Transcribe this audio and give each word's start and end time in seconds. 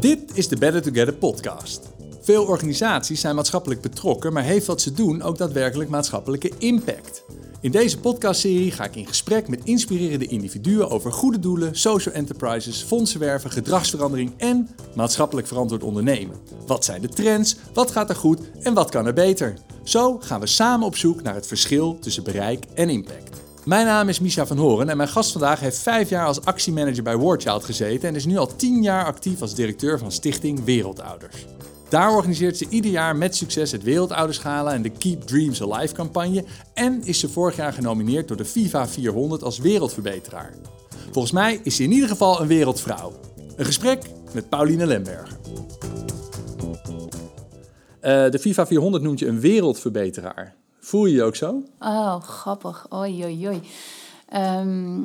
Dit 0.00 0.20
is 0.34 0.48
de 0.48 0.56
Better 0.58 0.82
Together 0.82 1.14
podcast. 1.14 1.80
Veel 2.20 2.44
organisaties 2.44 3.20
zijn 3.20 3.34
maatschappelijk 3.34 3.80
betrokken, 3.80 4.32
maar 4.32 4.42
heeft 4.42 4.66
wat 4.66 4.80
ze 4.80 4.92
doen 4.92 5.22
ook 5.22 5.38
daadwerkelijk 5.38 5.90
maatschappelijke 5.90 6.52
impact? 6.58 7.24
In 7.60 7.70
deze 7.70 7.98
podcastserie 7.98 8.70
ga 8.70 8.84
ik 8.84 8.96
in 8.96 9.06
gesprek 9.06 9.48
met 9.48 9.64
inspirerende 9.64 10.26
individuen 10.26 10.90
over 10.90 11.12
goede 11.12 11.38
doelen, 11.38 11.76
social 11.76 12.14
enterprises, 12.14 12.82
fondsenwerven, 12.82 13.50
gedragsverandering 13.50 14.32
en 14.36 14.68
maatschappelijk 14.94 15.46
verantwoord 15.46 15.82
ondernemen. 15.82 16.36
Wat 16.66 16.84
zijn 16.84 17.00
de 17.00 17.08
trends, 17.08 17.56
wat 17.74 17.90
gaat 17.90 18.08
er 18.08 18.16
goed 18.16 18.40
en 18.62 18.74
wat 18.74 18.90
kan 18.90 19.06
er 19.06 19.14
beter? 19.14 19.54
Zo 19.84 20.18
gaan 20.18 20.40
we 20.40 20.46
samen 20.46 20.86
op 20.86 20.96
zoek 20.96 21.22
naar 21.22 21.34
het 21.34 21.46
verschil 21.46 21.98
tussen 21.98 22.24
bereik 22.24 22.64
en 22.74 22.88
impact. 22.88 23.35
Mijn 23.66 23.86
naam 23.86 24.08
is 24.08 24.20
Misha 24.20 24.46
van 24.46 24.56
Horen 24.56 24.88
en 24.88 24.96
mijn 24.96 25.08
gast 25.08 25.32
vandaag 25.32 25.60
heeft 25.60 25.78
vijf 25.78 26.08
jaar 26.08 26.26
als 26.26 26.44
actiemanager 26.44 27.02
bij 27.02 27.16
Wordchild 27.16 27.64
gezeten 27.64 28.08
en 28.08 28.14
is 28.14 28.24
nu 28.24 28.36
al 28.36 28.56
tien 28.56 28.82
jaar 28.82 29.04
actief 29.04 29.40
als 29.40 29.54
directeur 29.54 29.98
van 29.98 30.12
Stichting 30.12 30.64
Wereldouders. 30.64 31.46
Daar 31.88 32.14
organiseert 32.14 32.56
ze 32.56 32.66
ieder 32.68 32.90
jaar 32.90 33.16
met 33.16 33.36
succes 33.36 33.72
het 33.72 33.82
Wereldouderschala 33.82 34.72
en 34.72 34.82
de 34.82 34.90
Keep 34.90 35.22
Dreams 35.22 35.62
Alive 35.62 35.94
campagne 35.94 36.44
en 36.74 37.04
is 37.04 37.18
ze 37.18 37.28
vorig 37.28 37.56
jaar 37.56 37.72
genomineerd 37.72 38.28
door 38.28 38.36
de 38.36 38.44
FIFA 38.44 38.88
400 38.88 39.42
als 39.42 39.58
wereldverbeteraar. 39.58 40.52
Volgens 41.10 41.32
mij 41.32 41.60
is 41.62 41.76
ze 41.76 41.82
in 41.82 41.92
ieder 41.92 42.08
geval 42.08 42.40
een 42.40 42.48
wereldvrouw. 42.48 43.12
Een 43.56 43.64
gesprek 43.64 44.02
met 44.32 44.48
Pauline 44.48 44.86
Lemberger. 44.86 45.38
Uh, 48.02 48.30
de 48.30 48.38
FIFA 48.38 48.66
400 48.66 49.02
noemt 49.02 49.18
je 49.18 49.26
een 49.26 49.40
wereldverbeteraar. 49.40 50.54
Voel 50.86 51.06
je 51.06 51.14
je 51.14 51.22
ook 51.22 51.36
zo? 51.36 51.62
Oh, 51.80 52.20
grappig. 52.20 52.86
Oei, 52.94 53.24
oei, 53.24 53.48
oei. 53.48 53.60
Ehm, 54.28 55.02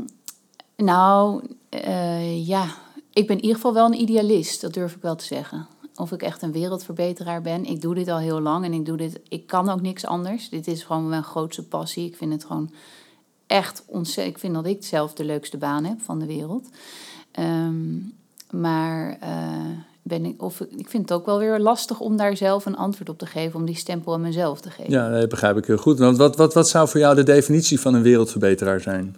nou, 0.75 1.43
uh, 1.85 2.47
ja, 2.47 2.65
ik 3.13 3.27
ben 3.27 3.35
in 3.35 3.41
ieder 3.41 3.55
geval 3.55 3.73
wel 3.73 3.85
een 3.85 4.01
idealist, 4.01 4.61
dat 4.61 4.73
durf 4.73 4.95
ik 4.95 5.01
wel 5.01 5.15
te 5.15 5.25
zeggen. 5.25 5.67
Of 5.95 6.11
ik 6.11 6.21
echt 6.21 6.41
een 6.41 6.51
wereldverbeteraar 6.51 7.41
ben. 7.41 7.65
Ik 7.65 7.81
doe 7.81 7.95
dit 7.95 8.07
al 8.07 8.17
heel 8.17 8.41
lang 8.41 8.65
en 8.65 8.73
ik 8.73 8.85
doe 8.85 8.97
dit. 8.97 9.19
Ik 9.27 9.47
kan 9.47 9.69
ook 9.69 9.81
niks 9.81 10.05
anders. 10.05 10.49
Dit 10.49 10.67
is 10.67 10.83
gewoon 10.83 11.09
mijn 11.09 11.23
grootste 11.23 11.67
passie. 11.67 12.05
Ik 12.05 12.15
vind 12.15 12.33
het 12.33 12.45
gewoon 12.45 12.71
echt 13.47 13.83
ontzettend. 13.87 14.35
Ik 14.35 14.41
vind 14.41 14.53
dat 14.53 14.65
ik 14.65 14.83
zelf 14.83 15.13
de 15.13 15.25
leukste 15.25 15.57
baan 15.57 15.83
heb 15.83 16.01
van 16.01 16.19
de 16.19 16.25
wereld. 16.25 16.69
Um, 17.39 18.13
maar 18.49 19.17
uh, 19.23 19.77
ben 20.01 20.25
ik, 20.25 20.43
of, 20.43 20.59
ik 20.59 20.89
vind 20.89 21.09
het 21.09 21.11
ook 21.19 21.25
wel 21.25 21.39
weer 21.39 21.59
lastig 21.59 21.99
om 21.99 22.17
daar 22.17 22.37
zelf 22.37 22.65
een 22.65 22.77
antwoord 22.77 23.09
op 23.09 23.17
te 23.17 23.25
geven, 23.25 23.59
om 23.59 23.65
die 23.65 23.75
stempel 23.75 24.13
aan 24.13 24.21
mezelf 24.21 24.61
te 24.61 24.69
geven. 24.69 24.91
Ja, 24.91 25.09
dat 25.09 25.29
begrijp 25.29 25.57
ik 25.57 25.65
heel 25.65 25.77
goed. 25.77 25.99
Want 25.99 26.17
wat, 26.17 26.35
wat, 26.35 26.53
wat 26.53 26.69
zou 26.69 26.87
voor 26.87 26.99
jou 26.99 27.15
de 27.15 27.23
definitie 27.23 27.79
van 27.79 27.93
een 27.93 28.01
wereldverbeteraar 28.01 28.81
zijn? 28.81 29.15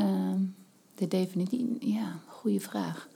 Um, 0.00 0.54
de 0.94 1.08
definitie, 1.08 1.76
ja, 1.80 2.18
goede 2.26 2.60
vraag. 2.60 3.08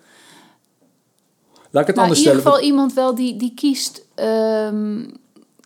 Laat 1.71 1.83
ik 1.83 1.87
het 1.87 1.97
nou, 1.97 2.09
anders 2.09 2.19
in 2.19 2.27
ieder 2.27 2.41
stellen. 2.41 2.43
geval 2.43 2.61
iemand 2.61 2.93
wel 2.93 3.15
die, 3.15 3.37
die 3.37 3.55
kiest, 3.55 4.05
um, 4.17 5.13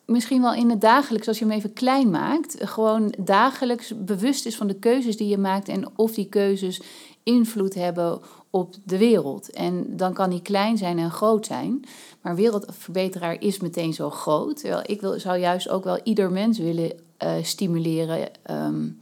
misschien 0.05 0.43
wel 0.43 0.55
in 0.55 0.71
het 0.71 0.81
dagelijks, 0.81 1.29
als 1.29 1.39
je 1.39 1.45
hem 1.45 1.55
even 1.55 1.73
klein 1.73 2.11
maakt, 2.11 2.57
gewoon 2.59 3.15
dagelijks 3.19 3.93
bewust 4.05 4.47
is 4.47 4.57
van 4.57 4.67
de 4.67 4.75
keuzes 4.75 5.17
die 5.17 5.29
je 5.29 5.39
maakt 5.39 5.69
en 5.69 5.89
of 5.97 6.15
die 6.15 6.29
keuzes 6.29 6.81
invloed 7.23 7.75
hebben 7.75 8.21
op 8.51 8.75
de 8.85 8.99
wereld. 8.99 9.51
En 9.51 9.97
dan 9.97 10.13
kan 10.13 10.31
die 10.31 10.43
klein 10.43 10.77
zijn 10.77 10.99
en 10.99 11.11
groot 11.11 11.47
zijn. 11.47 11.85
Maar 12.21 12.35
wereldverbeteraar 12.35 13.41
is 13.41 13.61
meteen 13.61 13.93
zo 13.93 14.11
groot. 14.11 14.57
Terwijl 14.57 14.83
ik 14.87 15.01
wil, 15.01 15.21
zou 15.21 15.39
juist 15.39 15.69
ook 15.69 15.85
wel 15.85 16.01
ieder 16.03 16.31
mens 16.31 16.59
willen 16.59 16.93
uh, 17.23 17.33
stimuleren 17.43 18.29
um, 18.51 18.99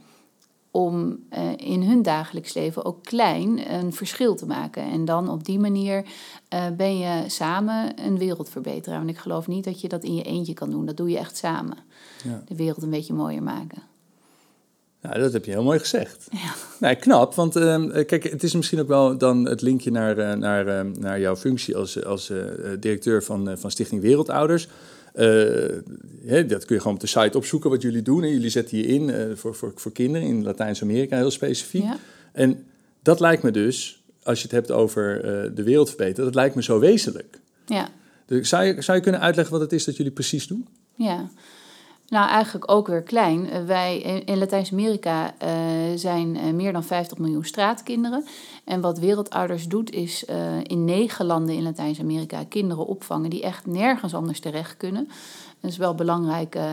om 0.71 1.19
uh, 1.33 1.51
in 1.55 1.83
hun 1.83 2.01
dagelijks 2.01 2.53
leven 2.53 2.85
ook 2.85 3.03
klein 3.03 3.73
een 3.73 3.93
verschil 3.93 4.35
te 4.35 4.45
maken. 4.45 4.83
En 4.83 5.05
dan 5.05 5.29
op 5.29 5.45
die 5.45 5.59
manier 5.59 6.05
uh, 6.53 6.65
ben 6.77 6.97
je 6.97 7.23
samen 7.27 8.05
een 8.05 8.17
wereldverbeteraar. 8.17 8.97
Want 8.97 9.09
ik 9.09 9.17
geloof 9.17 9.47
niet 9.47 9.63
dat 9.63 9.81
je 9.81 9.87
dat 9.87 10.03
in 10.03 10.15
je 10.15 10.23
eentje 10.23 10.53
kan 10.53 10.69
doen. 10.69 10.85
Dat 10.85 10.97
doe 10.97 11.09
je 11.09 11.17
echt 11.17 11.37
samen. 11.37 11.77
Ja. 12.23 12.41
De 12.45 12.55
wereld 12.55 12.83
een 12.83 12.89
beetje 12.89 13.13
mooier 13.13 13.43
maken. 13.43 13.81
Nou, 15.07 15.19
dat 15.19 15.33
heb 15.33 15.45
je 15.45 15.51
heel 15.51 15.63
mooi 15.63 15.79
gezegd. 15.79 16.27
Ja. 16.31 16.53
Nee, 16.79 16.95
knap, 16.95 17.35
want 17.35 17.55
uh, 17.55 17.85
kijk, 18.05 18.23
het 18.23 18.43
is 18.43 18.55
misschien 18.55 18.79
ook 18.79 18.87
wel 18.87 19.17
dan 19.17 19.45
het 19.45 19.61
linkje 19.61 19.91
naar, 19.91 20.17
uh, 20.17 20.33
naar, 20.33 20.67
uh, 20.67 20.91
naar 20.99 21.19
jouw 21.19 21.35
functie 21.35 21.75
als, 21.75 22.03
als 22.05 22.31
directeur 22.79 23.23
van, 23.23 23.57
van 23.57 23.71
Stichting 23.71 24.01
Wereldouders. 24.01 24.67
Hè, 26.25 26.45
dat 26.45 26.65
kun 26.65 26.75
je 26.75 26.81
gewoon 26.81 26.93
op 26.93 26.99
de 26.99 27.07
site 27.07 27.37
opzoeken 27.37 27.69
wat 27.69 27.81
jullie 27.81 28.01
doen. 28.01 28.23
En 28.23 28.29
jullie 28.29 28.49
zetten 28.49 28.77
je 28.77 28.83
in 28.83 29.37
voor, 29.37 29.55
voor, 29.55 29.71
voor 29.75 29.91
kinderen 29.91 30.27
in 30.27 30.43
Latijns-Amerika 30.43 31.17
heel 31.17 31.31
specifiek. 31.31 31.83
Ja. 31.83 31.97
En 32.31 32.65
dat 33.01 33.19
lijkt 33.19 33.43
me 33.43 33.51
dus, 33.51 34.03
als 34.23 34.37
je 34.37 34.43
het 34.43 34.51
hebt 34.51 34.71
over 34.71 35.21
de 35.55 35.63
wereld 35.63 35.87
verbeteren, 35.87 36.25
dat 36.25 36.35
lijkt 36.35 36.55
me 36.55 36.63
zo 36.63 36.79
wezenlijk. 36.79 37.39
Ja. 37.65 37.89
Dus 38.25 38.49
zou, 38.49 38.63
je, 38.63 38.81
zou 38.81 38.97
je 38.97 39.03
kunnen 39.03 39.21
uitleggen 39.21 39.53
wat 39.53 39.63
het 39.63 39.73
is 39.73 39.85
dat 39.85 39.97
jullie 39.97 40.11
precies 40.11 40.47
doen? 40.47 40.67
Ja. 40.95 41.29
Nou, 42.09 42.29
eigenlijk 42.29 42.71
ook 42.71 42.87
weer 42.87 43.01
klein. 43.01 43.65
Wij 43.65 43.97
in 44.25 44.37
Latijns-Amerika 44.37 45.33
uh, 45.43 45.49
zijn 45.95 46.35
uh, 46.35 46.53
meer 46.53 46.73
dan 46.73 46.83
50 46.83 47.17
miljoen 47.17 47.45
straatkinderen. 47.45 48.25
En 48.63 48.81
wat 48.81 48.99
Wereldouders 48.99 49.67
doet, 49.67 49.91
is 49.91 50.25
in 50.63 50.85
negen 50.85 51.25
landen 51.25 51.55
in 51.55 51.63
Latijns-Amerika 51.63 52.43
kinderen 52.49 52.85
opvangen 52.85 53.29
die 53.29 53.43
echt 53.43 53.65
nergens 53.65 54.13
anders 54.13 54.39
terecht 54.39 54.77
kunnen. 54.77 55.07
Dat 55.59 55.71
is 55.71 55.77
wel 55.77 55.89
een 55.89 55.95
belangrijke 55.95 56.71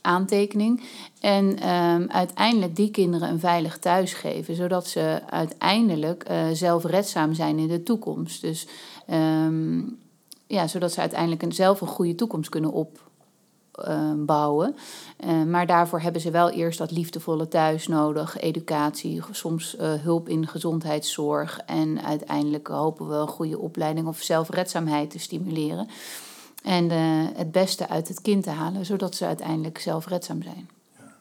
aantekening. 0.00 0.82
En 1.20 1.68
um, 1.68 2.10
uiteindelijk 2.10 2.76
die 2.76 2.90
kinderen 2.90 3.28
een 3.28 3.40
veilig 3.40 3.78
thuis 3.78 4.12
geven, 4.12 4.54
zodat 4.54 4.86
ze 4.86 5.20
uiteindelijk 5.30 6.26
zelfredzaam 6.52 7.34
zijn 7.34 7.58
in 7.58 7.68
de 7.68 7.82
toekomst. 7.82 8.40
Dus 8.40 8.66
um, 9.10 9.98
ja, 10.46 10.66
zodat 10.66 10.92
ze 10.92 11.00
uiteindelijk 11.00 11.44
zelf 11.48 11.80
een 11.80 11.86
goede 11.86 12.14
toekomst 12.14 12.48
kunnen 12.48 12.72
op 12.72 13.05
uh, 13.88 14.12
bouwen. 14.16 14.76
Uh, 15.24 15.42
maar 15.42 15.66
daarvoor 15.66 16.00
hebben 16.00 16.20
ze 16.20 16.30
wel 16.30 16.50
eerst 16.50 16.78
dat 16.78 16.90
liefdevolle 16.90 17.48
thuis 17.48 17.86
nodig, 17.86 18.38
educatie, 18.38 19.22
soms 19.30 19.76
uh, 19.76 19.92
hulp 19.94 20.28
in 20.28 20.46
gezondheidszorg 20.46 21.60
en 21.66 22.02
uiteindelijk 22.02 22.66
hopen 22.66 23.08
we 23.08 23.14
een 23.14 23.28
goede 23.28 23.58
opleiding 23.58 24.06
of 24.06 24.20
zelfredzaamheid 24.22 25.10
te 25.10 25.18
stimuleren. 25.18 25.88
En 26.62 26.90
het 27.36 27.52
beste 27.52 27.88
uit 27.88 28.08
het 28.08 28.20
kind 28.20 28.42
te 28.42 28.50
halen, 28.50 28.86
zodat 28.86 29.14
ze 29.14 29.26
uiteindelijk 29.26 29.78
zelfredzaam 29.78 30.42
zijn. 30.42 30.68
Ja. 30.98 31.16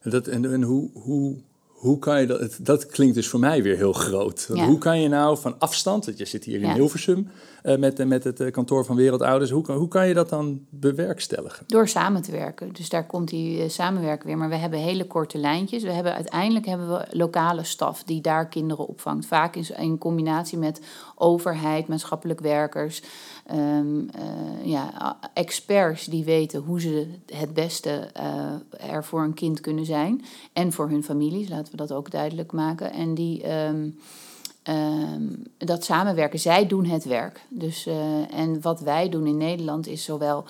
En, 0.00 0.10
dat, 0.10 0.26
en 0.26 0.62
hoe, 0.62 0.90
hoe, 0.92 1.36
hoe 1.82 1.98
kan 1.98 2.20
je 2.20 2.26
dat? 2.26 2.58
Dat 2.60 2.86
klinkt 2.86 3.14
dus 3.14 3.28
voor 3.28 3.40
mij 3.40 3.62
weer 3.62 3.76
heel 3.76 3.92
groot. 3.92 4.48
Ja. 4.54 4.66
Hoe 4.66 4.78
kan 4.78 5.00
je 5.00 5.08
nou 5.08 5.38
van 5.38 5.54
afstand, 5.58 6.04
want 6.04 6.18
je 6.18 6.24
zit 6.24 6.44
hier 6.44 6.60
in 6.60 6.66
Ja. 6.66 6.74
Hilversum 6.74 7.28
uh, 7.64 7.76
met, 7.76 8.06
met 8.08 8.24
het 8.24 8.40
uh, 8.40 8.50
kantoor 8.50 8.84
van 8.84 8.96
Wereldouders, 8.96 9.50
hoe, 9.50 9.62
kan- 9.62 9.76
hoe 9.76 9.88
kan 9.88 10.08
je 10.08 10.14
dat 10.14 10.28
dan 10.28 10.60
bewerkstelligen? 10.70 11.64
Door 11.66 11.88
samen 11.88 12.22
te 12.22 12.30
werken. 12.30 12.72
Dus 12.72 12.88
daar 12.88 13.06
komt 13.06 13.28
die 13.28 13.62
eh, 13.62 13.68
samenwerken 13.68 14.26
weer. 14.26 14.36
Maar 14.36 14.48
we 14.48 14.54
hebben 14.56 14.78
hele 14.78 15.06
korte 15.06 15.38
lijntjes. 15.38 15.82
We 15.82 15.92
hebben, 15.92 16.14
uiteindelijk 16.14 16.66
hebben 16.66 16.88
we 16.88 17.06
lokale 17.10 17.64
staf 17.64 18.02
die 18.04 18.20
daar 18.20 18.48
kinderen 18.48 18.86
opvangt. 18.86 19.26
Vaak 19.26 19.56
in, 19.56 19.66
in 19.76 19.98
combinatie 19.98 20.58
met 20.58 20.80
overheid, 21.14 21.88
maatschappelijk 21.88 22.40
werkers. 22.40 23.02
Ehm, 23.52 24.08
eh, 24.08 24.66
ja, 24.66 25.16
experts 25.34 26.04
die 26.04 26.24
weten 26.24 26.60
hoe 26.60 26.80
ze 26.80 27.06
het 27.26 27.54
beste 27.54 27.90
eh, 28.12 28.90
er 28.92 29.04
voor 29.04 29.22
een 29.22 29.34
kind 29.34 29.60
kunnen 29.60 29.84
zijn. 29.84 30.24
En 30.52 30.72
voor 30.72 30.88
hun 30.88 31.04
families, 31.04 31.48
laten 31.48 31.70
we 31.70 31.76
dat 31.76 31.92
ook 31.92 32.10
duidelijk 32.10 32.52
maken. 32.52 32.92
En 32.92 33.14
die... 33.14 33.42
ehm, 33.42 33.88
ehm, 34.62 35.22
dat 35.58 35.84
samenwerken. 35.84 36.38
Zij 36.38 36.66
doen 36.66 36.84
het 36.84 37.04
werk. 37.04 37.46
Dus, 37.48 37.86
eh, 37.86 38.34
en 38.38 38.60
wat 38.60 38.80
wij 38.80 39.08
doen 39.08 39.26
in 39.26 39.36
Nederland 39.36 39.86
is 39.86 40.04
zowel 40.04 40.44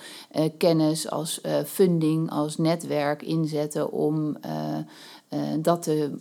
kennis 0.57 1.09
als 1.09 1.41
funding, 1.65 2.29
als 2.29 2.57
netwerk 2.57 3.21
inzetten 3.21 3.91
om 3.91 4.37
dat 5.59 5.81
te 5.81 6.11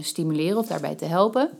stimuleren 0.00 0.58
of 0.58 0.66
daarbij 0.66 0.94
te 0.94 1.04
helpen. 1.04 1.50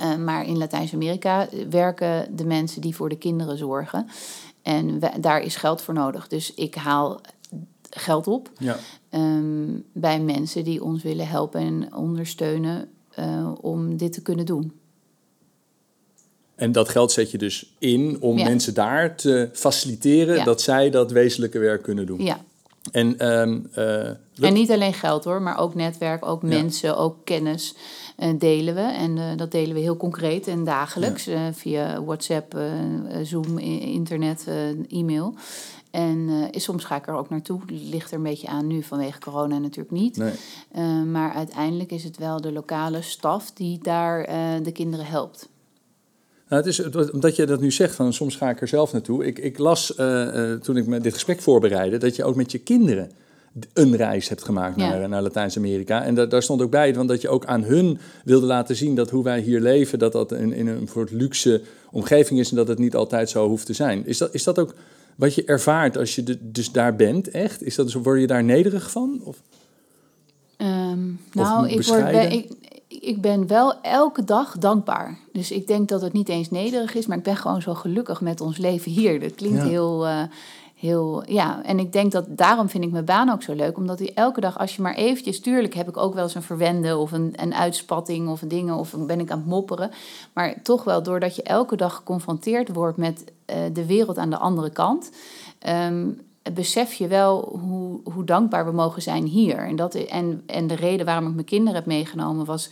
Eh, 0.00 0.16
maar 0.16 0.46
in 0.46 0.58
Latijns-Amerika 0.58 1.48
werken 1.70 2.36
de 2.36 2.44
mensen 2.44 2.80
die 2.80 2.94
voor 2.96 3.08
de 3.08 3.18
kinderen 3.18 3.58
zorgen. 3.58 4.06
En 4.62 5.00
we- 5.00 5.20
daar 5.20 5.42
is 5.42 5.56
geld 5.56 5.82
voor 5.82 5.94
nodig. 5.94 6.28
Dus 6.28 6.54
ik 6.54 6.74
haal 6.74 7.20
geld 7.90 8.26
op 8.26 8.50
Ja. 8.58 8.76
ehm, 9.10 9.66
bij 9.92 10.20
mensen 10.20 10.64
die 10.64 10.84
ons 10.84 11.02
willen 11.02 11.28
helpen 11.28 11.60
en 11.60 11.94
ondersteunen 11.96 12.88
eh, 13.14 13.52
om 13.60 13.96
dit 13.96 14.12
te 14.12 14.22
kunnen 14.22 14.46
doen. 14.46 14.72
En 16.54 16.72
dat 16.72 16.88
geld 16.88 17.12
zet 17.12 17.30
je 17.30 17.38
dus 17.38 17.74
in 17.78 18.16
om 18.20 18.38
Ja. 18.38 18.44
mensen 18.44 18.74
daar 18.74 19.16
te 19.16 19.48
faciliteren 19.52 20.36
Ja. 20.36 20.44
dat 20.44 20.60
zij 20.60 20.90
dat 20.90 21.10
wezenlijke 21.10 21.58
werk 21.58 21.82
kunnen 21.82 22.06
doen. 22.06 22.22
Ja. 22.24 22.44
En, 22.92 23.18
ehm, 23.18 23.60
eh, 23.72 24.06
En 24.40 24.52
niet 24.52 24.70
alleen 24.70 24.94
geld 24.94 25.24
hoor, 25.24 25.42
maar 25.42 25.58
ook 25.58 25.74
netwerk, 25.74 26.26
ook 26.26 26.42
mensen, 26.42 26.96
ook 26.96 27.16
kennis 27.24 27.74
delen 28.38 28.74
we. 28.74 28.80
En 28.80 29.18
eh, 29.18 29.24
dat 29.36 29.50
delen 29.50 29.74
we 29.74 29.80
heel 29.80 29.96
concreet 29.96 30.46
en 30.46 30.64
dagelijks 30.64 31.26
eh, 31.26 31.40
via 31.52 32.04
WhatsApp, 32.04 32.54
eh, 32.54 32.72
eh, 32.74 33.26
Zoom, 33.26 33.58
internet, 33.58 34.44
eh, 34.48 34.98
e-mail. 34.98 35.34
En 35.90 36.28
eh, 36.28 36.60
soms 36.60 36.84
ga 36.84 36.96
ik 36.96 37.06
er 37.06 37.14
ook 37.14 37.30
naartoe. 37.30 37.60
Ligt 37.66 38.10
er 38.10 38.16
een 38.16 38.22
beetje 38.22 38.48
aan 38.48 38.66
nu 38.66 38.82
vanwege 38.82 39.18
corona 39.18 39.58
natuurlijk 39.58 39.94
niet. 39.94 40.16
nee. 40.16 40.32
Eh, 40.72 41.02
maar 41.02 41.32
uiteindelijk 41.32 41.90
is 41.90 42.04
het 42.04 42.18
wel 42.18 42.40
de 42.40 42.52
lokale 42.52 43.02
staf 43.02 43.52
die 43.52 43.78
daar 43.82 44.24
eh, 44.24 44.36
de 44.62 44.72
kinderen 44.72 45.06
helpt. 45.06 45.48
Nou, 46.48 46.62
het 46.62 46.78
is, 46.78 47.10
omdat 47.10 47.36
je 47.36 47.46
dat 47.46 47.60
nu 47.60 47.70
zegt, 47.70 47.94
van 47.94 48.12
soms 48.12 48.36
ga 48.36 48.50
ik 48.50 48.60
er 48.60 48.68
zelf 48.68 48.92
naartoe. 48.92 49.26
Ik, 49.26 49.38
ik 49.38 49.58
las 49.58 49.94
toen 50.62 50.76
ik 50.76 50.86
me 50.86 51.00
dit 51.00 51.12
gesprek 51.12 51.40
voorbereidde, 51.40 51.96
dat 51.98 52.16
je 52.16 52.24
ook 52.24 52.34
met 52.34 52.52
je 52.52 52.58
kinderen 52.58 53.10
een 53.72 53.96
reis 53.96 54.28
hebt 54.28 54.44
gemaakt 54.44 54.76
naar, 54.76 55.08
naar 55.08 55.22
Latijns-Amerika. 55.22 56.02
En 56.02 56.14
da 56.14 56.26
daar 56.26 56.42
stond 56.42 56.62
ook 56.62 56.70
bij, 56.70 56.94
want 56.94 57.08
dat 57.08 57.20
je 57.20 57.28
ook 57.28 57.44
aan 57.44 57.62
hun 57.62 57.98
wilde 58.24 58.46
laten 58.46 58.76
zien 58.76 58.94
dat 58.94 59.10
hoe 59.10 59.24
wij 59.24 59.40
hier 59.40 59.60
leven, 59.60 59.98
dat 59.98 60.12
dat 60.12 60.32
in, 60.32 60.52
in 60.52 60.66
een 60.66 60.88
soort 60.92 61.10
luxe 61.10 61.62
omgeving 61.90 62.40
is 62.40 62.50
en 62.50 62.56
dat 62.56 62.68
het 62.68 62.78
niet 62.78 62.94
altijd 62.94 63.30
zo 63.30 63.48
hoeft 63.48 63.66
te 63.66 63.72
zijn. 63.72 64.06
Is 64.06 64.18
dat, 64.18 64.34
is 64.34 64.44
dat 64.44 64.58
ook 64.58 64.74
wat 65.16 65.34
je 65.34 65.44
ervaart 65.44 65.96
als 65.96 66.14
je 66.14 66.22
de, 66.22 66.38
dus 66.50 66.72
daar 66.72 66.96
bent, 66.96 67.28
echt? 67.28 67.62
Is 67.62 67.74
dat, 67.74 67.92
word 67.92 68.20
je 68.20 68.26
daar 68.26 68.44
nederig 68.44 68.90
van? 68.90 69.20
Of, 69.24 69.42
um, 70.58 71.20
nou, 71.32 71.68
ik, 71.68 71.86
word, 71.86 72.32
ik, 72.32 72.52
ik 72.88 73.20
ben 73.20 73.46
wel 73.46 73.80
elke 73.80 74.24
dag 74.24 74.58
dankbaar. 74.58 75.18
Dus 75.32 75.50
ik 75.50 75.66
denk 75.66 75.88
dat 75.88 76.00
het 76.00 76.12
niet 76.12 76.28
eens 76.28 76.50
nederig 76.50 76.94
is, 76.94 77.06
maar 77.06 77.18
ik 77.18 77.22
ben 77.22 77.36
gewoon 77.36 77.62
zo 77.62 77.74
gelukkig 77.74 78.20
met 78.20 78.40
ons 78.40 78.58
leven 78.58 78.92
hier. 78.92 79.20
Dat 79.20 79.34
klinkt 79.34 79.62
heel, 79.62 80.06
uh, 80.06 80.22
heel, 80.84 81.22
ja. 81.26 81.62
En 81.62 81.78
ik 81.78 81.92
denk 81.92 82.12
dat 82.12 82.24
daarom 82.28 82.68
vind 82.68 82.84
ik 82.84 82.90
mijn 82.90 83.04
baan 83.04 83.30
ook 83.30 83.42
zo 83.42 83.54
leuk, 83.54 83.76
omdat 83.76 83.98
hij 83.98 84.10
elke 84.14 84.40
dag, 84.40 84.58
als 84.58 84.76
je 84.76 84.82
maar 84.82 84.94
eventjes, 84.94 85.40
tuurlijk 85.40 85.74
heb 85.74 85.88
ik 85.88 85.96
ook 85.96 86.14
wel 86.14 86.22
eens 86.22 86.34
een 86.34 86.42
verwende 86.42 86.96
of 86.96 87.12
een, 87.12 87.32
een 87.36 87.54
uitspatting 87.54 88.28
of 88.28 88.40
dingen, 88.40 88.74
of 88.74 88.94
ben 88.98 89.20
ik 89.20 89.30
aan 89.30 89.38
het 89.38 89.46
mopperen. 89.46 89.90
Maar 90.32 90.62
toch 90.62 90.84
wel, 90.84 91.02
doordat 91.02 91.36
je 91.36 91.42
elke 91.42 91.76
dag 91.76 91.94
geconfronteerd 91.94 92.72
wordt 92.72 92.96
met 92.96 93.24
uh, 93.50 93.56
de 93.72 93.86
wereld 93.86 94.18
aan 94.18 94.30
de 94.30 94.38
andere 94.38 94.70
kant. 94.70 95.10
Um, 95.68 96.20
besef 96.52 96.92
je 96.92 97.06
wel 97.06 97.58
hoe, 97.60 98.00
hoe 98.12 98.24
dankbaar 98.24 98.64
we 98.64 98.72
mogen 98.72 99.02
zijn 99.02 99.24
hier. 99.24 99.58
En, 99.58 99.76
dat, 99.76 99.94
en, 99.94 100.42
en 100.46 100.66
de 100.66 100.74
reden 100.74 101.06
waarom 101.06 101.26
ik 101.26 101.34
mijn 101.34 101.46
kinderen 101.46 101.74
heb 101.74 101.86
meegenomen 101.86 102.44
was 102.44 102.70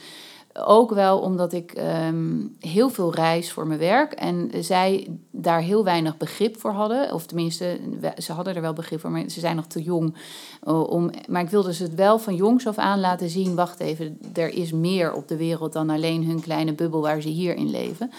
ook 0.54 0.94
wel 0.94 1.18
omdat 1.18 1.52
ik 1.52 1.74
um, 2.06 2.56
heel 2.60 2.88
veel 2.88 3.14
reis 3.14 3.52
voor 3.52 3.66
mijn 3.66 3.78
werk 3.78 4.12
en 4.12 4.50
zij 4.60 5.08
daar 5.30 5.60
heel 5.60 5.84
weinig 5.84 6.16
begrip 6.16 6.60
voor 6.60 6.70
hadden. 6.70 7.12
Of 7.12 7.26
tenminste, 7.26 7.78
ze 8.18 8.32
hadden 8.32 8.54
er 8.54 8.60
wel 8.60 8.72
begrip 8.72 9.00
voor, 9.00 9.10
maar 9.10 9.28
ze 9.28 9.40
zijn 9.40 9.56
nog 9.56 9.66
te 9.66 9.82
jong. 9.82 10.16
Om, 10.64 11.10
maar 11.28 11.42
ik 11.42 11.50
wilde 11.50 11.74
ze 11.74 11.82
het 11.82 11.94
wel 11.94 12.18
van 12.18 12.34
jongs 12.34 12.66
af 12.66 12.78
aan 12.78 13.00
laten 13.00 13.28
zien: 13.28 13.54
wacht 13.54 13.80
even, 13.80 14.18
er 14.34 14.54
is 14.54 14.72
meer 14.72 15.12
op 15.12 15.28
de 15.28 15.36
wereld 15.36 15.72
dan 15.72 15.90
alleen 15.90 16.24
hun 16.24 16.40
kleine 16.40 16.72
bubbel 16.72 17.00
waar 17.00 17.20
ze 17.20 17.28
hier 17.28 17.54
in 17.54 17.70
leven. 17.70 18.10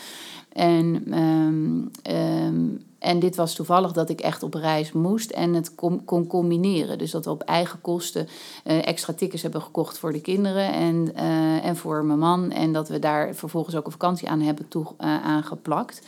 En 0.53 1.17
um, 1.19 1.91
um, 2.13 2.83
en 3.03 3.19
dit 3.19 3.35
was 3.35 3.53
toevallig 3.53 3.91
dat 3.91 4.09
ik 4.09 4.21
echt 4.21 4.43
op 4.43 4.53
reis 4.53 4.91
moest 4.91 5.31
en 5.31 5.53
het 5.53 5.75
kon, 5.75 6.05
kon 6.05 6.27
combineren. 6.27 6.97
Dus 6.97 7.11
dat 7.11 7.25
we 7.25 7.31
op 7.31 7.41
eigen 7.41 7.81
kosten 7.81 8.27
uh, 8.65 8.87
extra 8.87 9.13
tickets 9.13 9.41
hebben 9.41 9.61
gekocht 9.61 9.97
voor 9.97 10.13
de 10.13 10.21
kinderen 10.21 10.73
en, 10.73 11.11
uh, 11.15 11.65
en 11.65 11.75
voor 11.75 12.05
mijn 12.05 12.19
man. 12.19 12.51
En 12.51 12.73
dat 12.73 12.87
we 12.87 12.99
daar 12.99 13.35
vervolgens 13.35 13.75
ook 13.75 13.85
een 13.85 13.91
vakantie 13.91 14.29
aan 14.29 14.41
hebben 14.41 14.67
toe, 14.67 14.85
uh, 14.85 15.23
aangeplakt. 15.25 16.01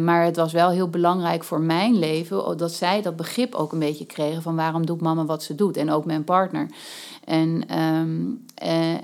maar 0.00 0.24
het 0.24 0.36
was 0.36 0.52
wel 0.52 0.70
heel 0.70 0.88
belangrijk 0.88 1.44
voor 1.44 1.60
mijn 1.60 1.98
leven 1.98 2.56
dat 2.56 2.72
zij 2.72 3.02
dat 3.02 3.16
begrip 3.16 3.54
ook 3.54 3.72
een 3.72 3.78
beetje 3.78 4.06
kregen 4.06 4.42
van 4.42 4.56
waarom 4.56 4.86
doet 4.86 5.00
mama 5.00 5.24
wat 5.24 5.42
ze 5.42 5.54
doet. 5.54 5.76
En 5.76 5.90
ook 5.90 6.04
mijn 6.04 6.24
partner. 6.24 6.66
En, 7.24 7.78
um, 7.78 8.44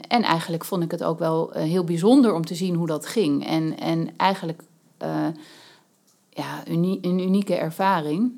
en 0.09 0.23
eigenlijk 0.23 0.64
vond 0.64 0.82
ik 0.82 0.91
het 0.91 1.05
ook 1.05 1.19
wel 1.19 1.50
heel 1.53 1.85
bijzonder 1.85 2.35
om 2.35 2.44
te 2.44 2.55
zien 2.55 2.75
hoe 2.75 2.87
dat 2.87 3.06
ging. 3.06 3.47
En, 3.47 3.79
en 3.79 4.11
eigenlijk 4.17 4.62
ja, 6.38 6.62
een 6.64 7.20
unieke 7.20 7.55
ervaring. 7.55 8.32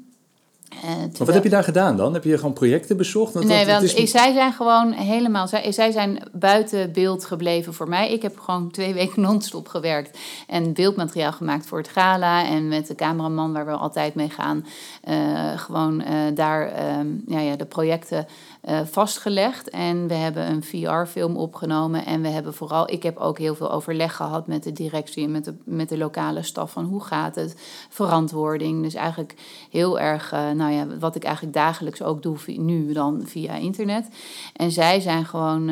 Uh, 0.84 1.18
wat 1.18 1.34
heb 1.34 1.42
je 1.42 1.48
daar 1.48 1.64
gedaan 1.64 1.96
dan? 1.96 2.14
Heb 2.14 2.24
je 2.24 2.36
gewoon 2.36 2.52
projecten 2.52 2.96
bezocht? 2.96 3.34
Want 3.34 3.46
nee, 3.46 3.66
want 3.66 3.82
is... 3.82 4.10
zij 4.10 4.32
zijn 4.32 4.52
gewoon 4.52 4.92
helemaal... 4.92 5.48
Zij, 5.48 5.72
zij 5.72 5.90
zijn 5.90 6.22
buiten 6.32 6.92
beeld 6.92 7.24
gebleven 7.24 7.74
voor 7.74 7.88
mij. 7.88 8.12
Ik 8.12 8.22
heb 8.22 8.38
gewoon 8.38 8.70
twee 8.70 8.94
weken 9.00 9.22
non-stop 9.22 9.68
gewerkt. 9.68 10.18
En 10.46 10.72
beeldmateriaal 10.72 11.32
gemaakt 11.32 11.66
voor 11.66 11.78
het 11.78 11.88
gala. 11.88 12.46
En 12.46 12.68
met 12.68 12.86
de 12.86 12.94
cameraman 12.94 13.52
waar 13.52 13.66
we 13.66 13.72
altijd 13.72 14.14
mee 14.14 14.30
gaan. 14.30 14.66
Uh, 15.08 15.58
gewoon 15.58 16.00
uh, 16.00 16.06
daar 16.34 16.98
um, 16.98 17.22
ja, 17.26 17.40
ja, 17.40 17.56
de 17.56 17.66
projecten 17.66 18.26
uh, 18.68 18.80
vastgelegd. 18.84 19.70
En 19.70 20.06
we 20.06 20.14
hebben 20.14 20.50
een 20.50 20.62
VR-film 20.62 21.36
opgenomen. 21.36 22.06
En 22.06 22.22
we 22.22 22.28
hebben 22.28 22.54
vooral, 22.54 22.90
ik 22.90 23.02
heb 23.02 23.16
ook 23.16 23.38
heel 23.38 23.54
veel 23.54 23.70
overleg 23.70 24.16
gehad 24.16 24.46
met 24.46 24.62
de 24.62 24.72
directie 24.72 25.24
en 25.24 25.30
met 25.30 25.44
de, 25.44 25.54
met 25.64 25.88
de 25.88 25.98
lokale 25.98 26.42
staf 26.42 26.72
van 26.72 26.84
hoe 26.84 27.02
gaat 27.02 27.34
het, 27.34 27.54
verantwoording. 27.88 28.82
Dus 28.82 28.94
eigenlijk 28.94 29.34
heel 29.70 30.00
erg, 30.00 30.32
uh, 30.32 30.50
nou 30.50 30.72
ja, 30.72 30.86
wat 30.98 31.16
ik 31.16 31.24
eigenlijk 31.24 31.54
dagelijks 31.54 32.02
ook 32.02 32.22
doe 32.22 32.38
nu 32.46 32.92
dan 32.92 33.22
via 33.24 33.54
internet. 33.54 34.08
En 34.56 34.70
zij 34.70 35.00
zijn 35.00 35.24
gewoon. 35.24 35.68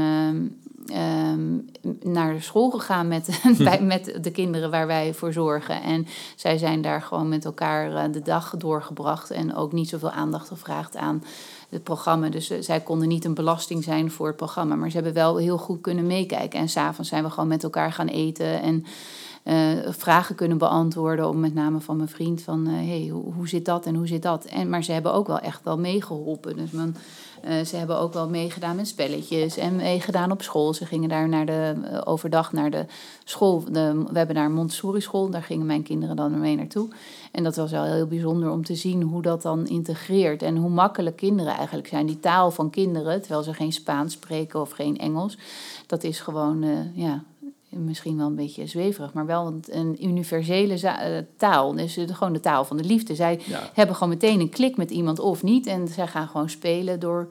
Um, 0.90 1.67
naar 2.02 2.32
de 2.32 2.40
school 2.40 2.70
gegaan 2.70 3.08
met, 3.08 3.40
bij, 3.58 3.82
met 3.82 4.19
de 4.20 4.31
kinderen 4.31 4.70
waar 4.70 4.87
wij 4.87 5.14
voor 5.14 5.32
zorgen. 5.32 5.82
En 5.82 6.06
zij 6.37 6.58
zijn 6.58 6.82
daar 6.82 7.02
gewoon 7.02 7.29
met 7.29 7.44
elkaar 7.44 7.90
uh, 7.90 8.12
de 8.12 8.23
dag 8.23 8.55
doorgebracht 8.56 9.31
en 9.31 9.55
ook 9.55 9.73
niet 9.73 9.88
zoveel 9.88 10.11
aandacht 10.11 10.49
gevraagd 10.49 10.96
aan 10.96 11.23
het 11.69 11.82
programma. 11.82 12.29
Dus 12.29 12.50
uh, 12.50 12.58
zij 12.61 12.81
konden 12.81 13.08
niet 13.08 13.25
een 13.25 13.35
belasting 13.35 13.85
zijn 13.85 14.11
voor 14.11 14.26
het 14.26 14.37
programma. 14.37 14.75
Maar 14.75 14.90
ze 14.90 14.96
hebben 14.96 15.14
wel 15.14 15.37
heel 15.37 15.58
goed 15.58 15.81
kunnen 15.81 16.06
meekijken. 16.06 16.61
En 16.61 16.69
s'avonds 16.69 17.11
zijn 17.11 17.25
we 17.25 17.31
gewoon 17.31 17.49
met 17.49 17.62
elkaar 17.62 17.93
gaan 17.93 18.08
eten. 18.08 18.62
En 18.62 18.85
uh, 19.44 19.93
vragen 19.93 20.35
kunnen 20.35 20.58
beantwoorden. 20.58 21.29
Om 21.29 21.40
met 21.40 21.55
name 21.55 21.81
van 21.81 21.96
mijn 21.96 22.08
vriend 22.08 22.43
van 22.43 22.69
uh, 22.69 22.75
hey, 22.75 23.08
hoe, 23.12 23.32
hoe, 23.35 23.49
zit 23.49 23.64
dat 23.64 23.87
en 23.87 23.94
hoe 23.94 24.06
zit 24.06 24.23
dat. 24.23 24.44
En, 24.44 24.69
maar 24.69 24.85
ze 24.85 24.93
hebben 24.93 25.12
ook 25.12 25.26
wel 25.26 25.38
echt 25.38 25.64
wel 25.64 25.79
meegeholpen. 25.79 26.56
Dus 26.56 26.70
man, 26.70 26.94
uh, 27.44 27.64
ze 27.64 27.76
hebben 27.76 27.99
ook 27.99 28.12
wel 28.12 28.29
meegedaan 28.29 28.76
met 28.76 28.88
spelletjes 28.88 29.56
en 29.56 29.76
meegedaan 29.76 30.31
op 30.31 30.43
school. 30.43 30.75
Ze 30.75 30.87
gingen 30.87 31.08
daar 31.08 31.29
naar 31.29 31.46
de, 31.46 31.75
overdag 32.05 32.52
naar 32.52 32.70
de 32.70 32.87
school. 33.25 33.64
De, 33.70 34.05
we 34.11 34.19
hebben 34.19 34.37
daar 34.37 34.50
Montessori 34.50 35.00
school. 35.00 35.31
Daar 35.31 35.43
gingen 35.43 35.67
mijn 35.67 35.82
kinderen 35.82 36.17
dan 36.17 36.40
mee 36.40 36.56
naartoe. 36.56 36.88
En 37.32 37.44
dat 37.44 37.56
was 37.56 37.70
wel 37.70 37.85
heel 37.85 38.06
bijzonder 38.06 38.50
om 38.50 38.64
te 38.64 38.75
zien 38.75 39.02
hoe 39.02 39.23
dat 39.23 39.43
dan 39.43 39.67
integreert. 39.67 40.43
En 40.43 40.56
hoe 40.56 40.70
makkelijk 40.70 41.17
kinderen 41.17 41.55
eigenlijk 41.55 41.88
zijn. 41.88 42.06
Die 42.06 42.20
taal 42.20 42.50
van 42.50 42.70
kinderen, 42.70 43.20
terwijl 43.20 43.43
ze 43.43 43.55
geen 43.55 43.73
Spaans 43.73 44.12
spreken 44.12 44.61
of 44.61 44.70
geen 44.70 44.99
Engels. 44.99 45.38
Dat 45.87 46.05
is 46.05 46.20
gewoon, 46.20 46.64
ja, 46.94 47.23
misschien 47.68 48.16
wel 48.16 48.26
een 48.26 48.34
beetje 48.34 48.66
zweverig, 48.66 49.12
maar 49.12 49.26
wel 49.26 49.60
een, 49.66 50.04
universele 50.04 50.86
eh, 50.86 51.24
taal. 51.36 51.72
Dus 51.72 51.98
gewoon 52.06 52.32
de 52.32 52.40
taal 52.40 52.64
van 52.64 52.76
de 52.76 52.84
liefde. 52.84 53.14
Zij 53.14 53.40
hebben 53.74 53.94
gewoon 53.94 54.12
meteen 54.12 54.40
een 54.40 54.48
klik 54.48 54.76
met 54.76 54.90
iemand 54.90 55.18
of 55.18 55.42
niet. 55.42 55.66
En 55.66 55.88
zij 55.88 56.06
gaan 56.06 56.28
gewoon 56.28 56.50
spelen 56.50 57.00
door 57.00 57.28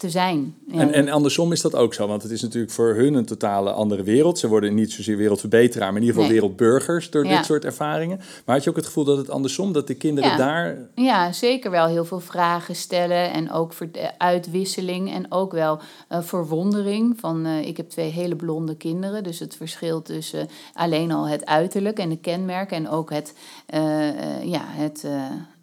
te 0.00 0.10
zijn. 0.10 0.54
En, 0.72 0.92
en 0.92 1.08
andersom 1.08 1.52
is 1.52 1.60
dat 1.60 1.74
ook 1.74 1.94
zo, 1.94 2.06
want 2.06 2.22
het 2.22 2.30
is 2.30 2.42
natuurlijk 2.42 2.72
voor 2.72 2.94
hun 2.94 3.14
een 3.14 3.24
totale 3.24 3.72
andere 3.72 4.02
wereld. 4.02 4.38
Ze 4.38 4.48
worden 4.48 4.74
niet 4.74 4.92
zozeer 4.92 5.16
wereldverbeteraar, 5.16 5.92
maar 5.92 6.00
in 6.00 6.06
ieder 6.06 6.16
geval 6.20 6.32
wereldburgers 6.32 7.10
door 7.10 7.24
dit 7.24 7.44
soort 7.44 7.64
ervaringen. 7.64 8.20
Maar 8.44 8.54
had 8.54 8.64
je 8.64 8.70
ook 8.70 8.76
het 8.76 8.86
gevoel 8.86 9.04
dat 9.04 9.16
het 9.16 9.30
andersom, 9.30 9.72
dat 9.72 9.86
de 9.86 9.94
kinderen 9.94 10.36
daar... 10.36 10.76
Ja, 10.94 11.32
zeker 11.32 11.70
wel 11.70 11.86
heel 11.86 12.04
veel 12.04 12.20
vragen 12.20 12.76
stellen 12.76 13.32
en 13.32 13.50
ook 13.50 13.72
voor 13.72 13.88
uitwisseling 14.18 15.12
en 15.12 15.32
ook 15.32 15.52
wel 15.52 15.80
uh, 16.12 16.18
verwondering. 16.20 17.16
Van, 17.18 17.46
uh, 17.46 17.66
ik 17.66 17.76
heb 17.76 17.88
twee 17.88 18.10
hele 18.10 18.36
blonde 18.36 18.76
kinderen, 18.76 19.22
dus 19.22 19.38
het 19.38 19.56
verschil 19.56 20.02
tussen 20.02 20.48
alleen 20.72 21.12
al 21.12 21.28
het 21.28 21.46
uiterlijk 21.46 21.98
en 21.98 22.08
de 22.08 22.18
kenmerken 22.18 22.76
en 22.76 22.88
ook 22.88 23.10
het, 23.10 23.34
uh, 23.74 24.44
ja, 24.44 24.62
het 24.64 25.06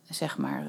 zeg 0.09 0.37
maar 0.37 0.65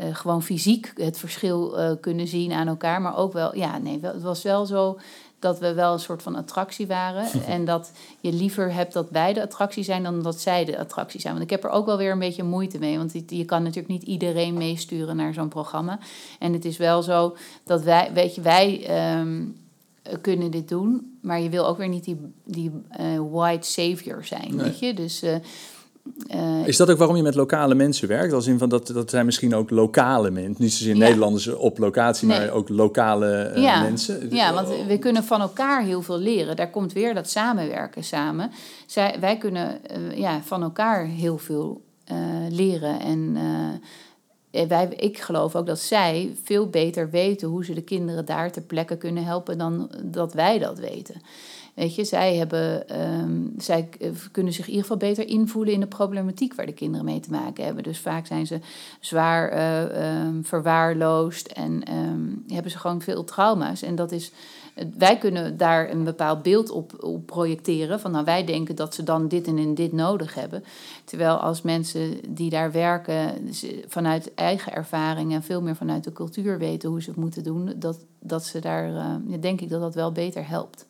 uh, 0.00 0.14
gewoon 0.14 0.42
fysiek 0.42 0.92
het 0.96 1.18
verschil 1.18 1.78
uh, 1.78 1.90
kunnen 2.00 2.26
zien 2.26 2.52
aan 2.52 2.68
elkaar. 2.68 3.02
Maar 3.02 3.16
ook 3.16 3.32
wel, 3.32 3.56
ja, 3.56 3.78
nee, 3.78 3.98
het 4.02 4.22
was 4.22 4.42
wel 4.42 4.66
zo 4.66 4.98
dat 5.38 5.58
we 5.58 5.74
wel 5.74 5.92
een 5.92 5.98
soort 5.98 6.22
van 6.22 6.36
attractie 6.36 6.86
waren. 6.86 7.26
en 7.46 7.64
dat 7.64 7.90
je 8.20 8.32
liever 8.32 8.72
hebt 8.72 8.92
dat 8.92 9.10
wij 9.10 9.32
de 9.32 9.42
attractie 9.42 9.84
zijn 9.84 10.02
dan 10.02 10.22
dat 10.22 10.40
zij 10.40 10.64
de 10.64 10.78
attractie 10.78 11.20
zijn. 11.20 11.32
Want 11.32 11.44
ik 11.44 11.50
heb 11.50 11.64
er 11.64 11.70
ook 11.70 11.86
wel 11.86 11.96
weer 11.96 12.12
een 12.12 12.18
beetje 12.18 12.42
moeite 12.42 12.78
mee. 12.78 12.98
Want 12.98 13.12
je 13.26 13.44
kan 13.44 13.62
natuurlijk 13.62 13.92
niet 13.92 14.02
iedereen 14.02 14.54
meesturen 14.54 15.16
naar 15.16 15.34
zo'n 15.34 15.48
programma. 15.48 15.98
En 16.38 16.52
het 16.52 16.64
is 16.64 16.76
wel 16.76 17.02
zo 17.02 17.36
dat 17.64 17.82
wij, 17.82 18.10
weet 18.12 18.34
je, 18.34 18.40
wij. 18.40 18.86
Um, 19.18 19.62
kunnen 20.20 20.50
dit 20.50 20.68
doen, 20.68 21.18
maar 21.20 21.40
je 21.40 21.48
wil 21.48 21.66
ook 21.66 21.78
weer 21.78 21.88
niet 21.88 22.04
die, 22.04 22.16
die 22.44 22.70
uh, 23.00 23.20
white 23.30 23.66
savior 23.66 24.24
zijn, 24.24 24.56
weet 24.56 24.78
je? 24.78 24.94
Dus 24.94 25.22
uh, 25.22 25.34
is 26.64 26.76
dat 26.76 26.90
ook 26.90 26.98
waarom 26.98 27.16
je 27.16 27.22
met 27.22 27.34
lokale 27.34 27.74
mensen 27.74 28.08
werkt? 28.08 28.32
Als 28.32 28.46
in 28.46 28.58
van 28.58 28.68
dat, 28.68 28.86
dat 28.86 29.10
zijn 29.10 29.24
misschien 29.24 29.54
ook 29.54 29.70
lokale 29.70 30.30
mensen. 30.30 30.62
Niet 30.62 30.72
zozeer 30.72 30.94
ja. 30.94 30.98
Nederlanders 31.00 31.48
op 31.48 31.78
locatie, 31.78 32.28
nee. 32.28 32.38
maar 32.38 32.50
ook 32.50 32.68
lokale 32.68 33.52
uh, 33.56 33.62
ja. 33.62 33.82
mensen. 33.82 34.28
Ja, 34.30 34.52
want 34.54 34.68
we 34.86 34.98
kunnen 34.98 35.24
van 35.24 35.40
elkaar 35.40 35.82
heel 35.82 36.02
veel 36.02 36.18
leren. 36.18 36.56
Daar 36.56 36.70
komt 36.70 36.92
weer 36.92 37.14
dat 37.14 37.30
samenwerken 37.30 38.04
samen. 38.04 38.50
Zij, 38.86 39.16
wij 39.20 39.38
kunnen 39.38 39.80
uh, 39.90 40.18
ja, 40.18 40.40
van 40.42 40.62
elkaar 40.62 41.06
heel 41.06 41.38
veel 41.38 41.82
leren. 42.50 43.00
En 43.00 43.36
wij, 44.68 44.88
ik 44.96 45.18
geloof 45.18 45.56
ook 45.56 45.66
dat 45.66 45.78
zij 45.78 46.36
veel 46.42 46.68
beter 46.68 47.10
weten 47.10 47.48
hoe 47.48 47.64
ze 47.64 47.74
de 47.74 47.82
kinderen 47.82 48.24
daar 48.24 48.52
ter 48.52 48.62
plekke 48.62 48.96
kunnen 48.96 49.24
helpen 49.24 49.58
dan 49.58 49.90
dat 50.02 50.32
wij 50.32 50.58
dat 50.58 50.78
weten. 50.78 51.22
Weet 51.74 51.94
je, 51.94 52.04
zij, 52.04 52.36
hebben, 52.36 53.00
um, 53.00 53.54
zij 53.58 53.88
eh, 54.00 54.10
kunnen 54.32 54.52
zich 54.52 54.64
in 54.64 54.70
ieder 54.70 54.82
geval 54.82 55.08
beter 55.08 55.28
invoelen 55.28 55.74
in 55.74 55.80
de 55.80 55.86
problematiek 55.86 56.54
waar 56.54 56.66
de 56.66 56.72
kinderen 56.72 57.04
mee 57.04 57.20
te 57.20 57.30
maken 57.30 57.64
hebben. 57.64 57.82
Dus 57.82 57.98
vaak 57.98 58.26
zijn 58.26 58.46
ze 58.46 58.58
zwaar 59.00 59.52
uh, 59.52 60.28
verwaarloosd 60.42 61.46
en 61.46 61.94
um, 61.94 62.44
hebben 62.48 62.70
ze 62.70 62.78
gewoon 62.78 63.00
veel 63.00 63.24
trauma's. 63.24 63.82
En 63.82 63.94
dat 63.94 64.12
is 64.12 64.32
wij 64.98 65.18
kunnen 65.18 65.56
daar 65.56 65.90
een 65.90 66.04
bepaald 66.04 66.42
beeld 66.42 66.70
op, 66.70 67.04
op 67.04 67.26
projecteren. 67.26 68.00
Van 68.00 68.10
nou, 68.10 68.24
wij 68.24 68.44
denken 68.44 68.76
dat 68.76 68.94
ze 68.94 69.02
dan 69.02 69.28
dit 69.28 69.46
en 69.46 69.74
dit 69.74 69.92
nodig 69.92 70.34
hebben. 70.34 70.64
Terwijl 71.04 71.36
als 71.36 71.62
mensen 71.62 72.34
die 72.34 72.50
daar 72.50 72.72
werken 72.72 73.48
vanuit 73.86 74.34
eigen 74.34 74.72
ervaring 74.72 75.32
en 75.32 75.42
veel 75.42 75.62
meer 75.62 75.76
vanuit 75.76 76.04
de 76.04 76.12
cultuur 76.12 76.58
weten 76.58 76.88
hoe 76.88 77.02
ze 77.02 77.10
het 77.10 77.18
moeten 77.18 77.44
doen, 77.44 77.72
dat, 77.76 77.98
dat 78.18 78.44
ze 78.44 78.60
daar, 78.60 78.90
uh, 78.90 79.40
denk 79.40 79.60
ik 79.60 79.68
dat 79.68 79.80
dat 79.80 79.94
wel 79.94 80.12
beter 80.12 80.48
helpt. 80.48 80.86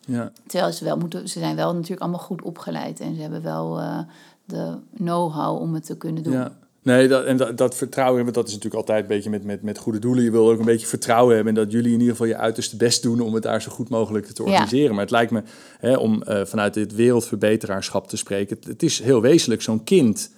Ja. 0.00 0.32
Terwijl 0.46 0.72
ze 0.72 0.84
wel 0.84 0.96
moeten, 0.96 1.28
ze 1.28 1.38
zijn 1.38 1.56
wel 1.56 1.74
natuurlijk 1.74 2.00
allemaal 2.00 2.20
goed 2.20 2.42
opgeleid 2.42 3.00
en 3.00 3.14
ze 3.14 3.20
hebben 3.20 3.42
wel 3.42 3.80
uh, 3.80 3.98
de 4.44 4.78
know-how 4.94 5.60
om 5.60 5.74
het 5.74 5.84
te 5.84 5.96
kunnen 5.96 6.22
doen. 6.22 6.32
Ja. 6.32 6.52
Nee, 6.84 7.08
dat, 7.08 7.24
en 7.24 7.36
dat, 7.36 7.56
dat 7.56 7.76
vertrouwen 7.76 8.16
hebben, 8.16 8.34
dat 8.34 8.46
is 8.46 8.54
natuurlijk 8.54 8.80
altijd 8.80 9.02
een 9.02 9.08
beetje 9.16 9.30
met, 9.30 9.44
met, 9.44 9.62
met 9.62 9.78
goede 9.78 9.98
doelen. 9.98 10.24
Je 10.24 10.30
wil 10.30 10.50
ook 10.50 10.58
een 10.58 10.64
beetje 10.64 10.86
vertrouwen 10.86 11.34
hebben 11.34 11.56
en 11.56 11.62
dat 11.62 11.72
jullie 11.72 11.92
in 11.92 11.98
ieder 11.98 12.10
geval 12.10 12.26
je 12.26 12.36
uiterste 12.36 12.76
best 12.76 13.02
doen 13.02 13.20
om 13.20 13.34
het 13.34 13.42
daar 13.42 13.62
zo 13.62 13.70
goed 13.70 13.88
mogelijk 13.88 14.26
te 14.26 14.42
organiseren. 14.42 14.90
Maar 14.90 15.00
het 15.00 15.10
lijkt 15.10 15.30
me, 15.30 15.42
hè, 15.78 15.96
om 15.96 16.22
uh, 16.28 16.44
vanuit 16.44 16.74
dit 16.74 16.94
wereldverbeteraarschap 16.94 18.08
te 18.08 18.16
spreken, 18.16 18.58
het, 18.66 18.82
is 18.82 19.00
heel 19.00 19.20
wezenlijk. 19.20 19.62
Zo'n 19.62 19.84
kind 19.84 20.32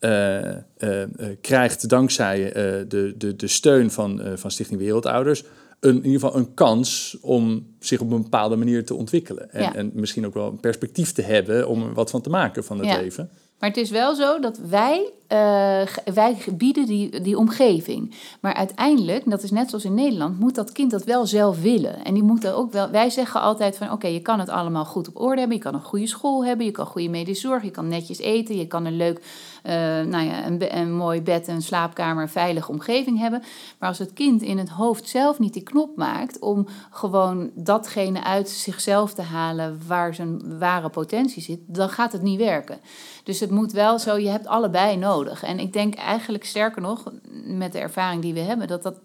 uh, 0.00 0.40
uh, 0.78 1.02
krijgt 1.40 1.88
dankzij 1.88 2.52
de, 2.88 3.14
de, 3.18 3.36
de 3.36 3.48
steun 3.48 3.90
van, 3.90 4.22
van 4.34 4.50
Stichting 4.50 4.80
Wereldouders 4.80 5.44
een, 5.80 5.96
in 5.96 6.04
ieder 6.04 6.20
geval 6.20 6.36
een 6.36 6.54
kans 6.54 7.16
om 7.20 7.66
zich 7.78 8.00
op 8.00 8.10
een 8.10 8.22
bepaalde 8.22 8.56
manier 8.56 8.84
te 8.84 8.94
ontwikkelen. 8.94 9.52
En, 9.52 9.62
ja. 9.62 9.74
en 9.74 9.90
misschien 9.94 10.26
ook 10.26 10.34
wel 10.34 10.48
een 10.48 10.60
perspectief 10.60 11.12
te 11.12 11.22
hebben 11.22 11.68
om 11.68 11.82
er 11.82 11.94
wat 11.94 12.10
van 12.10 12.20
te 12.20 12.30
maken 12.30 12.64
van 12.64 12.78
het 12.78 12.86
ja. 12.86 12.96
leven. 12.96 13.30
Maar 13.58 13.68
het 13.68 13.78
is 13.78 13.90
wel 13.90 14.14
zo 14.14 14.40
dat 14.40 14.58
wij, 14.68 15.12
uh, 15.28 15.82
wij 16.14 16.36
bieden 16.52 16.86
die, 16.86 17.20
die 17.20 17.38
omgeving. 17.38 18.14
Maar 18.40 18.54
uiteindelijk, 18.54 19.30
dat 19.30 19.42
is 19.42 19.50
net 19.50 19.68
zoals 19.68 19.84
in 19.84 19.94
Nederland, 19.94 20.40
moet 20.40 20.54
dat 20.54 20.72
kind 20.72 20.90
dat 20.90 21.04
wel 21.04 21.26
zelf 21.26 21.60
willen. 21.60 22.04
En 22.04 22.14
die 22.14 22.22
moeten 22.22 22.56
ook 22.56 22.72
wel. 22.72 22.90
Wij 22.90 23.10
zeggen 23.10 23.40
altijd 23.40 23.76
van 23.76 23.92
oké, 23.92 24.06
je 24.06 24.20
kan 24.20 24.38
het 24.38 24.48
allemaal 24.48 24.84
goed 24.84 25.08
op 25.08 25.20
orde 25.20 25.38
hebben. 25.38 25.56
Je 25.56 25.62
kan 25.62 25.74
een 25.74 25.80
goede 25.80 26.06
school 26.06 26.44
hebben, 26.44 26.66
je 26.66 26.72
kan 26.72 26.86
goede 26.86 27.08
medische 27.08 27.46
zorg, 27.46 27.62
je 27.62 27.70
kan 27.70 27.88
netjes 27.88 28.18
eten, 28.18 28.56
je 28.56 28.66
kan 28.66 28.84
een 28.84 28.96
leuk, 28.96 29.18
uh, 29.64 29.72
nou 30.00 30.24
ja, 30.24 30.46
een, 30.46 30.96
mooi 30.96 31.22
bed, 31.22 31.48
een 31.48 31.62
slaapkamer, 31.62 32.28
veilige 32.28 32.70
omgeving 32.70 33.18
hebben. 33.18 33.42
Maar 33.78 33.88
als 33.88 33.98
het 33.98 34.12
kind 34.12 34.42
in 34.42 34.58
het 34.58 34.68
hoofd 34.68 35.08
zelf 35.08 35.38
niet 35.38 35.52
die 35.52 35.62
knop 35.62 35.96
maakt 35.96 36.38
om 36.38 36.66
gewoon 36.90 37.50
datgene 37.54 38.24
uit 38.24 38.48
zichzelf 38.48 39.14
te 39.14 39.22
halen 39.22 39.80
waar 39.86 40.14
zijn 40.14 40.58
ware 40.58 40.88
potentie 40.88 41.42
zit, 41.42 41.60
dan 41.66 41.88
gaat 41.88 42.12
het 42.12 42.22
niet 42.22 42.38
werken. 42.38 42.78
Dus 43.24 43.40
het 43.40 43.50
moet 43.50 43.72
wel 43.72 43.98
zo, 43.98 44.18
je 44.18 44.28
hebt 44.28 44.46
allebei 44.46 44.96
nodig. 44.96 45.13
En 45.22 45.58
ik 45.58 45.72
denk 45.72 45.94
eigenlijk 45.94 46.44
sterker 46.44 46.82
nog, 46.82 47.12
met 47.44 47.72
de 47.72 47.78
ervaring 47.78 48.22
die 48.22 48.34
we 48.34 48.40
hebben, 48.40 48.66
dat 48.66 48.82
dat 48.82 48.98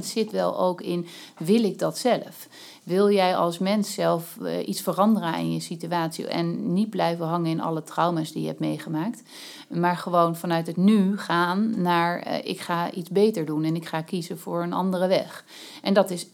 80% 0.00 0.04
zit 0.04 0.30
wel 0.30 0.58
ook 0.58 0.80
in, 0.80 1.06
wil 1.38 1.64
ik 1.64 1.78
dat 1.78 1.98
zelf? 1.98 2.48
Wil 2.82 3.10
jij 3.10 3.36
als 3.36 3.58
mens 3.58 3.94
zelf 3.94 4.36
uh, 4.42 4.68
iets 4.68 4.80
veranderen 4.80 5.34
in 5.34 5.52
je 5.52 5.60
situatie 5.60 6.26
en 6.26 6.72
niet 6.72 6.90
blijven 6.90 7.26
hangen 7.26 7.50
in 7.50 7.60
alle 7.60 7.82
trauma's 7.82 8.32
die 8.32 8.42
je 8.42 8.48
hebt 8.48 8.60
meegemaakt, 8.60 9.22
maar 9.68 9.96
gewoon 9.96 10.36
vanuit 10.36 10.66
het 10.66 10.76
nu 10.76 11.18
gaan 11.18 11.80
naar 11.82 12.26
uh, 12.26 12.34
ik 12.44 12.60
ga 12.60 12.90
iets 12.90 13.10
beter 13.10 13.44
doen 13.44 13.64
en 13.64 13.76
ik 13.76 13.86
ga 13.86 14.02
kiezen 14.02 14.38
voor 14.38 14.62
een 14.62 14.72
andere 14.72 15.06
weg. 15.06 15.44
En 15.82 15.94
dat 15.94 16.10
is 16.10 16.26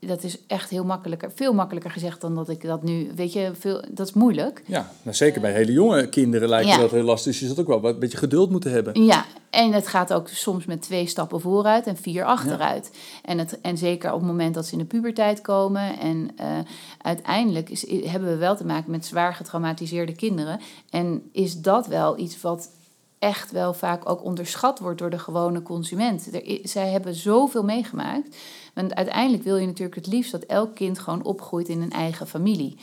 dat 0.00 0.22
is 0.22 0.38
echt 0.46 0.70
heel 0.70 0.84
makkelijker, 0.84 1.32
veel 1.34 1.52
makkelijker 1.52 1.90
gezegd 1.90 2.20
dan 2.20 2.34
dat 2.34 2.48
ik 2.48 2.62
dat 2.62 2.82
nu, 2.82 3.10
weet 3.14 3.32
je, 3.32 3.50
veel, 3.58 3.84
dat 3.90 4.06
is 4.08 4.12
moeilijk. 4.12 4.62
Ja, 4.66 4.90
nou 5.02 5.16
zeker 5.16 5.40
bij 5.40 5.52
hele 5.52 5.72
jonge 5.72 6.08
kinderen 6.08 6.48
lijkt 6.48 6.70
me 6.70 6.78
dat 6.78 6.90
heel 6.90 7.02
lastig. 7.02 7.32
Dus 7.32 7.40
je 7.40 7.46
zult 7.46 7.58
ook 7.58 7.80
wel 7.80 7.90
een 7.90 7.98
beetje 7.98 8.18
geduld 8.18 8.50
moeten 8.50 8.70
hebben. 8.70 9.04
Ja, 9.04 9.24
en 9.50 9.72
het 9.72 9.86
gaat 9.86 10.12
ook 10.12 10.28
soms 10.28 10.64
met 10.64 10.82
twee 10.82 11.06
stappen 11.06 11.40
vooruit 11.40 11.86
en 11.86 11.96
vier 11.96 12.24
achteruit. 12.24 12.90
En, 13.24 13.38
het, 13.38 13.60
en 13.60 13.78
zeker 13.78 14.12
op 14.12 14.18
het 14.18 14.28
moment 14.28 14.54
dat 14.54 14.66
ze 14.66 14.72
in 14.72 14.78
de 14.78 14.84
puberteit 14.84 15.40
komen. 15.40 15.98
En 15.98 16.30
uh, 16.40 16.58
uiteindelijk 17.02 17.70
is, 17.70 17.90
hebben 18.04 18.28
we 18.28 18.36
wel 18.36 18.56
te 18.56 18.66
maken 18.66 18.90
met 18.90 19.06
zwaar 19.06 19.34
getraumatiseerde 19.34 20.14
kinderen. 20.14 20.60
En 20.90 21.28
is 21.32 21.60
dat 21.60 21.86
wel 21.86 22.18
iets 22.18 22.40
wat 22.40 22.70
echt 23.18 23.50
wel 23.50 23.74
vaak 23.74 24.08
ook 24.08 24.24
onderschat 24.24 24.78
wordt 24.78 24.98
door 24.98 25.10
de 25.10 25.18
gewone 25.18 25.62
consument. 25.62 26.34
Er, 26.34 26.58
zij 26.62 26.90
hebben 26.90 27.14
zoveel 27.14 27.64
meegemaakt. 27.64 28.36
Want 28.78 28.94
uiteindelijk 28.94 29.42
wil 29.42 29.56
je 29.56 29.66
natuurlijk 29.66 29.96
het 29.96 30.06
liefst 30.06 30.32
dat 30.32 30.42
elk 30.42 30.74
kind 30.74 30.98
gewoon 30.98 31.24
opgroeit 31.24 31.68
in 31.68 31.82
een 31.82 31.90
eigen 31.90 32.26
familie. 32.26 32.76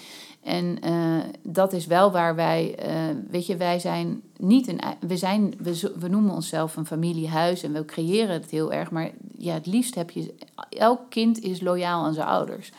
En 0.44 0.78
uh, 0.86 1.18
dat 1.44 1.74
is 1.74 1.86
wel 1.86 2.12
waar 2.12 2.36
wij, 2.36 2.76
uh, 2.88 3.16
weet 3.30 3.46
je, 3.46 3.58
wij 3.58 3.80
zijn 3.80 4.22
niet 4.38 4.68
een, 4.68 4.80
we 5.00 5.18
zijn, 5.18 5.54
we, 5.58 5.94
we 6.00 6.08
noemen 6.08 6.34
onszelf 6.34 6.76
een 6.76 6.86
familiehuis 6.86 7.64
en 7.64 7.74
we 7.74 7.86
creëren 7.86 8.34
het 8.34 8.50
heel 8.50 8.74
erg, 8.74 8.92
maar 8.92 9.12
ja, 9.38 9.54
het 9.54 9.66
liefst 9.66 9.96
heb 9.96 10.10
je, 10.10 10.34
elk 10.70 11.00
kind 11.10 11.40
is 11.42 11.62
loyaal 11.62 12.04
aan 12.04 12.14
zijn 12.14 12.28
ouders. 12.28 12.72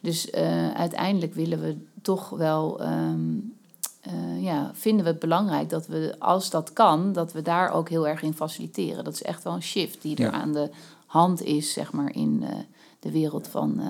Dus 0.00 0.26
uh, 0.26 0.70
uiteindelijk 0.70 1.34
willen 1.34 1.60
we 1.60 1.76
toch 2.02 2.28
wel 2.28 2.82
um, 2.82 3.56
uh, 4.06 4.42
ja, 4.42 4.70
vinden 4.74 5.04
we 5.04 5.10
het 5.10 5.20
belangrijk 5.20 5.68
dat 5.68 5.86
we, 5.86 6.14
als 6.18 6.50
dat 6.50 6.72
kan, 6.72 7.12
dat 7.12 7.32
we 7.32 7.42
daar 7.42 7.72
ook 7.72 7.88
heel 7.88 8.08
erg 8.08 8.22
in 8.22 8.34
faciliteren. 8.34 9.04
Dat 9.04 9.14
is 9.14 9.22
echt 9.22 9.42
wel 9.42 9.52
een 9.52 9.62
shift 9.62 10.02
die 10.02 10.16
er 10.16 10.30
aan 10.30 10.52
de 10.52 10.70
hand 11.10 11.42
is, 11.42 11.72
zeg 11.72 11.92
maar, 11.92 12.14
in 12.14 12.38
uh, 12.42 12.48
de 12.98 13.10
wereld 13.10 13.48
van 13.48 13.74
uh, 13.78 13.86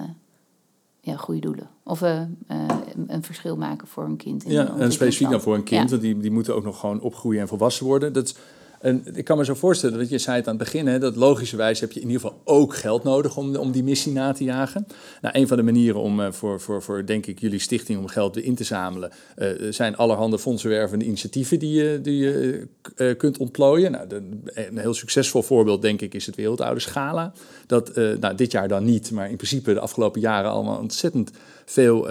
ja, 1.01 1.17
goede 1.17 1.41
doelen. 1.41 1.69
Of 1.83 2.01
een 2.01 3.23
verschil 3.23 3.57
maken 3.57 3.87
voor 3.87 4.05
een 4.05 4.17
kind. 4.17 4.45
In 4.45 4.53
ja, 4.53 4.77
en 4.77 4.93
specifiek 4.93 5.31
dan 5.31 5.41
voor 5.41 5.55
een 5.55 5.63
kind, 5.63 5.91
want 5.91 6.03
die, 6.03 6.19
die 6.19 6.31
moeten 6.31 6.55
ook 6.55 6.65
nog 6.65 6.81
gewoon 6.81 7.01
opgroeien 7.01 7.41
en 7.41 7.49
volwassen 7.49 7.87
worden. 7.87 8.13
Dat 8.13 8.39
en 8.81 9.05
ik 9.15 9.25
kan 9.25 9.37
me 9.37 9.45
zo 9.45 9.55
voorstellen 9.55 9.99
dat 9.99 10.09
je 10.09 10.19
zei 10.19 10.37
het 10.37 10.49
aan 10.49 10.57
het 10.57 10.65
begin, 10.65 11.01
dat 11.01 11.17
logischerwijs 11.17 11.81
heb 11.81 11.93
je 11.93 12.01
in 12.01 12.07
ieder 12.07 12.21
geval 12.21 12.41
ook 12.45 12.75
geld 12.77 13.03
nodig 13.03 13.37
om, 13.37 13.57
om 13.57 13.73
die 13.73 13.83
missie 13.83 14.13
na 14.13 14.33
te 14.33 14.45
jagen. 14.45 14.87
Nou, 15.21 15.39
een 15.39 15.49
van 15.49 15.57
de 15.57 15.63
manieren 15.63 16.01
om 16.01 16.21
uh, 16.21 16.33
voor, 16.33 16.61
voor, 16.61 16.83
voor, 16.83 17.07
denk 17.07 17.27
ik, 17.27 17.41
jullie 17.41 17.59
stichting 17.59 17.99
om 17.99 18.07
geld 18.07 18.37
in 18.37 18.55
te 18.55 18.65
zamelen, 18.65 19.11
uh, 19.39 19.73
zijn 19.73 19.97
allerhande 19.97 20.39
fondsenwervende 20.39 21.05
initiatieven 21.05 21.59
die 21.59 21.83
je, 21.83 22.01
die 22.03 22.17
je 22.17 22.67
uh, 22.97 23.17
kunt 23.17 23.39
ontplooien. 23.39 23.93
Nou, 23.93 24.07
een 24.45 24.79
heel 24.79 24.95
succesvol 24.95 25.43
voorbeeld, 25.43 25.83
denk 25.83 26.01
ik, 26.01 26.15
is 26.15 26.27
het 26.27 26.37
Wereldoude 26.37 26.81
Schala. 26.81 27.33
Dat 27.67 27.97
nou, 28.21 28.35
dit 28.35 28.53
jaar 28.53 28.69
dan 28.69 28.85
niet, 28.85 29.11
maar 29.11 29.31
in 29.31 29.37
principe 29.37 29.75
de 29.75 29.81
afgelopen 29.81 30.21
jaren 30.21 30.51
allemaal 30.51 30.79
ontzettend 30.79 31.31
veel 31.65 32.07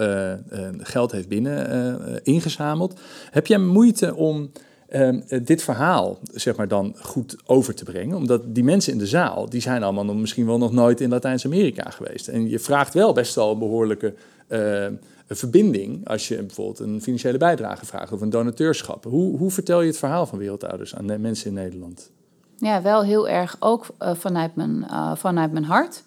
geld 0.78 1.12
heeft 1.12 1.28
binnen 1.28 2.24
ingezameld. 2.24 3.00
Heb 3.30 3.46
jij 3.46 3.58
moeite 3.58 4.14
om 4.14 4.50
Ehm, 4.90 5.20
eh, 5.28 5.40
dit 5.44 5.62
verhaal 5.62 6.18
zeg 6.32 6.56
maar, 6.56 6.68
dan 6.68 6.94
goed 6.98 7.36
over 7.46 7.74
te 7.74 7.84
brengen. 7.84 8.16
Omdat 8.16 8.54
die 8.54 8.64
mensen 8.64 8.92
in 8.92 8.98
de 8.98 9.06
zaal, 9.06 9.48
die 9.48 9.60
zijn 9.60 9.82
allemaal 9.82 10.04
nog, 10.04 10.16
misschien 10.16 10.46
wel 10.46 10.58
nog 10.58 10.72
nooit 10.72 11.00
in 11.00 11.08
Latijns-Amerika 11.08 11.90
geweest. 11.90 12.28
En 12.28 12.48
je 12.48 12.58
vraagt 12.58 12.94
wel 12.94 13.12
best 13.12 13.34
wel 13.34 13.52
een 13.52 13.58
behoorlijke 13.58 14.14
uh, 14.48 14.86
verbinding 15.28 16.08
als 16.08 16.28
je 16.28 16.36
bijvoorbeeld 16.36 16.78
een 16.78 17.02
financiële 17.02 17.38
bijdrage 17.38 17.86
vraagt 17.86 18.12
of 18.12 18.20
een 18.20 18.30
donateurschap. 18.30 19.04
Hoe, 19.04 19.36
hoe 19.36 19.50
vertel 19.50 19.80
je 19.80 19.86
het 19.86 19.98
verhaal 19.98 20.26
van 20.26 20.38
wereldouders 20.38 20.94
aan 20.94 21.06
de 21.06 21.18
mensen 21.18 21.46
in 21.46 21.54
Nederland? 21.54 22.10
Ja, 22.56 22.82
wel 22.82 23.02
heel 23.02 23.28
erg 23.28 23.56
ook 23.58 23.86
uh, 24.02 24.14
vanuit, 24.14 24.54
mijn, 24.54 24.86
uh, 24.90 25.14
vanuit 25.16 25.52
mijn 25.52 25.64
hart. 25.64 26.02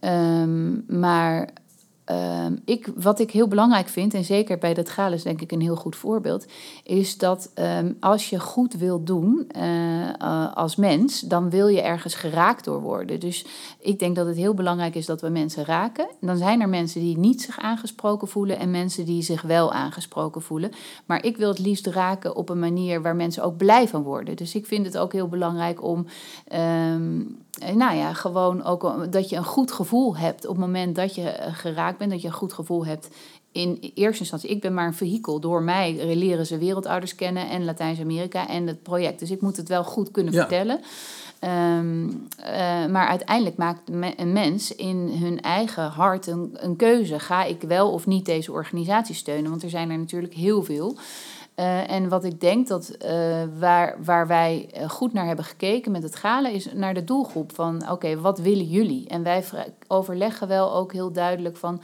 Um, 0.00 0.84
maar 0.88 1.48
Uh, 2.10 2.46
ik, 2.64 2.90
wat 2.96 3.20
ik 3.20 3.30
heel 3.30 3.48
belangrijk 3.48 3.88
vind, 3.88 4.14
en 4.14 4.24
zeker 4.24 4.58
bij 4.58 4.74
dat 4.74 4.90
gala 4.90 5.14
is 5.14 5.22
denk 5.22 5.40
ik 5.40 5.52
een 5.52 5.60
heel 5.60 5.76
goed 5.76 5.96
voorbeeld, 5.96 6.46
is 6.82 7.18
dat 7.18 7.50
um, 7.54 7.96
als 8.00 8.30
je 8.30 8.40
goed 8.40 8.74
wil 8.74 9.04
doen 9.04 9.48
uh, 9.56 10.08
uh, 10.22 10.54
als 10.54 10.76
mens, 10.76 11.20
dan 11.20 11.50
wil 11.50 11.68
je 11.68 11.82
ergens 11.82 12.14
geraakt 12.14 12.64
door 12.64 12.80
worden. 12.80 13.20
Dus 13.20 13.46
ik 13.78 13.98
denk 13.98 14.16
dat 14.16 14.26
het 14.26 14.36
heel 14.36 14.54
belangrijk 14.54 14.94
is 14.94 15.06
dat 15.06 15.20
we 15.20 15.28
mensen 15.28 15.64
raken. 15.64 16.08
Dan 16.20 16.36
zijn 16.36 16.60
er 16.60 16.68
mensen 16.68 17.00
die 17.00 17.18
niet 17.18 17.42
zich 17.42 17.58
aangesproken 17.58 18.28
voelen 18.28 18.58
en 18.58 18.70
mensen 18.70 19.04
die 19.04 19.22
zich 19.22 19.42
wel 19.42 19.72
aangesproken 19.72 20.42
voelen. 20.42 20.70
Maar 21.06 21.24
ik 21.24 21.36
wil 21.36 21.48
het 21.48 21.58
liefst 21.58 21.86
raken 21.86 22.36
op 22.36 22.48
een 22.48 22.58
manier 22.58 23.02
waar 23.02 23.16
mensen 23.16 23.42
ook 23.42 23.56
blij 23.56 23.88
van 23.88 24.02
worden. 24.02 24.36
Dus 24.36 24.54
ik 24.54 24.66
vind 24.66 24.86
het 24.86 24.98
ook 24.98 25.12
heel 25.12 25.28
belangrijk 25.28 25.82
om. 25.82 26.06
Um, 26.92 27.44
nou 27.74 27.96
ja, 27.96 28.12
gewoon 28.12 28.64
ook 28.64 29.12
dat 29.12 29.28
je 29.28 29.36
een 29.36 29.44
goed 29.44 29.72
gevoel 29.72 30.16
hebt 30.16 30.46
op 30.46 30.56
het 30.56 30.66
moment 30.66 30.96
dat 30.96 31.14
je 31.14 31.34
geraakt 31.52 31.98
bent, 31.98 32.10
dat 32.10 32.20
je 32.20 32.26
een 32.26 32.34
goed 32.34 32.52
gevoel 32.52 32.86
hebt 32.86 33.08
in 33.52 33.92
eerste 33.94 34.20
instantie. 34.20 34.50
Ik 34.50 34.60
ben 34.60 34.74
maar 34.74 34.86
een 34.86 34.94
vehikel. 34.94 35.40
Door 35.40 35.62
mij 35.62 36.14
leren 36.14 36.46
ze 36.46 36.58
wereldouders 36.58 37.14
kennen 37.14 37.48
en 37.48 37.64
Latijns-Amerika 37.64 38.48
en 38.48 38.66
het 38.66 38.82
project. 38.82 39.18
Dus 39.18 39.30
ik 39.30 39.40
moet 39.40 39.56
het 39.56 39.68
wel 39.68 39.84
goed 39.84 40.10
kunnen 40.10 40.32
vertellen. 40.32 40.80
Um, 41.40 42.26
uh, 42.40 42.86
maar 42.86 43.08
uiteindelijk 43.08 43.56
maakt 43.56 43.80
een 44.16 44.32
mens 44.32 44.74
in 44.74 45.10
hun 45.20 45.40
eigen 45.40 45.84
hart 45.84 46.26
een, 46.26 46.50
een, 46.52 46.76
keuze. 46.76 47.18
Ga 47.18 47.44
ik 47.44 47.62
wel 47.62 47.92
of 47.92 48.06
niet 48.06 48.24
deze 48.24 48.52
organisatie 48.52 49.14
steunen? 49.14 49.50
Want 49.50 49.62
er 49.62 49.70
zijn 49.70 49.90
er 49.90 49.98
natuurlijk 49.98 50.34
heel 50.34 50.62
veel. 50.62 50.96
Uh, 51.56 51.90
en 51.90 52.08
wat 52.08 52.24
ik 52.24 52.40
denk 52.40 52.68
dat 52.68 52.96
uh, 53.04 53.42
waar, 53.58 53.96
waar 54.04 54.26
wij 54.26 54.70
goed 54.88 55.12
naar 55.12 55.26
hebben 55.26 55.44
gekeken 55.44 55.92
met 55.92 56.02
het 56.02 56.16
galen, 56.16 56.52
is 56.52 56.72
naar 56.72 56.94
de 56.94 57.04
doelgroep 57.04 57.54
van 57.54 57.90
oké, 57.90 58.20
wat 58.20 58.38
willen 58.38 58.64
jullie? 58.64 59.08
En 59.08 59.22
wij 59.22 59.44
overleggen 59.86 60.48
wel 60.48 60.74
ook 60.74 60.92
heel 60.92 61.12
duidelijk 61.12 61.56
van. 61.56 61.82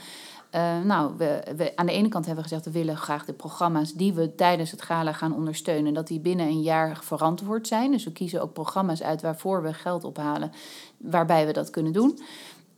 Nou, 0.85 1.13
we, 1.17 1.43
we, 1.57 1.73
aan 1.77 1.87
de 1.87 1.93
ene 1.93 2.09
kant 2.09 2.27
hebben 2.27 2.45
we 2.45 2.51
gezegd, 2.51 2.65
we 2.65 2.79
willen 2.79 2.97
graag 2.97 3.25
de 3.25 3.33
programma's 3.33 3.93
die 3.93 4.13
we 4.13 4.35
tijdens 4.35 4.71
het 4.71 4.83
gala 4.83 5.13
gaan 5.13 5.35
ondersteunen, 5.35 5.95
dat 5.95 6.07
die 6.07 6.21
binnen 6.21 6.47
een 6.47 6.63
jaar 6.63 6.99
verantwoord 7.03 7.67
zijn. 7.67 7.91
Dus 7.91 8.05
we 8.05 8.13
kiezen 8.13 8.43
ook 8.43 8.53
programma's 8.53 9.03
uit 9.03 9.23
waarvoor 9.23 9.63
we 9.63 9.73
geld 9.73 10.05
ophalen, 10.05 10.53
waarbij 10.97 11.47
we 11.47 11.53
dat 11.53 11.71
kunnen 11.71 11.93
doen. 11.93 12.19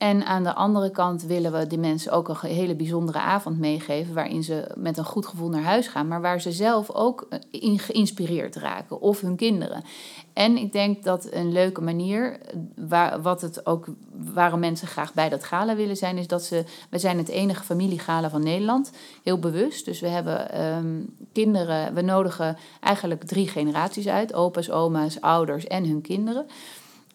En 0.04 0.26
aan 0.26 0.42
de 0.42 0.54
andere 0.54 0.90
kant 0.90 1.23
willen 1.23 1.52
we 1.52 1.66
die 1.66 1.78
mensen 1.78 2.12
ook 2.12 2.28
een 2.28 2.49
hele 2.49 2.75
bijzondere 2.75 3.18
avond 3.18 3.58
meegeven. 3.58 4.14
Waarin 4.14 4.42
ze 4.42 4.70
met 4.75 4.99
een 4.99 5.04
goed 5.04 5.26
gevoel 5.26 5.49
naar 5.49 5.62
huis 5.62 5.87
gaan. 5.87 6.08
Maar 6.08 6.20
waar 6.20 6.40
ze 6.40 6.52
zelf 6.52 6.90
ook 6.90 7.26
eh, 7.30 7.38
in 7.50 7.78
geïnspireerd 7.78 8.56
raken. 8.56 9.00
Of 9.00 9.20
hun 9.20 9.37
kinderen. 9.37 9.84
En 10.32 10.56
ik 10.56 10.73
denk 10.73 11.04
dat 11.04 11.28
een 11.30 11.52
leuke 11.52 11.80
manier, 11.80 12.38
waar, 12.76 13.23
wat 13.23 13.40
het 13.40 13.66
ook, 13.66 13.87
waarom 14.34 14.61
mensen 14.61 14.88
graag 14.88 15.14
bij 15.14 15.28
dat 15.28 15.44
gala 15.44 15.76
willen 15.76 15.96
zijn, 15.96 16.18
is 16.18 16.26
dat 16.26 16.42
ze, 16.42 16.64
we 16.90 16.99
zijn 16.99 17.18
het 17.18 17.28
enige 17.28 17.64
familiegala 17.64 18.30
van 18.30 18.42
Nederland, 18.42 18.90
heel 19.23 19.38
bewust. 19.38 19.84
Dus 19.84 20.00
we 20.00 20.08
hebben 20.08 20.50
ehm, 20.50 21.00
kinderen, 21.32 21.94
we 21.94 22.02
nodigen 22.02 22.56
eigenlijk 22.80 23.25
drie 23.25 23.49
generaties 23.49 24.08
uit, 24.08 24.34
opa's, 24.34 24.70
oma's, 24.70 25.20
ouders 25.20 25.66
en 25.66 25.84
hun 25.84 26.00
kinderen. 26.00 26.46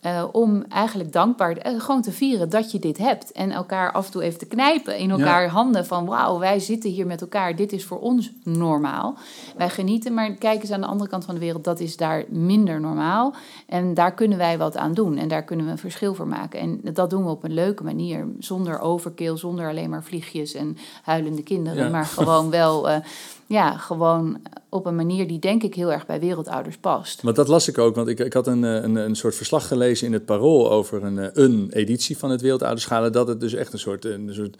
Uh, 0.05 0.23
om 0.31 0.63
eigenlijk 0.69 1.11
dankbaar, 1.11 1.67
uh, 1.67 1.79
gewoon 1.81 2.01
te 2.01 2.11
vieren 2.11 2.49
dat 2.49 2.71
je 2.71 2.79
dit 2.79 2.97
hebt. 2.97 3.31
En 3.31 3.51
elkaar 3.51 3.91
af 3.91 4.05
en 4.05 4.11
toe 4.11 4.23
even 4.23 4.39
te 4.39 4.45
knijpen 4.45 4.97
in 4.97 5.11
elkaar 5.11 5.47
handen 5.47 5.85
van 5.85 6.05
wauw, 6.05 6.39
wij 6.39 6.59
zitten 6.59 6.89
hier 6.89 7.07
met 7.07 7.21
elkaar. 7.21 7.55
Dit 7.55 7.71
is 7.71 7.85
voor 7.85 7.99
ons 7.99 8.31
normaal. 8.43 9.17
Wij 9.57 9.69
genieten, 9.69 10.13
maar 10.13 10.31
kijk 10.31 10.61
eens 10.61 10.71
aan 10.71 10.81
de 10.81 10.87
andere 10.87 11.09
kant 11.09 11.25
van 11.25 11.33
de 11.33 11.39
wereld. 11.39 11.63
Dat 11.63 11.79
is 11.79 11.97
daar 11.97 12.23
minder 12.27 12.79
normaal. 12.79 13.33
En 13.67 13.93
daar 13.93 14.13
kunnen 14.13 14.37
wij 14.37 14.57
wat 14.57 14.77
aan 14.77 14.93
doen. 14.93 15.17
En 15.17 15.27
daar 15.27 15.43
kunnen 15.43 15.65
we 15.65 15.71
een 15.71 15.77
verschil 15.77 16.13
voor 16.13 16.27
maken. 16.27 16.59
En 16.59 16.81
dat 16.93 17.09
doen 17.09 17.23
we 17.23 17.29
op 17.29 17.43
een 17.43 17.53
leuke 17.53 17.83
manier. 17.83 18.27
Zonder 18.39 18.79
overkill, 18.79 19.37
zonder 19.37 19.67
alleen 19.67 19.89
maar 19.89 20.03
vliegjes 20.03 20.53
en 20.53 20.77
huilende 21.03 21.43
kinderen. 21.43 21.91
Maar 21.91 22.05
gewoon 22.05 22.49
wel... 22.49 22.89
Uh, 22.89 22.95
ja, 23.49 23.77
gewoon 23.77 24.41
op 24.69 24.85
een 24.85 24.95
manier 24.95 25.27
die 25.27 25.39
denk 25.39 25.63
ik 25.63 25.75
heel 25.75 25.91
erg 25.91 26.05
bij 26.05 26.19
wereldouders 26.19 26.77
past. 26.77 27.21
Want 27.21 27.35
dat 27.35 27.47
las 27.47 27.67
ik 27.67 27.77
ook, 27.77 27.95
want 27.95 28.07
ik, 28.07 28.19
ik 28.19 28.33
had 28.33 28.47
een, 28.47 28.63
eh, 28.63 28.83
een, 28.83 28.95
een 28.95 29.15
soort 29.15 29.35
verslag 29.35 29.67
gelezen 29.67 30.07
in 30.07 30.13
het 30.13 30.25
Parool 30.25 30.71
over 30.71 31.03
een, 31.03 31.19
eh, 31.19 31.27
een 31.33 31.69
editie 31.71 32.17
van 32.17 32.29
het 32.29 32.41
Wereldouderschalen. 32.41 33.11
Dat 33.11 33.27
het 33.27 33.39
dus 33.39 33.53
echt 33.53 33.73
een 33.73 33.79
soort, 33.79 34.05
een 34.05 34.29
soort 34.33 34.57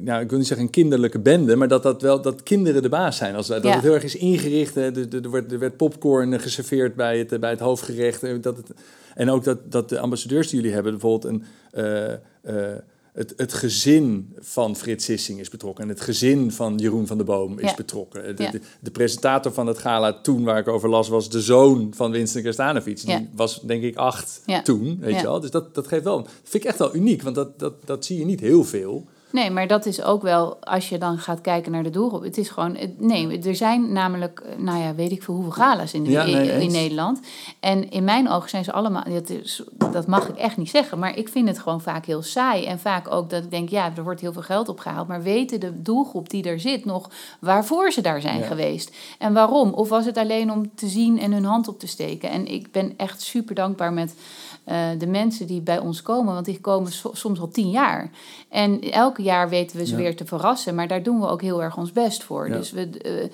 nou, 0.00 0.22
ik 0.22 0.28
wil 0.28 0.38
niet 0.38 0.46
zeggen 0.46 0.66
een 0.66 0.72
kinderlijke 0.72 1.18
bende, 1.18 1.56
maar 1.56 1.68
dat, 1.68 1.82
dat, 1.82 2.02
wel, 2.02 2.22
dat 2.22 2.42
kinderen 2.42 2.82
de 2.82 2.88
baas 2.88 3.16
zijn. 3.16 3.34
Als, 3.34 3.46
dat 3.46 3.64
het 3.64 3.80
heel 3.82 3.94
erg 3.94 4.04
is 4.04 4.16
ingericht. 4.16 4.76
Er, 4.76 5.14
er, 5.24 5.30
werd, 5.30 5.52
er 5.52 5.58
werd 5.58 5.76
popcorn 5.76 6.40
geserveerd 6.40 6.94
bij 6.94 7.18
het, 7.18 7.40
bij 7.40 7.50
het 7.50 7.60
hoofdgerecht. 7.60 8.42
Dat 8.42 8.56
het, 8.56 8.70
en 9.14 9.30
ook 9.30 9.44
dat, 9.44 9.58
dat 9.72 9.88
de 9.88 9.98
ambassadeurs 9.98 10.48
die 10.48 10.56
jullie 10.56 10.74
hebben, 10.74 10.92
bijvoorbeeld 10.92 11.24
een 11.24 11.44
het, 13.16 13.32
het 13.36 13.52
gezin 13.52 14.34
van 14.38 14.76
Frits 14.76 15.04
Sissing 15.04 15.40
is 15.40 15.48
betrokken. 15.48 15.84
En 15.84 15.90
het 15.90 16.00
gezin 16.00 16.52
van 16.52 16.78
Jeroen 16.78 17.06
van 17.06 17.16
der 17.16 17.26
Boom 17.26 17.58
is 17.58 17.74
betrokken. 17.74 18.36
De, 18.36 18.60
de, 18.80 18.90
presentator 18.90 19.52
van 19.52 19.66
het 19.66 19.78
gala 19.78 20.20
toen 20.20 20.44
waar 20.44 20.58
ik 20.58 20.68
over 20.68 20.88
las... 20.88 21.08
was 21.08 21.30
de 21.30 21.40
zoon 21.40 21.92
van 21.94 22.10
Winston 22.10 22.42
Kerstanovic. 22.42 23.06
Die 23.06 23.28
was 23.34 23.60
denk 23.60 23.82
ik 23.82 23.96
acht 23.96 24.42
toen, 24.62 24.98
weet 25.00 25.16
je 25.16 25.22
wel. 25.22 25.40
Dus 25.40 25.50
dat, 25.50 25.74
dat 25.74 25.86
geeft 25.86 26.04
wel... 26.04 26.22
Dat 26.22 26.30
vind 26.42 26.62
ik 26.64 26.68
echt 26.68 26.78
wel 26.78 26.94
uniek, 26.94 27.22
want 27.22 27.34
dat, 27.34 27.58
dat, 27.58 27.74
dat 27.84 28.04
zie 28.04 28.18
je 28.18 28.24
niet 28.24 28.40
heel 28.40 28.64
veel... 28.64 29.06
Nee, 29.36 29.50
maar 29.50 29.66
dat 29.66 29.86
is 29.86 30.02
ook 30.02 30.22
wel, 30.22 30.56
als 30.64 30.88
je 30.88 30.98
dan 30.98 31.18
gaat 31.18 31.40
kijken 31.40 31.72
naar 31.72 31.82
de 31.82 31.90
doelgroep. 31.90 32.22
Het 32.22 32.38
is 32.38 32.48
gewoon, 32.48 32.76
nee, 32.98 33.38
er 33.42 33.56
zijn 33.56 33.92
namelijk, 33.92 34.42
nou 34.56 34.78
ja, 34.78 34.94
weet 34.94 35.10
ik 35.10 35.22
veel 35.22 35.34
hoeveel 35.34 35.52
gala's 35.52 35.92
in, 35.92 36.06
in, 36.06 36.70
Nederland. 36.72 37.20
En 37.60 37.90
in 37.90 38.04
mijn 38.04 38.28
ogen 38.28 38.48
zijn 38.48 38.64
ze 38.64 38.72
allemaal, 38.72 39.04
dat, 39.08 39.28
is, 39.28 39.62
dat 39.90 40.06
mag 40.06 40.28
ik 40.28 40.36
echt 40.36 40.56
niet 40.56 40.70
zeggen, 40.70 40.98
maar 40.98 41.16
ik 41.16 41.28
vind 41.28 41.48
het 41.48 41.58
gewoon 41.58 41.80
vaak 41.80 42.06
heel 42.06 42.22
saai. 42.22 42.64
En 42.64 42.78
vaak 42.78 43.12
ook 43.12 43.30
dat 43.30 43.44
ik 43.44 43.50
denk, 43.50 43.68
ja, 43.68 43.92
er 43.96 44.02
wordt 44.02 44.20
heel 44.20 44.32
veel 44.32 44.42
geld 44.42 44.68
opgehaald. 44.68 45.08
Maar 45.08 45.22
weten 45.22 45.60
de 45.60 45.82
doelgroep 45.82 46.30
die 46.30 46.44
er 46.44 46.60
zit 46.60 46.84
nog 46.84 47.10
waarvoor 47.40 47.92
ze 47.92 48.00
daar 48.00 48.20
zijn 48.20 48.42
geweest? 48.42 48.96
En 49.18 49.32
waarom? 49.32 49.72
Of 49.72 49.88
was 49.88 50.04
het 50.04 50.16
alleen 50.16 50.52
om 50.52 50.74
te 50.74 50.88
zien 50.88 51.18
en 51.18 51.32
hun 51.32 51.44
hand 51.44 51.68
op 51.68 51.78
te 51.78 51.86
steken? 51.86 52.30
En 52.30 52.46
ik 52.46 52.72
ben 52.72 52.94
echt 52.96 53.22
super 53.22 53.54
dankbaar 53.54 53.92
met 53.92 54.14
uh, 54.66 54.88
de 54.98 55.06
mensen 55.06 55.46
die 55.46 55.60
bij 55.60 55.78
ons 55.78 56.02
komen, 56.02 56.34
want 56.34 56.46
die 56.46 56.60
komen 56.60 56.92
soms 57.12 57.40
al 57.40 57.48
tien 57.48 57.70
jaar. 57.70 58.10
En 58.48 58.80
elke 58.80 59.22
jaar 59.22 59.48
weten 59.48 59.76
we 59.76 59.86
ze 59.86 59.96
weer 59.96 60.16
te 60.16 60.24
verrassen, 60.24 60.74
maar 60.74 60.88
daar 60.88 61.02
doen 61.02 61.20
we 61.20 61.28
ook 61.28 61.42
heel 61.42 61.62
erg 61.62 61.76
ons 61.76 61.92
best 61.92 62.24
voor. 62.24 62.48
Dus 62.48 62.70
we, 62.70 62.88
uh, 63.02 63.30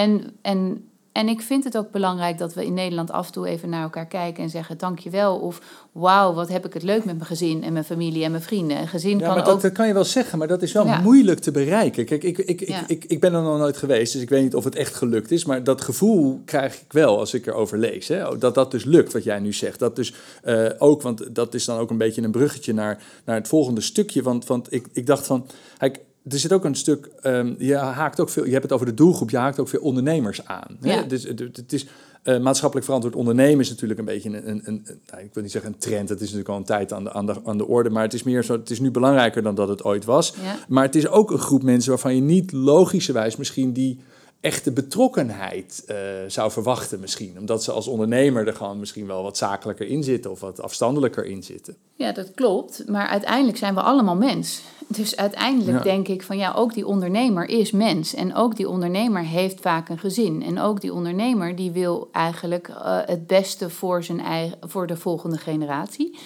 en, 0.00 0.36
en 0.42 0.88
en 1.14 1.28
ik 1.28 1.40
vind 1.40 1.64
het 1.64 1.76
ook 1.76 1.90
belangrijk 1.90 2.38
dat 2.38 2.54
we 2.54 2.66
in 2.66 2.74
Nederland 2.74 3.10
af 3.10 3.26
en 3.26 3.32
toe 3.32 3.46
even 3.46 3.68
naar 3.68 3.82
elkaar 3.82 4.06
kijken 4.06 4.42
en 4.42 4.50
zeggen 4.50 4.78
dankjewel. 4.78 5.38
Of 5.38 5.60
wauw, 5.92 6.32
wat 6.32 6.48
heb 6.48 6.66
ik 6.66 6.72
het 6.72 6.82
leuk 6.82 7.04
met 7.04 7.14
mijn 7.14 7.26
gezin 7.26 7.62
en 7.62 7.72
mijn 7.72 7.84
familie 7.84 8.24
en 8.24 8.30
mijn 8.30 8.42
vrienden. 8.42 8.78
Een 8.78 8.88
gezin 8.88 9.18
ja, 9.18 9.24
kan 9.26 9.34
maar 9.34 9.44
dat, 9.44 9.62
dat 9.62 9.72
kan 9.72 9.86
je 9.86 9.92
wel 9.92 10.04
zeggen, 10.04 10.38
maar 10.38 10.48
dat 10.48 10.62
is 10.62 10.72
wel 10.72 10.86
moeilijk 11.02 11.40
te 11.40 11.50
bereiken. 11.50 12.04
Kijk, 12.04 12.22
ik, 12.22 12.38
ik, 12.38 12.60
ik, 12.60 12.84
ik, 12.86 13.04
ik 13.04 13.20
ben 13.20 13.34
er 13.34 13.42
nog 13.42 13.58
nooit 13.58 13.76
geweest, 13.76 14.12
dus 14.12 14.22
ik 14.22 14.28
weet 14.28 14.42
niet 14.42 14.54
of 14.54 14.64
het 14.64 14.74
echt 14.74 14.94
gelukt 14.94 15.30
is. 15.30 15.44
Maar 15.44 15.64
dat 15.64 15.80
gevoel 15.80 16.42
krijg 16.44 16.74
ik 16.74 16.92
wel 16.92 17.18
als 17.18 17.34
ik 17.34 17.46
erover 17.46 17.78
lees. 17.78 18.08
Hè? 18.08 18.38
Dat 18.38 18.54
dat 18.54 18.70
dus 18.70 18.84
lukt, 18.84 19.12
wat 19.12 19.24
jij 19.24 19.38
nu 19.38 19.52
zegt. 19.52 19.78
Dat 19.78 19.96
dus 19.96 20.14
uh, 20.44 20.70
ook, 20.78 21.02
want 21.02 21.34
dat 21.34 21.54
is 21.54 21.64
dan 21.64 21.78
ook 21.78 21.90
een 21.90 21.98
beetje 21.98 22.22
een 22.22 22.30
bruggetje 22.30 22.72
naar, 22.72 23.02
naar 23.24 23.36
het 23.36 23.48
volgende 23.48 23.80
stukje. 23.80 24.22
Want, 24.22 24.46
want 24.46 24.72
ik, 24.72 24.86
ik 24.92 25.06
dacht 25.06 25.26
van, 25.26 25.46
kijk, 25.78 26.00
er 26.28 26.38
zit 26.38 26.52
ook 26.52 26.64
een 26.64 26.74
stuk, 26.74 27.08
um, 27.22 27.54
je 27.58 27.76
haakt 27.76 28.20
ook 28.20 28.28
veel, 28.28 28.44
je 28.44 28.50
hebt 28.50 28.62
het 28.62 28.72
over 28.72 28.86
de 28.86 28.94
doelgroep, 28.94 29.30
je 29.30 29.36
haakt 29.36 29.58
ook 29.58 29.68
veel 29.68 29.80
ondernemers 29.80 30.44
aan. 30.46 30.76
Hè? 30.80 30.94
Ja. 30.94 31.02
Dus 31.02 31.22
het 31.22 31.72
is 31.72 31.86
uh, 32.24 32.38
maatschappelijk 32.38 32.86
verantwoord 32.86 33.16
ondernemen 33.16 33.60
is 33.60 33.68
natuurlijk 33.68 33.98
een 33.98 34.04
beetje 34.04 34.28
een, 34.28 34.48
een, 34.48 34.62
een, 34.64 34.86
nou, 35.10 35.22
ik 35.22 35.34
wil 35.34 35.42
niet 35.42 35.52
zeggen 35.52 35.72
een 35.72 35.78
trend, 35.78 36.08
het 36.08 36.20
is 36.20 36.24
natuurlijk 36.24 36.48
al 36.48 36.56
een 36.56 36.64
tijd 36.64 36.92
aan 36.92 37.04
de, 37.04 37.12
aan 37.12 37.26
de, 37.26 37.34
aan 37.44 37.58
de 37.58 37.66
orde, 37.66 37.90
maar 37.90 38.02
het 38.02 38.14
is 38.14 38.22
meer 38.22 38.44
zo, 38.44 38.52
het 38.52 38.70
is 38.70 38.80
nu 38.80 38.90
belangrijker 38.90 39.42
dan 39.42 39.54
dat 39.54 39.68
het 39.68 39.84
ooit 39.84 40.04
was. 40.04 40.34
Ja. 40.42 40.56
Maar 40.68 40.84
het 40.84 40.94
is 40.94 41.08
ook 41.08 41.30
een 41.30 41.38
groep 41.38 41.62
mensen 41.62 41.90
waarvan 41.90 42.14
je 42.14 42.20
niet 42.20 42.52
logischerwijs 42.52 43.36
misschien 43.36 43.72
die 43.72 43.98
echte 44.44 44.72
betrokkenheid 44.72 45.84
uh, 45.88 45.96
zou 46.26 46.50
verwachten 46.50 47.00
misschien. 47.00 47.38
Omdat 47.38 47.64
ze 47.64 47.72
als 47.72 47.86
ondernemer 47.86 48.46
er 48.46 48.54
gewoon 48.54 48.78
misschien 48.78 49.06
wel 49.06 49.22
wat 49.22 49.36
zakelijker 49.36 49.86
in 49.86 50.02
zitten 50.02 50.30
of 50.30 50.40
wat 50.40 50.60
afstandelijker 50.60 51.24
in 51.24 51.42
zitten. 51.42 51.76
Ja, 51.94 52.12
dat 52.12 52.34
klopt. 52.34 52.88
Maar 52.88 53.06
uiteindelijk 53.06 53.58
zijn 53.58 53.74
we 53.74 53.80
allemaal 53.80 54.16
mens. 54.16 54.62
Dus 54.86 55.16
uiteindelijk 55.16 55.82
denk 55.82 56.08
ik 56.08 56.22
van 56.22 56.36
ja, 56.36 56.52
ook 56.52 56.74
die 56.74 56.86
ondernemer 56.86 57.48
is 57.48 57.70
mens. 57.70 58.14
En 58.14 58.34
ook 58.34 58.56
die 58.56 58.68
ondernemer 58.68 59.22
heeft 59.22 59.60
vaak 59.60 59.88
een 59.88 59.98
gezin. 59.98 60.42
En 60.42 60.60
ook 60.60 60.80
die 60.80 60.92
ondernemer 60.92 61.56
die 61.56 61.70
wil 61.70 62.08
eigenlijk 62.12 62.68
uh, 62.68 62.98
het 63.04 63.26
beste 63.26 63.70
voor, 63.70 64.02
zijn 64.02 64.20
eigen, 64.20 64.58
voor 64.60 64.86
de 64.86 64.96
volgende 64.96 65.38
generatie. 65.38 66.18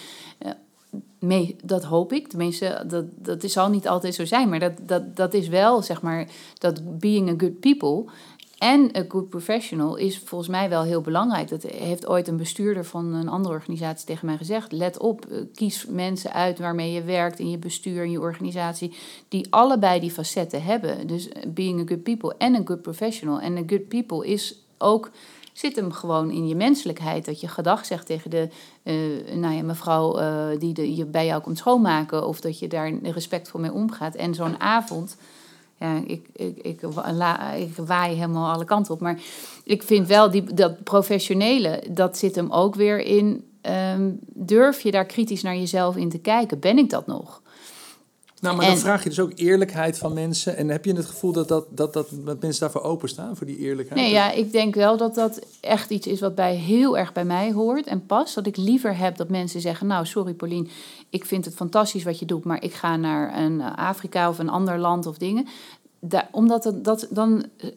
Uh, 0.43 0.51
mee, 1.19 1.57
dat 1.65 1.85
hoop 1.85 2.13
ik. 2.13 2.29
Tenminste, 2.29 2.85
dat, 2.87 3.05
dat 3.15 3.51
zal 3.51 3.71
niet 3.71 3.89
altijd 3.89 4.15
zo 4.15 4.25
zijn. 4.25 4.49
Maar 4.49 4.59
dat, 4.59 4.73
dat, 4.83 5.17
dat 5.17 5.35
is 5.35 5.49
wel, 5.49 5.83
zeg 5.83 6.03
maar, 6.03 6.29
dat 6.59 6.99
being 6.99 7.29
a 7.29 7.35
good 7.37 7.61
people 7.61 8.05
en 8.59 8.97
a 8.97 9.05
good 9.09 9.29
professional 9.29 9.97
is 9.97 10.19
volgens 10.19 10.51
mij 10.51 10.69
wel 10.69 10.83
heel 10.83 11.01
belangrijk. 11.01 11.49
Dat 11.49 11.63
heeft 11.63 12.07
ooit 12.07 12.29
een 12.29 12.37
bestuurder 12.37 12.85
van 12.85 13.15
een 13.15 13.29
andere 13.29 13.55
organisatie 13.55 14.07
tegen 14.07 14.27
mij 14.27 14.37
gezegd. 14.37 14.73
Let 14.73 14.99
op, 14.99 15.27
eh, 15.27 15.39
kies 15.55 15.87
mensen 15.87 16.33
uit 16.33 16.59
waarmee 16.59 16.93
je 16.93 17.03
werkt 17.03 17.39
in 17.39 17.51
je 17.51 17.59
bestuur 17.59 18.03
en 18.03 18.11
je 18.11 18.21
organisatie, 18.21 18.97
die 19.29 19.47
allebei 19.51 20.01
die 20.01 20.11
facetten 20.11 20.63
hebben. 20.63 21.07
Dus 21.07 21.29
being 21.49 21.81
a 21.81 21.87
good 21.87 22.03
people 22.03 22.35
en 22.39 22.55
a 22.55 22.61
good 22.65 22.83
professional. 22.83 23.41
En 23.41 23.57
a 23.57 23.63
good 23.67 23.89
people 23.89 24.27
is 24.27 24.63
ook 24.79 25.11
zit 25.59 25.77
hem 25.77 25.93
gewoon 25.93 26.31
in 26.31 26.49
je 26.49 26.55
menselijkheid. 26.55 27.25
Dat 27.25 27.41
je 27.41 27.49
gedag 27.49 27.87
zegt 27.87 28.07
tegen 28.07 28.31
de 28.31 28.49
uh, 28.83 29.35
nou 29.35 29.55
ja, 29.55 29.63
mevrouw 29.63 30.21
uh, 30.21 30.47
die 30.59 30.97
je 30.97 31.05
bij 31.05 31.27
jou 31.27 31.43
komt 31.43 31.59
schoonmaken. 31.59 32.27
Of 32.27 32.41
dat 32.41 32.59
je 32.59 32.69
daar 32.69 32.93
respectvol 33.03 33.61
mee 33.61 33.73
omgaat. 33.73 34.15
En 34.15 34.35
zo'n 34.35 34.61
avond 34.61 35.17
ja, 35.79 36.03
ik, 36.07 36.29
ik, 36.33 36.57
ik, 36.57 36.83
ik 37.57 37.77
waai 37.77 38.15
helemaal 38.15 38.53
alle 38.53 38.65
kanten 38.65 38.95
op. 38.95 39.01
Maar 39.01 39.21
ik 39.65 39.83
vind 39.83 40.07
wel 40.07 40.31
die, 40.31 40.55
dat 40.55 40.83
professionele, 40.83 41.83
dat 41.91 42.19
zit 42.19 42.35
hem 42.35 42.51
ook 42.51 42.75
weer 42.75 42.99
in. 42.99 43.43
Um, 43.95 44.19
durf 44.23 44.81
je 44.81 44.91
daar 44.91 45.07
kritisch 45.07 45.43
naar 45.43 45.57
jezelf 45.57 45.97
in 45.97 46.09
te 46.09 46.19
kijken? 46.19 46.61
Ben 46.61 46.79
ik 46.79 46.91
dat 46.91 47.07
nog? 47.07 47.43
Nou, 48.41 48.57
maar 48.57 48.67
dan 48.67 48.79
vraag 48.79 49.03
je 49.03 49.09
dus 49.09 49.21
ook 49.21 49.33
eerlijkheid 49.35 49.99
van 49.99 50.13
mensen. 50.13 50.57
En 50.57 50.69
heb 50.69 50.85
je 50.85 50.95
het 50.95 51.07
gevoel 51.07 51.33
dat, 51.33 51.49
dat, 51.49 51.67
dat, 51.71 51.93
dat, 51.93 52.09
dat 52.25 52.41
mensen 52.41 52.61
daarvoor 52.61 52.83
openstaan, 52.83 53.37
voor 53.37 53.47
die 53.47 53.59
eerlijkheid? 53.59 54.01
Nee, 54.01 54.11
ja, 54.11 54.31
ik 54.31 54.53
denk 54.53 54.75
wel 54.75 54.97
dat 54.97 55.15
dat 55.15 55.41
echt 55.61 55.91
iets 55.91 56.07
is 56.07 56.21
wat 56.21 56.35
bij, 56.35 56.55
heel 56.55 56.99
erg 56.99 57.13
bij 57.13 57.25
mij 57.25 57.53
hoort 57.53 57.87
en 57.87 58.07
past. 58.07 58.35
Dat 58.35 58.47
ik 58.47 58.57
liever 58.57 58.97
heb 58.97 59.17
dat 59.17 59.29
mensen 59.29 59.61
zeggen, 59.61 59.87
nou, 59.87 60.07
sorry 60.07 60.33
Paulien, 60.33 60.69
ik 61.11 61.25
vind 61.25 61.45
het 61.45 61.55
fantastisch 61.55 62.03
wat 62.03 62.19
je 62.19 62.27
doet, 62.27 62.45
maar 62.45 62.63
ik 62.63 62.75
ga 62.75 62.97
naar 62.97 63.39
een 63.39 63.63
Afrika 63.63 64.29
of 64.29 64.39
een 64.39 64.49
ander 64.49 64.79
land 64.79 65.07
of 65.07 65.19
dingen. 65.19 65.47
Daar, 66.01 66.29
omdat 66.33 66.65
het, 66.65 66.85
dat 66.85 67.07
dan 67.11 67.45
eh, 67.57 67.69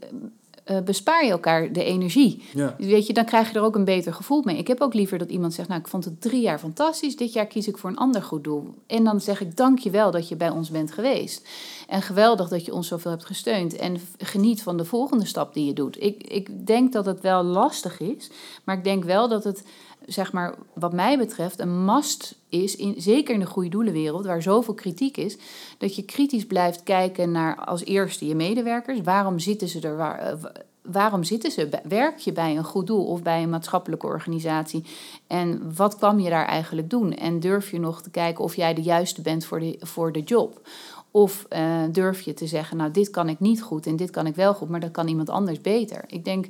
uh, 0.65 0.79
bespaar 0.79 1.25
je 1.25 1.31
elkaar 1.31 1.73
de 1.73 1.83
energie. 1.83 2.43
Ja. 2.53 2.75
Weet 2.77 3.07
je, 3.07 3.13
dan 3.13 3.25
krijg 3.25 3.51
je 3.51 3.57
er 3.57 3.63
ook 3.63 3.75
een 3.75 3.85
beter 3.85 4.13
gevoel 4.13 4.41
mee. 4.45 4.57
Ik 4.57 4.67
heb 4.67 4.81
ook 4.81 4.93
liever 4.93 5.17
dat 5.17 5.29
iemand 5.29 5.53
zegt, 5.53 5.67
nou, 5.67 5.79
ik 5.79 5.87
vond 5.87 6.05
het 6.05 6.21
drie 6.21 6.41
jaar 6.41 6.59
fantastisch. 6.59 7.15
Dit 7.15 7.33
jaar 7.33 7.45
kies 7.45 7.67
ik 7.67 7.77
voor 7.77 7.89
een 7.89 7.97
ander 7.97 8.23
goed 8.23 8.43
doel. 8.43 8.73
En 8.87 9.03
dan 9.03 9.21
zeg 9.21 9.41
ik, 9.41 9.57
dank 9.57 9.79
je 9.79 9.89
wel 9.89 10.11
dat 10.11 10.27
je 10.27 10.35
bij 10.35 10.49
ons 10.49 10.69
bent 10.69 10.91
geweest. 10.91 11.47
En 11.87 12.01
geweldig 12.01 12.49
dat 12.49 12.65
je 12.65 12.73
ons 12.73 12.87
zoveel 12.87 13.11
hebt 13.11 13.25
gesteund. 13.25 13.75
En 13.75 13.97
geniet 14.17 14.63
van 14.63 14.77
de 14.77 14.85
volgende 14.85 15.25
stap 15.25 15.53
die 15.53 15.65
je 15.65 15.73
doet. 15.73 16.03
Ik, 16.03 16.23
ik 16.23 16.67
denk 16.67 16.93
dat 16.93 17.05
het 17.05 17.21
wel 17.21 17.43
lastig 17.43 17.99
is. 17.99 18.29
Maar 18.63 18.77
ik 18.77 18.83
denk 18.83 19.03
wel 19.03 19.27
dat 19.27 19.43
het 19.43 19.63
zeg 20.05 20.31
maar, 20.31 20.55
wat 20.73 20.93
mij 20.93 21.17
betreft, 21.17 21.59
een 21.59 21.85
must 21.85 22.35
is, 22.49 22.75
in, 22.75 22.93
zeker 22.97 23.33
in 23.33 23.39
de 23.39 23.45
goede 23.45 23.69
doelenwereld, 23.69 24.25
waar 24.25 24.41
zoveel 24.41 24.73
kritiek 24.73 25.17
is, 25.17 25.37
dat 25.77 25.95
je 25.95 26.03
kritisch 26.03 26.45
blijft 26.45 26.83
kijken 26.83 27.31
naar 27.31 27.55
als 27.55 27.85
eerste 27.85 28.27
je 28.27 28.35
medewerkers. 28.35 29.01
Waarom 29.01 29.39
zitten 29.39 29.67
ze 29.67 29.79
er? 29.79 29.99
Eh, 29.99 30.33
waarom 30.81 31.23
zitten 31.23 31.51
ze? 31.51 31.69
Werk 31.83 32.17
je 32.17 32.31
bij 32.31 32.57
een 32.57 32.63
goed 32.63 32.87
doel 32.87 33.05
of 33.05 33.21
bij 33.21 33.43
een 33.43 33.49
maatschappelijke 33.49 34.05
organisatie? 34.05 34.83
En 35.27 35.75
wat 35.75 35.95
kwam 35.95 36.19
je 36.19 36.29
daar 36.29 36.45
eigenlijk 36.45 36.89
doen? 36.89 37.13
En 37.13 37.39
durf 37.39 37.71
je 37.71 37.79
nog 37.79 38.01
te 38.01 38.09
kijken 38.09 38.43
of 38.43 38.55
jij 38.55 38.73
de 38.73 38.81
juiste 38.81 39.21
bent 39.21 39.45
voor 39.45 39.59
de, 39.59 39.77
voor 39.79 40.11
de 40.11 40.21
job? 40.21 40.67
Of 41.11 41.45
uh, 41.49 41.83
durf 41.91 42.21
je 42.21 42.33
te 42.33 42.47
zeggen, 42.47 42.77
nou, 42.77 42.91
dit 42.91 43.09
kan 43.09 43.29
ik 43.29 43.39
niet 43.39 43.61
goed 43.61 43.85
en 43.85 43.95
dit 43.95 44.09
kan 44.09 44.27
ik 44.27 44.35
wel 44.35 44.53
goed, 44.53 44.69
maar 44.69 44.79
dat 44.79 44.91
kan 44.91 45.07
iemand 45.07 45.29
anders 45.29 45.61
beter. 45.61 46.03
Ik 46.07 46.25
denk 46.25 46.45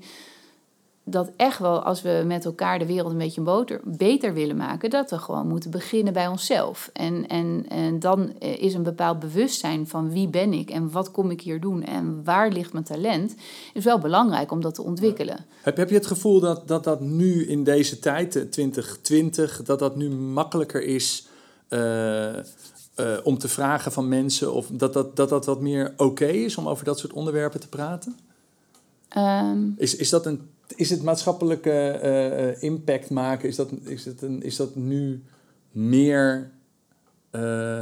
dat 1.11 1.31
echt 1.35 1.59
wel, 1.59 1.83
als 1.83 2.01
we 2.01 2.23
met 2.25 2.45
elkaar 2.45 2.79
de 2.79 2.85
wereld 2.85 3.11
een 3.11 3.17
beetje 3.17 3.41
beter, 3.41 3.81
beter 3.83 4.33
willen 4.33 4.57
maken, 4.57 4.89
dat 4.89 5.09
we 5.09 5.17
gewoon 5.17 5.47
moeten 5.47 5.71
beginnen 5.71 6.13
bij 6.13 6.27
onszelf. 6.27 6.89
En, 6.93 7.27
en, 7.27 7.65
en 7.69 7.99
dan 7.99 8.33
eh, 8.39 8.61
is 8.61 8.73
een 8.73 8.83
bepaald 8.83 9.19
bewustzijn 9.19 9.87
van 9.87 10.11
wie 10.11 10.27
ben 10.27 10.53
ik 10.53 10.69
en 10.69 10.91
wat 10.91 11.11
kom 11.11 11.31
ik 11.31 11.41
hier 11.41 11.61
doen 11.61 11.83
en 11.83 12.23
waar 12.23 12.49
ligt 12.49 12.73
mijn 12.73 12.85
talent, 12.85 13.35
is 13.73 13.83
wel 13.83 13.99
belangrijk 13.99 14.51
om 14.51 14.61
dat 14.61 14.75
te 14.75 14.81
ontwikkelen. 14.81 15.45
Heb, 15.61 15.77
heb 15.77 15.89
je 15.89 15.95
het 15.95 16.07
gevoel 16.07 16.39
dat, 16.39 16.67
dat 16.67 16.83
dat 16.83 16.99
nu 17.01 17.47
in 17.47 17.63
deze 17.63 17.99
tijd, 17.99 18.31
2020, 18.31 19.59
eh, 19.59 19.65
dat 19.65 19.79
dat 19.79 19.95
nu 19.95 20.09
makkelijker 20.09 20.83
is 20.83 21.27
uh, 21.69 22.29
om 23.23 23.37
te 23.37 23.47
vragen 23.47 23.91
van 23.91 24.07
mensen 24.07 24.53
of 24.53 24.67
dat 24.71 24.93
dat, 24.93 25.15
dat, 25.15 25.29
dat 25.29 25.45
wat 25.45 25.61
meer 25.61 25.93
oké 25.97 26.25
is 26.25 26.57
om 26.57 26.67
over 26.67 26.85
dat 26.85 26.99
soort 26.99 27.13
onderwerpen 27.13 27.59
te 27.59 27.67
praten? 27.67 28.15
Um, 29.17 29.73
is, 29.77 29.95
is 29.95 30.09
dat 30.09 30.25
een 30.25 30.49
is 30.75 30.89
het 30.89 31.03
maatschappelijke 31.03 31.71
eh, 31.71 32.49
eh, 32.49 32.63
impact 32.63 33.09
maken, 33.09 33.49
is 33.49 33.55
dat, 33.55 33.69
is, 33.83 34.05
het 34.05 34.21
een, 34.21 34.43
is 34.43 34.55
dat 34.55 34.75
nu 34.75 35.23
meer 35.71 36.51
uh, 37.31 37.79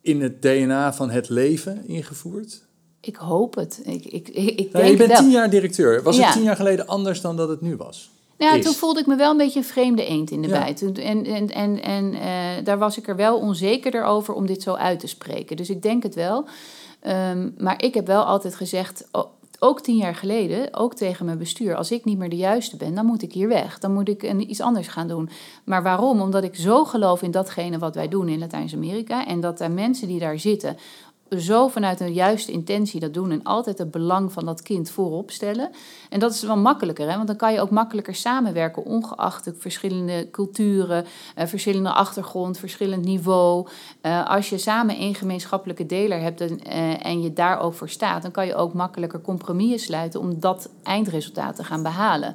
in 0.00 0.20
het 0.20 0.42
DNA 0.42 0.92
van 0.92 1.10
het 1.10 1.28
leven 1.28 1.86
ingevoerd? 1.86 2.62
Ik 3.00 3.16
hoop 3.16 3.54
het. 3.54 3.80
Ik, 3.84 4.04
ik, 4.04 4.28
ik, 4.28 4.72
nou, 4.72 4.84
je 4.84 4.96
bent 4.96 5.16
tien 5.16 5.30
jaar 5.30 5.50
directeur. 5.50 6.02
Was 6.02 6.18
het 6.18 6.32
tien 6.32 6.42
jaar 6.42 6.56
geleden 6.56 6.86
anders 6.86 7.20
dan 7.20 7.36
dat 7.36 7.48
het 7.48 7.60
nu 7.60 7.76
was? 7.76 8.10
Ja, 8.38 8.58
toen 8.58 8.74
voelde 8.74 9.00
ik 9.00 9.06
me 9.06 9.16
wel 9.16 9.30
een 9.30 9.36
beetje 9.36 9.58
een 9.58 9.64
vreemde 9.64 10.04
eend 10.04 10.30
in 10.30 10.42
de 10.42 10.48
ja. 10.48 10.58
bijt. 10.58 10.82
En, 10.82 11.24
en, 11.24 11.50
en, 11.50 11.82
en 11.82 12.14
uh, 12.14 12.64
daar 12.64 12.78
was 12.78 12.98
ik 12.98 13.08
er 13.08 13.16
wel 13.16 13.38
onzekerder 13.38 14.04
over 14.04 14.34
om 14.34 14.46
dit 14.46 14.62
zo 14.62 14.74
uit 14.74 15.00
te 15.00 15.06
spreken. 15.06 15.56
Dus 15.56 15.70
ik 15.70 15.82
denk 15.82 16.02
het 16.02 16.14
wel. 16.14 16.46
Um, 17.06 17.54
maar 17.58 17.82
ik 17.82 17.94
heb 17.94 18.06
wel 18.06 18.22
altijd 18.24 18.54
gezegd, 18.54 19.08
oh, 19.12 19.24
ook 19.62 19.80
tien 19.80 19.96
jaar 19.96 20.14
geleden, 20.14 20.74
ook 20.74 20.94
tegen 20.94 21.24
mijn 21.24 21.38
bestuur, 21.38 21.76
als 21.76 21.90
ik 21.90 22.04
niet 22.04 22.18
meer 22.18 22.28
de 22.28 22.36
juiste 22.36 22.76
ben, 22.76 22.94
dan 22.94 23.06
moet 23.06 23.22
ik 23.22 23.32
hier 23.32 23.48
weg. 23.48 23.78
Dan 23.78 23.92
moet 23.92 24.08
ik 24.08 24.22
iets 24.22 24.60
anders 24.60 24.88
gaan 24.88 25.08
doen. 25.08 25.28
Maar 25.64 25.82
waarom? 25.82 26.20
Omdat 26.20 26.44
ik 26.44 26.54
zo 26.54 26.84
geloof 26.84 27.22
in 27.22 27.30
datgene 27.30 27.78
wat 27.78 27.94
wij 27.94 28.08
doen 28.08 28.28
in 28.28 28.38
Latijns-Amerika 28.38 29.26
en 29.26 29.40
dat 29.40 29.60
er 29.60 29.70
mensen 29.70 30.08
die 30.08 30.18
daar 30.18 30.38
zitten 30.38 30.76
zo 31.40 31.68
vanuit 31.68 32.00
een 32.00 32.12
juiste 32.12 32.52
intentie 32.52 33.00
dat 33.00 33.14
doen 33.14 33.30
en 33.30 33.42
altijd 33.42 33.78
het 33.78 33.90
belang 33.90 34.32
van 34.32 34.44
dat 34.44 34.62
kind 34.62 34.90
voorop 34.90 35.30
stellen. 35.30 35.70
En 36.10 36.20
dat 36.20 36.32
is 36.34 36.42
wel 36.42 36.56
makkelijker, 36.56 37.08
hè? 37.08 37.14
want 37.14 37.26
dan 37.26 37.36
kan 37.36 37.52
je 37.52 37.60
ook 37.60 37.70
makkelijker 37.70 38.14
samenwerken, 38.14 38.84
ongeacht 38.84 39.44
de 39.44 39.54
verschillende 39.58 40.28
culturen, 40.30 41.04
eh, 41.34 41.46
verschillende 41.46 41.92
achtergrond, 41.92 42.58
verschillend 42.58 43.04
niveau. 43.04 43.68
Eh, 44.00 44.28
als 44.28 44.48
je 44.48 44.58
samen 44.58 44.96
één 44.96 45.14
gemeenschappelijke 45.14 45.86
deler 45.86 46.20
hebt 46.20 46.40
en, 46.40 46.60
eh, 46.60 47.06
en 47.06 47.22
je 47.22 47.32
daar 47.32 47.60
ook 47.60 47.74
voor 47.74 47.88
staat, 47.88 48.22
dan 48.22 48.30
kan 48.30 48.46
je 48.46 48.54
ook 48.54 48.72
makkelijker 48.72 49.20
compromissen 49.20 49.80
sluiten 49.80 50.20
om 50.20 50.40
dat 50.40 50.68
eindresultaat 50.82 51.56
te 51.56 51.64
gaan 51.64 51.82
behalen. 51.82 52.34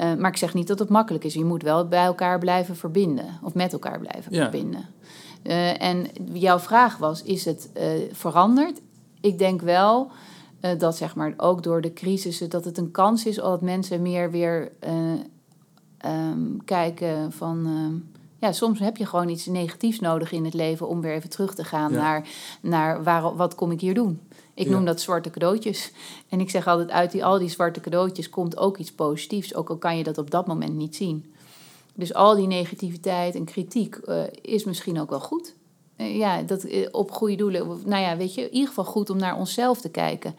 Uh, 0.00 0.14
maar 0.14 0.30
ik 0.30 0.36
zeg 0.36 0.54
niet 0.54 0.66
dat 0.66 0.78
het 0.78 0.88
makkelijk 0.88 1.24
is. 1.24 1.34
Je 1.34 1.44
moet 1.44 1.62
wel 1.62 1.88
bij 1.88 2.04
elkaar 2.04 2.38
blijven 2.38 2.76
verbinden. 2.76 3.38
Of 3.42 3.54
met 3.54 3.72
elkaar 3.72 3.98
blijven 3.98 4.32
ja. 4.34 4.42
verbinden. 4.42 4.86
Uh, 5.42 5.82
en 5.82 6.06
jouw 6.32 6.58
vraag 6.58 6.96
was, 6.96 7.22
is 7.22 7.44
het 7.44 7.70
uh, 7.76 7.84
veranderd? 8.12 8.80
Ik 9.20 9.38
denk 9.38 9.60
wel 9.60 10.10
uh, 10.60 10.70
dat 10.78 10.96
zeg 10.96 11.14
maar 11.14 11.34
ook 11.36 11.62
door 11.62 11.80
de 11.80 11.92
crisis 11.92 12.38
dat 12.38 12.64
het 12.64 12.78
een 12.78 12.90
kans 12.90 13.26
is 13.26 13.34
dat 13.34 13.60
mensen 13.60 14.02
meer 14.02 14.30
weer 14.30 14.72
um, 16.04 16.64
kijken 16.64 17.32
van... 17.32 17.66
Um, 17.66 18.10
ja, 18.40 18.52
soms 18.52 18.78
heb 18.78 18.96
je 18.96 19.06
gewoon 19.06 19.28
iets 19.28 19.46
negatiefs 19.46 20.00
nodig 20.00 20.32
in 20.32 20.44
het 20.44 20.54
leven 20.54 20.88
om 20.88 21.00
weer 21.00 21.12
even 21.12 21.30
terug 21.30 21.54
te 21.54 21.64
gaan 21.64 21.92
ja. 21.92 21.98
naar, 21.98 22.28
naar 22.60 23.02
waar, 23.02 23.36
wat 23.36 23.54
kom 23.54 23.70
ik 23.70 23.80
hier 23.80 23.94
doen. 23.94 24.20
Ik 24.54 24.66
ja. 24.66 24.72
noem 24.72 24.84
dat 24.84 25.00
zwarte 25.00 25.30
cadeautjes. 25.30 25.92
En 26.28 26.40
ik 26.40 26.50
zeg 26.50 26.66
altijd, 26.66 26.90
uit 26.90 27.10
die, 27.10 27.24
al 27.24 27.38
die 27.38 27.48
zwarte 27.48 27.80
cadeautjes 27.80 28.30
komt 28.30 28.56
ook 28.56 28.78
iets 28.78 28.92
positiefs, 28.92 29.54
ook 29.54 29.70
al 29.70 29.76
kan 29.76 29.96
je 29.96 30.04
dat 30.04 30.18
op 30.18 30.30
dat 30.30 30.46
moment 30.46 30.74
niet 30.74 30.96
zien. 30.96 31.32
Dus 31.98 32.14
al 32.14 32.36
die 32.36 32.46
negativiteit 32.46 33.34
en 33.34 33.44
kritiek 33.44 33.98
uh, 34.04 34.22
is 34.42 34.64
misschien 34.64 35.00
ook 35.00 35.10
wel 35.10 35.20
goed. 35.20 35.54
Uh, 35.96 36.16
ja, 36.16 36.42
dat, 36.42 36.64
uh, 36.64 36.86
op 36.90 37.10
goede 37.10 37.34
doelen. 37.34 37.66
Nou 37.84 38.02
ja, 38.02 38.16
weet 38.16 38.34
je, 38.34 38.40
in 38.40 38.52
ieder 38.52 38.68
geval 38.68 38.84
goed 38.84 39.10
om 39.10 39.16
naar 39.16 39.36
onszelf 39.36 39.80
te 39.80 39.88
kijken. 39.88 40.34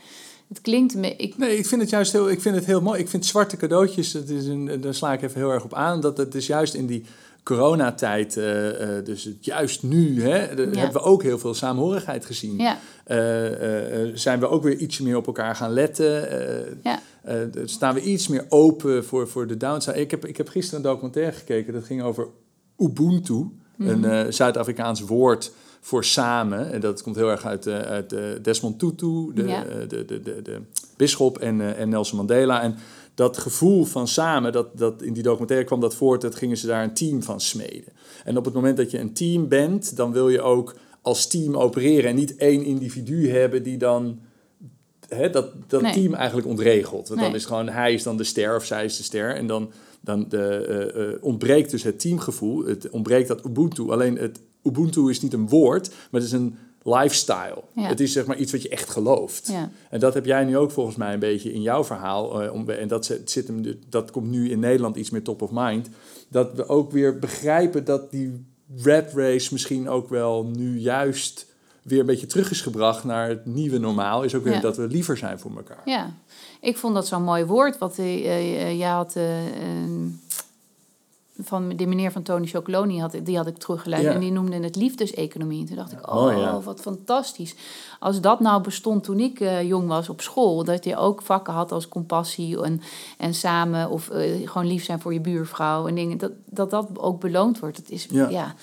Het 0.48 0.62
klinkt 0.62 0.96
me. 0.96 1.16
Ik... 1.16 1.38
Nee, 1.38 1.58
ik 1.58 1.66
vind 1.66 1.82
het 1.82 1.90
juist 1.90 2.12
heel, 2.12 2.30
ik 2.30 2.42
vind 2.42 2.56
het 2.56 2.66
heel 2.66 2.82
mooi. 2.82 3.00
Ik 3.00 3.10
vind 3.10 3.26
zwarte 3.26 3.58
cadeautjes, 3.58 4.12
dat 4.12 4.30
is 4.30 4.48
een, 4.48 4.82
daar 4.82 4.94
sla 4.94 5.14
ik 5.14 5.22
even 5.22 5.40
heel 5.40 5.52
erg 5.52 5.64
op 5.64 5.74
aan. 5.74 6.02
Dat 6.02 6.18
het 6.18 6.36
is 6.36 6.48
juist 6.48 6.74
in 6.74 6.86
die 6.86 7.06
coronatijd, 7.56 8.38
uh, 8.38 8.82
uh, 8.82 9.06
dus 9.06 9.30
juist 9.40 9.84
nu, 9.84 10.22
hè, 10.22 10.38
ja. 10.38 10.56
hebben 10.56 10.92
we 10.92 11.02
ook 11.02 11.24
heel 11.24 11.40
veel 11.40 11.54
samenhorigheid 11.54 12.26
gezien. 12.26 12.58
Ja. 12.58 12.78
Uh, 13.08 14.12
zijn 14.14 14.40
we 14.40 14.48
ook 14.48 14.64
weer 14.64 14.78
iets 14.78 15.00
meer 15.00 15.18
op 15.18 15.28
elkaar 15.28 15.56
gaan 15.56 15.72
letten. 15.72 16.28
ja. 16.84 17.00
staan 17.66 17.94
we 17.94 18.02
iets 18.02 18.28
meer 18.28 18.46
open 18.50 19.06
voor, 19.06 19.28
voor 19.28 19.48
de 19.48 19.58
downside. 19.58 20.00
Ik 20.00 20.12
heb, 20.12 20.26
ik 20.26 20.38
heb 20.38 20.48
gisteren 20.48 20.80
een 20.80 20.92
documentaire 20.92 21.32
gekeken, 21.32 21.74
dat 21.74 21.84
ging 21.84 22.02
over 22.02 22.28
Ubuntu, 22.78 23.34
mm 23.34 23.52
-hmm. 23.76 24.04
een 24.04 24.34
Zuid-Afrikaans 24.34 25.02
woord 25.02 25.52
voor 25.82 26.06
samen. 26.06 26.72
En 26.72 26.82
dat 26.82 27.02
komt 27.02 27.16
heel 27.16 27.30
erg 27.30 27.46
uit, 27.46 27.68
uit 27.68 28.16
Desmond 28.42 28.80
Tutu, 28.80 29.32
de, 29.34 29.44
de, 29.88 30.06
de, 30.06 30.22
de, 30.22 30.42
de 30.42 30.62
bisschop 30.98 31.38
en, 31.38 31.76
en 31.78 31.90
Nelson 31.90 32.18
Mandela. 32.18 32.62
En 32.62 32.76
dat 33.20 33.38
gevoel 33.38 33.86
van 33.86 34.08
samen, 34.08 34.52
dat, 34.52 34.78
dat 34.78 35.02
in 35.02 35.14
die 35.14 35.24
documentaire 35.24 35.66
kwam 35.66 35.80
dat 35.80 35.96
voort, 35.96 36.22
dat 36.22 36.36
gingen 36.36 36.58
ze 36.58 36.68
daar 36.68 36.84
een 36.84 36.94
team 36.94 37.24
van 37.24 37.42
smeden. 37.42 37.94
En 38.24 38.38
op 38.38 38.46
het 38.46 38.54
moment 38.54 38.78
dat 38.78 38.92
je 38.92 39.00
een 39.00 39.14
team 39.14 39.48
bent, 39.48 39.96
dan 39.96 40.12
wil 40.12 40.30
je 40.30 40.42
ook 40.42 40.76
als 41.02 41.28
team 41.28 41.58
opereren 41.58 42.10
en 42.10 42.16
niet 42.16 42.36
één 42.36 42.64
individu 42.64 43.30
hebben 43.30 43.64
die 43.64 43.78
dan 43.78 44.20
hè, 45.08 45.30
dat, 45.30 45.52
dat 45.68 45.82
nee. 45.82 45.94
team 45.94 46.14
eigenlijk 46.14 46.48
ontregelt. 46.48 47.08
Want 47.08 47.20
nee. 47.20 47.30
dan 47.30 47.40
is 47.40 47.46
gewoon, 47.46 47.70
hij 47.70 47.94
is 47.94 48.04
dan 48.04 48.18
de 48.18 48.24
ster 48.24 48.56
of 48.56 48.66
zij 48.66 48.86
is 48.86 48.98
de 48.98 49.04
ster. 49.04 49.36
En 49.36 49.48
dan, 49.48 49.72
dan 50.02 50.26
de, 50.30 50.92
uh, 50.96 51.04
uh, 51.04 51.14
ontbreekt 51.22 51.72
dus 51.72 51.84
het 51.84 52.00
teamgevoel, 52.00 52.66
het 52.66 52.90
ontbreekt 52.90 53.28
dat 53.28 53.46
Ubuntu. 53.46 53.90
Alleen 53.90 54.18
het 54.18 54.40
Ubuntu 54.64 55.10
is 55.10 55.22
niet 55.22 55.34
een 55.34 55.48
woord, 55.48 55.90
maar 55.90 56.22
het 56.22 56.30
is 56.30 56.32
een 56.32 56.56
lifestyle. 56.84 57.64
Ja. 57.74 57.88
Het 57.88 58.00
is 58.00 58.12
zeg 58.12 58.26
maar 58.26 58.38
iets 58.38 58.52
wat 58.52 58.62
je 58.62 58.70
echt 58.70 58.90
gelooft. 58.90 59.48
Ja. 59.48 59.72
En 59.90 60.00
dat 60.00 60.14
heb 60.14 60.26
jij 60.26 60.44
nu 60.44 60.58
ook 60.58 60.72
volgens 60.72 60.96
mij 60.96 61.14
een 61.14 61.20
beetje 61.20 61.54
in 61.54 61.62
jouw 61.62 61.84
verhaal. 61.84 62.44
Uh, 62.44 62.54
om, 62.54 62.70
en 62.70 62.88
dat, 62.88 63.20
zit 63.26 63.48
hem, 63.48 63.80
dat 63.90 64.12
komt 64.12 64.30
nu 64.30 64.50
in 64.50 64.60
Nederland 64.60 64.96
iets 64.96 65.10
meer 65.10 65.24
top 65.24 65.42
of 65.42 65.50
mind. 65.52 65.90
Dat 66.28 66.54
we 66.54 66.68
ook 66.68 66.92
weer 66.92 67.20
begrijpen 67.20 67.86
dat 67.86 68.12
die 68.12 68.46
red 68.76 69.12
race 69.14 69.54
misschien 69.54 69.90
ook 69.90 70.10
wel 70.10 70.46
nu 70.46 70.80
juist 70.80 71.48
weer 71.82 72.00
een 72.00 72.06
beetje 72.06 72.28
terug 72.28 72.52
is 72.52 72.62
gebracht 72.62 73.04
naar 73.04 73.30
het 73.30 73.46
nieuwe 73.46 73.78
normaal. 73.78 74.24
Is 74.24 74.36
ook 74.36 74.44
weer 74.44 74.54
ja. 74.54 74.60
dat 74.60 74.78
we 74.78 74.88
liever 74.88 75.18
zijn 75.18 75.40
voor 75.40 75.52
elkaar. 75.56 75.82
Ja, 75.86 76.14
ik 76.62 76.78
vond 76.78 76.94
dat 76.94 77.08
zo'n 77.08 77.24
mooi 77.24 77.46
woord. 77.46 77.78
Wat 77.78 77.98
uh, 77.98 78.26
uh, 78.26 78.80
jij 78.80 78.90
had 78.90 79.16
van 81.42 81.70
de 81.70 81.86
meneer 81.86 82.12
van 82.12 82.24
Tony 82.24 82.48
Chocoloni 82.48 83.00
had, 83.00 83.16
die 83.24 83.38
had 83.38 83.48
ik 83.48 83.58
teruggeleid. 83.58 84.04
Ja. 84.04 84.12
En 84.12 84.20
die 84.20 84.32
noemde 84.32 84.60
het 84.60 84.76
liefdeseconomie. 84.76 85.60
En 85.62 85.66
toen 85.66 85.76
dacht 85.76 85.92
ik, 85.92 86.14
oh, 86.14 86.24
oh 86.24 86.32
ja. 86.38 86.62
wat 86.62 86.80
fantastisch. 86.80 87.56
Als 88.00 88.22
dat 88.22 88.40
nou 88.40 88.62
bestond 88.62 89.04
toen 89.04 89.20
ik 89.20 89.40
uh, 89.40 89.64
jong 89.64 89.88
was 89.88 90.10
op 90.10 90.22
school, 90.22 90.64
dat 90.64 90.84
je 90.84 90.98
ook 90.98 91.22
vakken 91.22 91.54
had 91.54 91.72
als 91.72 91.88
compassie 91.88 92.62
en, 92.62 92.82
en 93.18 93.34
samen 93.34 93.90
of 93.90 94.10
uh, 94.10 94.50
gewoon 94.50 94.68
lief 94.68 94.84
zijn 94.84 95.00
voor 95.00 95.14
je 95.14 95.22
buurvrouw 95.22 95.88
en 95.88 95.96
dingen, 95.96 96.18
dat 96.18 96.32
dat, 96.46 96.70
dat 96.70 96.88
ook 96.96 97.20
beloond 97.20 97.60
wordt. 97.60 97.78
Het 97.78 97.90
is, 97.90 98.08
ja. 98.12 98.30
ja. 98.30 98.56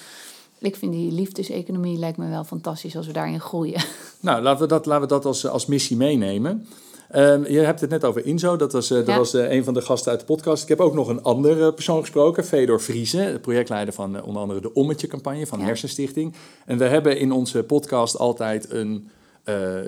Ik 0.59 0.77
vind 0.77 0.93
die 0.93 1.13
liefdeseconomie 1.13 1.99
lijkt 1.99 2.19
me 2.19 2.29
wel 2.29 2.45
fantastisch 2.45 2.97
als 2.97 3.07
we 3.07 3.13
daarin 3.13 3.41
groeien. 3.41 3.83
Nou, 4.21 4.43
laten 4.43 4.63
we 4.63 4.69
dat, 4.69 4.87
laten 4.87 5.03
we 5.03 5.09
dat 5.09 5.25
als, 5.25 5.47
als 5.47 5.67
missie 5.67 5.97
meenemen. 5.97 6.67
Um, 7.15 7.47
je 7.47 7.59
hebt 7.59 7.81
het 7.81 7.91
net 7.91 8.05
over 8.05 8.27
Inzo, 8.27 8.57
dat 8.57 8.73
was, 8.73 8.91
uh, 8.91 8.99
dat 8.99 9.07
ja. 9.07 9.17
was 9.17 9.35
uh, 9.35 9.51
een 9.51 9.65
van 9.65 9.75
de 9.75 9.81
gasten 9.81 10.11
uit 10.11 10.21
de 10.21 10.27
podcast. 10.27 10.63
Ik 10.63 10.69
heb 10.69 10.81
ook 10.81 10.95
nog 10.95 11.09
een 11.09 11.23
andere 11.23 11.73
persoon 11.73 12.01
gesproken, 12.01 12.45
Fedor 12.45 12.81
Vriezen, 12.81 13.33
de 13.33 13.39
projectleider 13.39 13.95
van 13.95 14.23
onder 14.23 14.43
andere 14.43 14.61
de 14.61 14.73
Ommetje-campagne 14.73 15.47
van 15.47 15.59
ja. 15.59 15.65
Hersenstichting. 15.65 16.35
En 16.67 16.79
we 16.79 16.85
hebben 16.85 17.19
in 17.19 17.33
onze 17.33 17.63
podcast 17.63 18.19
altijd 18.19 18.71
een, 18.71 19.11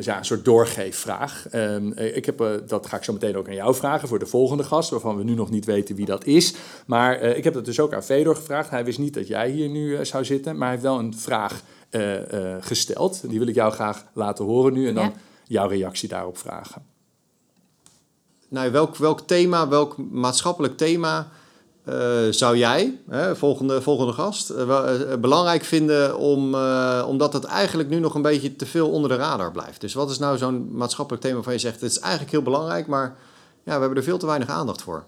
ja, 0.00 0.18
een 0.18 0.24
soort 0.24 0.44
doorgeefvraag. 0.44 1.46
Um, 1.54 1.92
ik 1.92 2.26
heb, 2.26 2.60
dat 2.66 2.86
ga 2.86 2.96
ik 2.96 3.04
zo 3.04 3.12
meteen 3.12 3.36
ook 3.36 3.48
aan 3.48 3.54
jou 3.54 3.74
vragen 3.74 4.08
voor 4.08 4.18
de 4.18 4.26
volgende 4.26 4.64
gast, 4.64 4.90
waarvan 4.90 5.16
we 5.16 5.24
nu 5.24 5.34
nog 5.34 5.50
niet 5.50 5.64
weten 5.64 5.96
wie 5.96 6.06
dat 6.06 6.24
is. 6.24 6.54
Maar 6.86 7.20
ik 7.20 7.44
heb 7.44 7.54
dat 7.54 7.64
dus 7.64 7.80
ook 7.80 7.94
aan 7.94 8.02
Fedor 8.02 8.36
gevraagd. 8.36 8.70
Hij 8.70 8.84
wist 8.84 8.98
niet 8.98 9.14
dat 9.14 9.26
jij 9.26 9.50
hier 9.50 9.68
nu 9.68 10.04
zou 10.04 10.24
zitten, 10.24 10.52
maar 10.52 10.68
hij 10.68 10.76
heeft 10.76 10.88
wel 10.88 10.98
een 10.98 11.14
vraag 11.16 11.62
gesteld. 12.60 13.28
Die 13.28 13.38
wil 13.38 13.48
ik 13.48 13.54
jou 13.54 13.72
graag 13.72 14.04
laten 14.12 14.44
horen 14.44 14.72
nu 14.72 14.88
en 14.88 14.94
dan 14.94 15.04
ja. 15.04 15.12
jouw 15.44 15.68
reactie 15.68 16.08
daarop 16.08 16.38
vragen 16.38 16.96
nou, 18.48 18.70
welk, 18.70 18.96
welk 18.96 19.20
thema, 19.20 19.68
welk 19.68 19.96
maatschappelijk 20.10 20.76
thema 20.76 21.28
uh, 21.88 21.94
zou 22.30 22.56
jij, 22.56 22.98
hè, 23.08 23.36
volgende, 23.36 23.82
volgende 23.82 24.12
gast, 24.12 24.50
uh, 24.50 24.58
uh, 24.58 25.16
belangrijk 25.20 25.64
vinden 25.64 26.18
om, 26.18 26.54
omdat 27.04 27.32
het 27.32 27.44
eigenlijk 27.44 27.88
nu 27.88 27.98
nog 27.98 28.14
een 28.14 28.22
beetje 28.22 28.56
te 28.56 28.66
veel 28.66 28.90
onder 28.90 29.10
de 29.10 29.16
radar 29.16 29.52
blijft? 29.52 29.80
Dus 29.80 29.94
wat 29.94 30.10
is 30.10 30.18
nou 30.18 30.38
zo'n 30.38 30.76
maatschappelijk 30.76 31.22
thema 31.22 31.34
waarvan 31.34 31.52
je 31.52 31.58
zegt, 31.58 31.80
het 31.80 31.90
is 31.90 31.98
eigenlijk 31.98 32.32
heel 32.32 32.42
belangrijk, 32.42 32.86
maar 32.86 33.16
ja, 33.64 33.74
we 33.74 33.80
hebben 33.80 33.96
er 33.96 34.02
veel 34.02 34.18
te 34.18 34.26
weinig 34.26 34.48
aandacht 34.48 34.82
voor. 34.82 35.04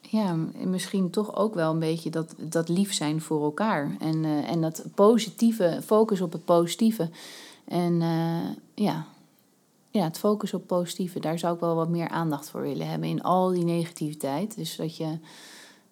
Ja, 0.00 0.36
misschien 0.64 1.10
toch 1.10 1.36
ook 1.36 1.54
wel 1.54 1.70
een 1.70 1.78
beetje 1.78 2.10
dat, 2.10 2.34
dat 2.36 2.68
lief 2.68 2.94
zijn 2.94 3.20
voor 3.20 3.42
elkaar. 3.44 3.96
En, 4.00 4.24
en 4.24 4.60
dat 4.60 4.84
positieve, 4.94 5.80
focus 5.84 6.20
op 6.20 6.32
het 6.32 6.44
positieve. 6.44 7.10
En 7.64 8.02
ja, 8.74 9.06
ja, 9.92 10.04
het 10.04 10.18
focus 10.18 10.54
op 10.54 10.66
positieve, 10.66 11.20
daar 11.20 11.38
zou 11.38 11.54
ik 11.54 11.60
wel 11.60 11.74
wat 11.74 11.88
meer 11.88 12.08
aandacht 12.08 12.50
voor 12.50 12.60
willen 12.60 12.88
hebben 12.88 13.08
in 13.08 13.22
al 13.22 13.50
die 13.50 13.64
negativiteit. 13.64 14.56
Dus 14.56 14.76
dat 14.76 14.96
je, 14.96 15.18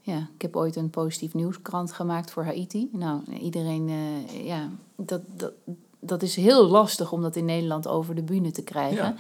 ja, 0.00 0.28
ik 0.34 0.42
heb 0.42 0.56
ooit 0.56 0.76
een 0.76 0.90
positief 0.90 1.34
nieuwskrant 1.34 1.92
gemaakt 1.92 2.30
voor 2.30 2.44
Haiti. 2.44 2.88
Nou, 2.92 3.20
iedereen, 3.40 3.88
uh, 3.88 4.46
ja, 4.46 4.68
dat, 4.96 5.20
dat, 5.36 5.52
dat 5.98 6.22
is 6.22 6.36
heel 6.36 6.68
lastig 6.68 7.12
om 7.12 7.22
dat 7.22 7.36
in 7.36 7.44
Nederland 7.44 7.88
over 7.88 8.14
de 8.14 8.22
bühne 8.22 8.50
te 8.50 8.62
krijgen. 8.62 8.96
Ja. 8.96 9.14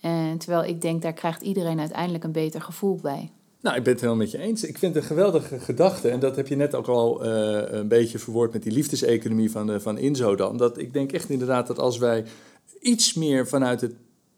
En 0.00 0.38
terwijl 0.38 0.64
ik 0.64 0.80
denk, 0.80 1.02
daar 1.02 1.12
krijgt 1.12 1.42
iedereen 1.42 1.80
uiteindelijk 1.80 2.24
een 2.24 2.32
beter 2.32 2.60
gevoel 2.60 2.98
bij. 3.02 3.30
Nou, 3.60 3.76
ik 3.76 3.82
ben 3.82 3.92
het 3.92 4.02
helemaal 4.02 4.22
met 4.22 4.32
je 4.32 4.38
eens. 4.38 4.64
Ik 4.64 4.78
vind 4.78 4.94
het 4.94 5.02
een 5.02 5.08
geweldige 5.08 5.58
gedachte. 5.58 6.08
En 6.08 6.20
dat 6.20 6.36
heb 6.36 6.48
je 6.48 6.56
net 6.56 6.74
ook 6.74 6.88
al 6.88 7.26
uh, 7.26 7.62
een 7.66 7.88
beetje 7.88 8.18
verwoord 8.18 8.52
met 8.52 8.62
die 8.62 8.72
liefdeseconomie 8.72 9.50
van, 9.50 9.70
uh, 9.70 9.78
van 9.78 9.98
Inzo 9.98 10.34
dan. 10.36 10.56
Dat 10.56 10.78
ik 10.78 10.92
denk 10.92 11.12
echt 11.12 11.30
inderdaad 11.30 11.66
dat 11.66 11.78
als 11.78 11.98
wij 11.98 12.24
iets 12.80 13.14
meer 13.14 13.48
vanuit 13.48 13.80
het 13.80 13.94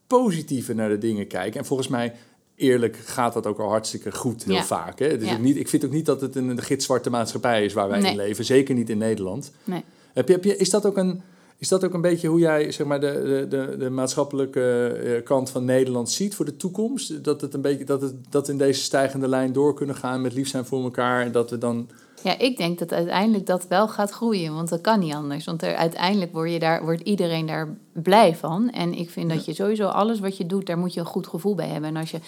positieve 0.06 0.74
naar 0.74 0.88
de 0.88 0.98
dingen 0.98 1.26
kijken. 1.26 1.60
En 1.60 1.66
volgens 1.66 1.88
mij, 1.88 2.12
eerlijk, 2.56 2.96
gaat 2.96 3.32
dat 3.32 3.46
ook 3.46 3.58
al 3.58 3.68
hartstikke 3.68 4.12
goed 4.12 4.44
heel 4.44 4.54
Ja. 4.54 4.64
vaak. 4.64 4.98
Hè? 4.98 5.18
Dus 5.18 5.28
Ja. 5.28 5.36
niet, 5.38 5.56
ik 5.56 5.68
vind 5.68 5.84
ook 5.84 5.90
niet 5.90 6.06
dat 6.06 6.20
het 6.20 6.36
een 6.36 6.62
gitzwarte 6.62 7.10
maatschappij 7.10 7.64
is 7.64 7.72
waar 7.72 7.88
wij 7.88 8.00
Nee. 8.00 8.10
in 8.10 8.16
leven. 8.16 8.44
Zeker 8.44 8.74
niet 8.74 8.90
in 8.90 8.98
Nederland. 8.98 9.52
Nee. 9.64 9.84
Heb 10.12 10.26
je, 10.28 10.32
heb 10.34 10.44
je, 10.44 10.56
is, 10.56 10.70
dat 10.70 10.86
ook 10.86 10.96
een, 10.96 11.20
is 11.58 11.68
dat 11.68 11.84
ook 11.84 11.94
een 11.94 12.00
beetje 12.00 12.28
hoe 12.28 12.38
jij 12.40 12.72
zeg 12.72 12.86
maar, 12.86 13.00
de, 13.00 13.46
de, 13.50 13.56
de, 13.68 13.76
de 13.78 13.90
maatschappelijke 13.90 14.86
eh, 14.86 15.24
kant 15.24 15.50
van 15.50 15.64
Nederland 15.64 16.10
ziet 16.10 16.34
voor 16.34 16.44
de 16.44 16.56
toekomst? 16.56 17.24
Dat, 17.24 17.40
het 17.40 17.54
een 17.54 17.60
beetje, 17.60 17.84
dat, 17.84 18.00
het, 18.00 18.14
dat 18.30 18.46
we 18.46 18.52
in 18.52 18.58
deze 18.58 18.80
stijgende 18.82 19.28
lijn 19.28 19.52
door 19.52 19.74
kunnen 19.74 19.96
gaan 19.96 20.20
met 20.20 20.32
lief 20.32 20.48
zijn 20.48 20.64
voor 20.64 20.82
elkaar. 20.82 21.22
En 21.24 21.32
dat 21.32 21.50
we 21.50 21.58
dan. 21.58 21.88
Ja, 22.26 22.38
ik 22.38 22.56
denk 22.56 22.78
dat 22.78 22.92
uiteindelijk 22.92 23.46
dat 23.46 23.66
wel 23.68 23.88
gaat 23.88 24.10
groeien, 24.10 24.54
want 24.54 24.68
dat 24.68 24.80
kan 24.80 24.98
niet 24.98 25.14
anders. 25.14 25.44
Want 25.44 25.62
er, 25.62 25.74
uiteindelijk 25.76 26.32
word, 26.32 26.50
je 26.50 26.58
daar, 26.58 26.84
wordt 26.84 27.02
iedereen 27.02 27.46
daar 27.46 27.76
blij 27.92 28.36
van. 28.36 28.70
En 28.70 28.94
ik 28.94 29.10
vind 29.10 29.30
dat 29.30 29.44
je 29.44 29.54
sowieso 29.54 29.86
alles 29.86 30.20
wat 30.20 30.36
je 30.36 30.46
doet, 30.46 30.66
daar 30.66 30.78
moet 30.78 30.94
je 30.94 31.00
een 31.00 31.06
goed 31.06 31.26
gevoel 31.26 31.54
bij 31.54 31.68
hebben. 31.68 31.90
En 31.90 31.96
als 31.96 32.10
je 32.10 32.20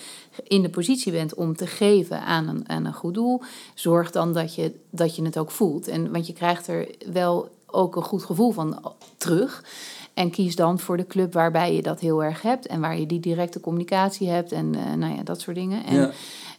in 0.42 0.62
de 0.62 0.68
positie 0.68 1.12
bent 1.12 1.34
om 1.34 1.56
te 1.56 1.66
geven 1.66 2.20
aan 2.20 2.48
een, 2.48 2.68
aan 2.68 2.84
een 2.84 2.94
goed 2.94 3.14
doel, 3.14 3.42
zorg 3.74 4.10
dan 4.10 4.32
dat 4.32 4.54
je, 4.54 4.74
dat 4.90 5.16
je 5.16 5.24
het 5.24 5.38
ook 5.38 5.50
voelt. 5.50 5.88
En, 5.88 6.12
want 6.12 6.26
je 6.26 6.32
krijgt 6.32 6.66
er 6.66 6.88
wel 7.12 7.48
ook 7.66 7.96
een 7.96 8.02
goed 8.02 8.24
gevoel 8.24 8.50
van 8.50 8.92
terug. 9.16 9.64
En 10.14 10.30
kies 10.30 10.56
dan 10.56 10.78
voor 10.78 10.96
de 10.96 11.06
club 11.06 11.32
waarbij 11.32 11.74
je 11.74 11.82
dat 11.82 12.00
heel 12.00 12.24
erg 12.24 12.42
hebt 12.42 12.66
en 12.66 12.80
waar 12.80 12.98
je 12.98 13.06
die 13.06 13.20
directe 13.20 13.60
communicatie 13.60 14.28
hebt 14.28 14.52
en 14.52 14.74
eh, 14.74 14.94
nou 14.94 15.14
ja, 15.14 15.22
dat 15.22 15.40
soort 15.40 15.56
dingen. 15.56 15.84
En, 15.84 15.96
Ja. 15.96 16.10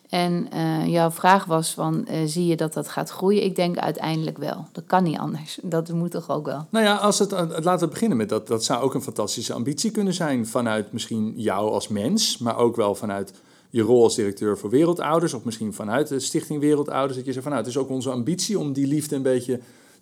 En 0.09 0.47
eh, 0.51 0.87
jouw 0.87 1.11
vraag 1.11 1.45
was 1.45 1.73
van, 1.73 2.05
eh, 2.05 2.19
zie 2.25 2.45
je 2.45 2.55
dat 2.55 2.73
dat 2.73 2.87
gaat 2.87 3.09
groeien? 3.09 3.43
Ik 3.43 3.55
denk 3.55 3.77
uiteindelijk 3.77 4.37
wel. 4.37 4.65
Dat 4.71 4.83
kan 4.87 5.03
niet 5.03 5.17
anders. 5.17 5.59
Dat 5.61 5.89
moet 5.89 6.11
toch 6.11 6.29
ook 6.29 6.45
wel. 6.45 6.65
Nou 6.69 6.85
ja, 6.85 6.95
als 6.95 7.19
het, 7.19 7.31
eh, 7.31 7.47
laten 7.61 7.87
we 7.87 7.93
beginnen 7.93 8.17
met 8.17 8.29
dat. 8.29 8.47
Dat 8.47 8.63
zou 8.63 8.83
ook 8.83 8.93
een 8.93 9.01
fantastische 9.01 9.53
ambitie 9.53 9.91
kunnen 9.91 10.13
zijn. 10.13 10.47
Vanuit 10.47 10.91
misschien 10.91 11.33
jou 11.35 11.71
als 11.71 11.87
mens, 11.87 12.37
maar 12.37 12.57
ook 12.57 12.75
wel 12.75 12.95
vanuit 12.95 13.33
je 13.69 13.81
rol 13.81 14.03
als 14.03 14.15
directeur 14.15 14.57
voor 14.57 14.69
Wereldouders. 14.69 15.33
Of 15.33 15.43
misschien 15.43 15.73
vanuit 15.73 16.07
de 16.07 16.19
Stichting 16.19 16.59
Wereldouders. 16.59 17.15
Dat 17.15 17.25
je 17.25 17.31
zegt 17.31 17.43
van 17.43 17.53
nou, 17.53 17.65
het 17.65 17.73
is 17.73 17.79
ook 17.79 17.89
onze 17.89 18.09
ambitie 18.09 18.59
om 18.59 18.73
die 18.73 18.87
liefde 18.87 19.15
een 19.15 19.21
beetje 19.21 19.59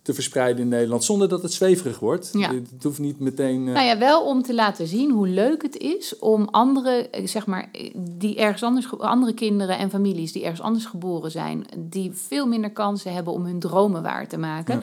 te 0.08 0.14
verspreiden 0.14 0.62
in 0.62 0.68
Nederland. 0.68 1.04
Zonder 1.04 1.28
dat 1.28 1.42
het 1.42 1.52
zweverig 1.52 1.98
wordt. 1.98 2.30
Ja. 2.32 2.52
Het 2.54 2.82
hoeft 2.82 2.98
niet 2.98 3.20
meteen. 3.20 3.68
eh, 3.68 3.74
Nou 3.74 3.86
ja, 3.86 3.98
wel 3.98 4.22
om 4.22 4.42
te 4.42 4.54
laten 4.54 4.86
zien 4.86 5.10
hoe 5.10 5.28
leuk 5.28 5.62
het 5.62 5.76
is 5.76 6.18
om 6.18 6.48
andere, 6.50 7.08
eh, 7.10 7.26
zeg 7.26 7.46
maar, 7.46 7.68
eh, 7.72 7.90
die 7.98 8.36
ergens 8.36 8.62
anders, 8.62 8.98
andere 8.98 9.32
kinderen 9.32 9.78
en 9.78 9.90
families 9.90 10.32
die 10.32 10.42
ergens 10.42 10.60
anders 10.60 10.84
geboren 10.86 11.30
zijn, 11.30 11.66
die 11.76 12.12
veel 12.12 12.46
minder 12.46 12.70
kansen 12.70 13.12
hebben 13.12 13.32
om 13.32 13.44
hun 13.44 13.58
dromen 13.58 14.02
waar 14.02 14.28
te 14.28 14.38
maken. 14.38 14.74
Ja. 14.74 14.82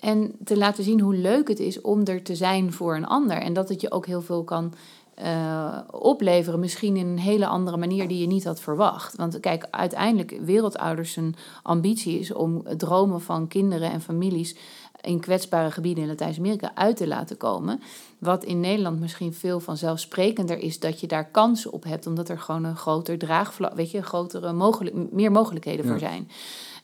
En 0.00 0.32
te 0.44 0.56
laten 0.56 0.84
zien 0.84 1.00
hoe 1.00 1.14
leuk 1.16 1.48
het 1.48 1.60
is 1.60 1.80
om 1.80 2.04
er 2.04 2.22
te 2.22 2.34
zijn 2.34 2.72
voor 2.72 2.96
een 2.96 3.06
ander. 3.06 3.36
En 3.36 3.52
dat 3.52 3.68
het 3.68 3.80
je 3.80 3.90
ook 3.90 4.06
heel 4.06 4.22
veel 4.22 4.44
kan 4.44 4.74
eh, 5.14 5.78
opleveren, 5.90 6.60
misschien 6.60 6.96
in 6.96 7.06
een 7.06 7.18
hele 7.18 7.46
andere 7.46 7.76
manier 7.76 8.08
die 8.08 8.18
je 8.18 8.26
niet 8.26 8.44
had 8.44 8.60
verwacht. 8.60 9.16
Want 9.16 9.40
kijk, 9.40 9.66
uiteindelijk, 9.70 10.38
wereldouders 10.44 11.12
zijn 11.12 11.34
ambitie 11.62 12.18
is 12.18 12.32
om 12.32 12.62
dromen 12.76 13.20
van 13.20 13.48
kinderen 13.48 13.90
en 13.90 14.00
families 14.00 14.56
in 15.00 15.20
kwetsbare 15.20 15.70
gebieden 15.70 16.02
in 16.02 16.08
Latijns-Amerika 16.08 16.70
uit 16.74 16.96
te 16.96 17.06
laten 17.06 17.36
komen. 17.36 17.80
Wat 18.18 18.44
in 18.44 18.60
Nederland 18.60 19.00
misschien 19.00 19.34
veel 19.34 19.60
vanzelfsprekender 19.60 20.58
is 20.58 20.80
dat 20.80 21.00
je 21.00 21.06
daar 21.06 21.30
kansen 21.30 21.72
op 21.72 21.84
hebt, 21.84 22.06
omdat 22.06 22.28
er 22.28 22.38
gewoon 22.38 22.64
een 22.64 22.76
groter 22.76 23.18
draagvlak, 23.18 23.74
weet 23.74 23.90
je, 23.90 24.02
grotere 24.02 24.52
mogelijk, 24.52 25.12
meer 25.12 25.32
mogelijkheden 25.32 25.84
Ja. 25.84 25.90
voor 25.90 25.98
zijn. 26.00 26.28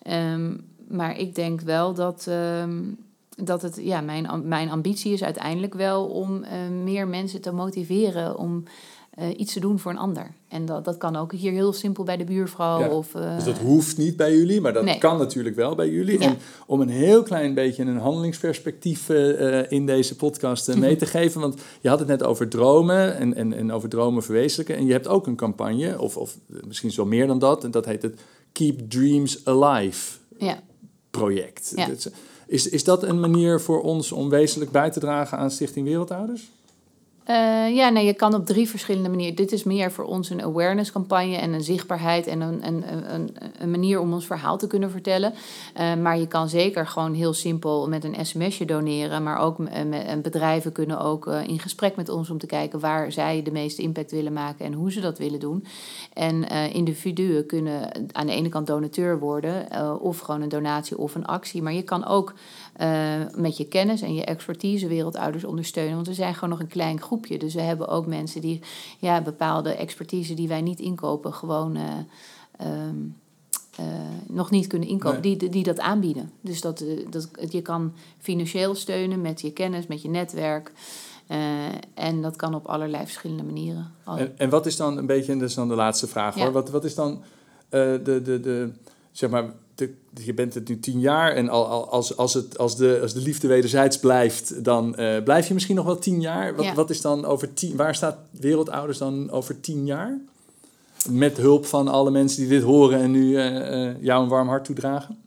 Ehm, 0.02 0.56
maar 0.88 1.18
ik 1.18 1.34
denk 1.34 1.60
wel 1.60 1.94
dat, 1.94 2.26
ehm, 2.28 2.80
dat 3.44 3.62
het, 3.62 3.78
ja, 3.82 4.00
mijn, 4.00 4.48
mijn 4.48 4.70
ambitie 4.70 5.12
is 5.12 5.22
uiteindelijk 5.22 5.74
wel 5.74 6.04
om 6.06 6.42
eh, 6.42 6.68
meer 6.82 7.08
mensen 7.08 7.40
te 7.40 7.52
motiveren 7.52 8.36
om 8.38 8.62
eh, 9.10 9.26
iets 9.36 9.52
te 9.52 9.60
doen 9.60 9.78
voor 9.78 9.90
een 9.90 9.98
ander. 9.98 10.30
En 10.48 10.64
dat, 10.64 10.84
dat 10.84 10.96
kan 10.96 11.16
ook 11.16 11.32
hier 11.32 11.52
heel 11.52 11.72
simpel 11.72 12.04
bij 12.04 12.16
de 12.16 12.24
buurvrouw. 12.24 12.78
Ja, 12.80 12.88
Of, 12.88 13.14
eh, 13.14 13.34
Dus 13.34 13.44
dat 13.44 13.58
hoeft 13.58 13.96
niet 13.96 14.16
bij 14.16 14.36
jullie, 14.36 14.60
maar 14.60 14.72
dat 14.72 14.84
Nee. 14.84 14.98
kan 14.98 15.18
natuurlijk 15.18 15.56
wel 15.56 15.74
bij 15.74 15.88
jullie. 15.88 16.20
Ja. 16.20 16.26
En 16.26 16.36
om 16.66 16.80
een 16.80 16.88
heel 16.88 17.22
klein 17.22 17.54
beetje 17.54 17.82
een 17.84 17.98
handelingsperspectief 17.98 19.08
in 19.68 19.86
deze 19.86 20.16
podcast 20.16 20.76
mee 20.76 20.96
te 20.96 21.06
geven. 21.16 21.40
Want 21.40 21.60
je 21.80 21.88
had 21.88 21.98
het 21.98 22.08
net 22.08 22.22
over 22.22 22.48
dromen 22.48 23.16
en, 23.16 23.34
en, 23.34 23.52
en 23.52 23.72
over 23.72 23.88
dromen 23.88 24.22
verwezenlijken. 24.22 24.76
En 24.76 24.86
je 24.86 24.92
hebt 24.92 25.08
ook 25.08 25.26
een 25.26 25.36
campagne, 25.36 26.00
of, 26.00 26.16
of 26.16 26.36
misschien 26.66 26.90
zo 26.90 27.04
meer 27.04 27.26
dan 27.26 27.38
dat. 27.38 27.64
En 27.64 27.70
dat 27.70 27.84
heet 27.84 28.02
het 28.02 28.20
Keep 28.52 28.90
Dreams 28.90 29.44
Alive 29.44 30.16
ja. 30.38 30.60
project. 31.10 31.72
Ja. 31.76 31.86
Dat 31.86 31.96
is- 31.96 32.08
Is, 32.48 32.68
is 32.68 32.84
dat 32.84 33.02
een 33.02 33.20
manier 33.20 33.60
voor 33.60 33.82
ons 33.82 34.12
om 34.12 34.28
wezenlijk 34.28 34.70
bij 34.70 34.90
te 34.90 35.00
dragen 35.00 35.38
aan 35.38 35.50
Stichting 35.50 35.86
Wereldouders? 35.86 36.50
Eh, 37.28 37.74
ja, 37.74 37.88
nee, 37.88 38.06
je 38.06 38.14
kan 38.14 38.34
op 38.34 38.46
drie 38.46 38.68
verschillende 38.68 39.08
manieren. 39.08 39.34
Dit 39.36 39.52
is 39.52 39.64
meer 39.64 39.92
voor 39.92 40.04
ons 40.04 40.30
een 40.30 40.42
awareness 40.42 40.92
campagne 40.92 41.36
en 41.36 41.52
een 41.52 41.62
zichtbaarheid 41.62 42.26
en 42.26 42.40
een, 42.40 42.66
een, 42.66 43.14
een, 43.14 43.36
een 43.58 43.70
manier 43.70 44.00
om 44.00 44.12
ons 44.12 44.26
verhaal 44.26 44.58
te 44.58 44.66
kunnen 44.66 44.90
vertellen. 44.90 45.34
Eh, 45.74 45.94
maar 45.94 46.18
je 46.18 46.26
kan 46.26 46.48
zeker 46.48 46.86
gewoon 46.86 47.14
heel 47.14 47.32
simpel 47.32 47.88
met 47.88 48.04
een 48.04 48.26
sms'je 48.26 48.64
doneren. 48.64 49.22
Maar 49.22 49.38
ook 49.38 49.56
bedrijven 50.22 50.72
kunnen 50.72 51.00
ook 51.00 51.26
eh, 51.26 51.48
in 51.48 51.58
gesprek 51.58 51.96
met 51.96 52.08
ons 52.08 52.30
om 52.30 52.38
te 52.38 52.46
kijken 52.46 52.80
waar 52.80 53.12
zij 53.12 53.42
de 53.42 53.52
meeste 53.52 53.82
impact 53.82 54.10
willen 54.10 54.32
maken 54.32 54.64
en 54.64 54.72
hoe 54.72 54.92
ze 54.92 55.00
dat 55.00 55.18
willen 55.18 55.40
doen. 55.40 55.64
En 56.12 56.48
individuen 56.72 57.46
kunnen 57.46 57.90
aan 58.12 58.26
de 58.26 58.32
ene 58.32 58.48
kant 58.48 58.66
donateur 58.66 59.18
worden, 59.18 59.66
of 60.00 60.18
gewoon 60.18 60.42
een 60.42 60.48
donatie 60.48 60.98
of 60.98 61.14
een 61.14 61.26
actie. 61.26 61.62
Maar 61.62 61.72
je 61.72 61.82
kan 61.82 62.06
ook 62.06 62.34
eh, 62.78 63.20
met 63.36 63.56
je 63.56 63.64
kennis 63.64 64.02
en 64.02 64.14
je 64.14 64.24
expertise 64.24 64.86
wereldouders 64.86 65.44
ondersteunen. 65.44 65.94
Want 65.94 66.06
we 66.06 66.14
zijn 66.14 66.34
gewoon 66.34 66.48
nog 66.48 66.60
een 66.60 66.66
klein 66.66 67.00
groepje. 67.00 67.38
Dus 67.38 67.54
we 67.54 67.60
hebben 67.60 67.88
ook 67.88 68.06
mensen 68.06 68.40
die 68.40 68.60
ja, 68.98 69.22
bepaalde 69.22 69.70
expertise 69.74 70.34
die 70.34 70.48
wij 70.48 70.60
niet 70.60 70.80
inkopen, 70.80 71.32
gewoon 71.32 71.76
eh, 71.76 71.82
ehm, 72.56 72.96
eh, 73.76 73.84
nog 74.28 74.50
niet 74.50 74.66
kunnen 74.66 74.88
inkopen, 74.88 75.20
Nee. 75.20 75.36
die, 75.36 75.48
die 75.48 75.62
dat 75.62 75.80
aanbieden. 75.80 76.30
Dus 76.40 76.60
dat, 76.60 76.84
dat, 77.10 77.28
je 77.52 77.62
kan 77.62 77.92
financieel 78.18 78.74
steunen 78.74 79.20
met 79.20 79.40
je 79.40 79.52
kennis, 79.52 79.86
met 79.86 80.02
je 80.02 80.08
netwerk. 80.08 80.72
En 81.94 82.22
dat 82.22 82.36
kan 82.36 82.54
op 82.54 82.66
allerlei 82.66 83.04
verschillende 83.04 83.42
manieren. 83.42 83.92
En, 84.04 84.38
en 84.38 84.50
wat 84.50 84.66
is 84.66 84.76
dan 84.76 84.96
een 84.96 85.06
beetje, 85.06 85.32
en 85.32 85.38
dat 85.38 85.48
is 85.48 85.54
dan 85.54 85.68
de 85.68 85.74
laatste 85.74 86.06
vraag 86.06 86.36
Ja. 86.36 86.42
hoor. 86.42 86.52
Wat, 86.52 86.70
wat 86.70 86.84
is 86.84 86.94
dan 86.94 87.22
de, 87.68 88.00
de, 88.04 88.40
de, 88.40 88.70
zeg 89.12 89.30
maar, 89.30 89.52
de, 89.78 89.92
je 90.24 90.34
bent 90.34 90.54
het 90.54 90.68
nu 90.68 90.80
tien 90.80 91.00
jaar 91.00 91.32
en 91.32 91.48
al, 91.48 91.66
al- 91.66 91.88
als, 91.90 92.16
als, 92.16 92.34
het, 92.34 92.58
als, 92.58 92.76
de, 92.76 92.98
als 93.02 93.12
de 93.14 93.20
liefde 93.20 93.48
wederzijds 93.48 93.98
blijft, 93.98 94.64
dan 94.64 94.96
eh, 94.96 95.22
blijf 95.22 95.48
je 95.48 95.54
misschien 95.54 95.76
nog 95.76 95.84
wel 95.84 95.98
tien 95.98 96.20
jaar. 96.20 96.54
Wat, 96.56 96.64
Ja. 96.64 96.74
wat 96.74 96.90
is 96.90 97.00
dan 97.00 97.24
over 97.24 97.54
tien, 97.54 97.76
waar 97.76 97.94
staat 97.94 98.16
Wereldouders 98.30 98.98
dan 98.98 99.30
over 99.30 99.60
tien 99.60 99.86
jaar? 99.86 100.18
Met 101.10 101.36
hulp 101.36 101.66
van 101.66 101.88
alle 101.88 102.10
mensen 102.10 102.40
die 102.40 102.48
dit 102.48 102.62
horen 102.62 103.00
en 103.00 103.10
nu 103.10 103.36
eh, 103.36 103.86
eh, 103.88 103.96
jou 104.00 104.22
een 104.22 104.28
warm 104.28 104.48
hart 104.48 104.64
toedragen? 104.64 105.18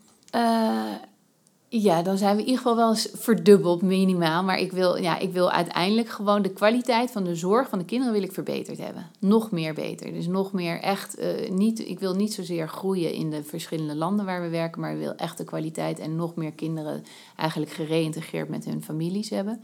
Ja, 1.74 2.02
dan 2.02 2.18
zijn 2.18 2.36
we 2.36 2.42
in 2.42 2.48
ieder 2.48 2.62
geval 2.62 2.76
wel 2.76 2.90
eens 2.90 3.10
verdubbeld 3.14 3.82
minimaal. 3.82 4.44
Maar 4.44 4.60
ik 4.60 4.72
wil, 4.72 4.96
ja, 4.96 5.18
ik 5.20 5.32
wil 5.32 5.52
uiteindelijk 5.52 6.10
gewoon 6.10 6.42
de 6.42 6.54
kwaliteit 6.54 7.12
van 7.12 7.24
de 7.24 7.36
zorg 7.36 7.70
van 7.70 7.80
de 7.80 7.86
kinderen 7.86 8.14
wil 8.14 8.24
ik 8.24 8.32
verbeterd 8.32 8.78
hebben. 8.78 9.10
Nog 9.20 9.52
meer 9.52 9.74
beter. 9.74 10.14
Dus 10.14 10.28
nog 10.28 10.54
meer 10.54 10.80
echt, 10.80 11.16
eh, 11.16 11.52
niet, 11.52 11.80
ik 11.80 12.00
wil 12.00 12.14
niet 12.14 12.34
zozeer 12.34 12.70
groeien 12.70 13.14
in 13.14 13.30
de 13.30 13.44
verschillende 13.44 13.96
landen 13.96 14.26
waar 14.26 14.42
we 14.42 14.50
werken. 14.50 14.82
Maar 14.82 14.92
ik 14.92 15.00
wil 15.00 15.16
echt 15.16 15.38
de 15.38 15.44
kwaliteit 15.44 16.00
en 16.00 16.16
nog 16.16 16.36
meer 16.36 16.52
kinderen 16.52 17.04
eigenlijk 17.36 17.72
gereïntegreerd 17.72 18.50
met 18.50 18.66
hun 18.66 18.84
families 18.84 19.30
hebben. 19.30 19.62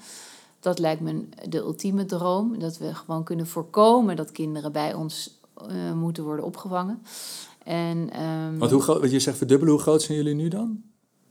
Dat 0.59 0.79
lijkt 0.79 1.01
me 1.01 1.25
de 1.49 1.57
ultieme 1.57 2.05
droom. 2.05 2.59
Dat 2.59 2.77
we 2.77 2.95
gewoon 2.95 3.23
kunnen 3.23 3.47
voorkomen 3.47 4.15
dat 4.15 4.31
kinderen 4.31 4.71
bij 4.71 4.93
ons 4.93 5.39
eh, 5.67 5.93
moeten 5.93 6.23
worden 6.23 6.45
opgevangen. 6.45 7.01
En, 7.63 8.09
Want 8.57 8.71
hoe 8.71 8.81
groot, 8.81 9.11
je 9.11 9.19
zegt 9.19 9.37
verdubbelen, 9.37 9.73
hoe 9.73 9.83
groot 9.83 10.01
zijn 10.01 10.17
jullie 10.17 10.35
nu 10.35 10.47
dan? 10.47 10.83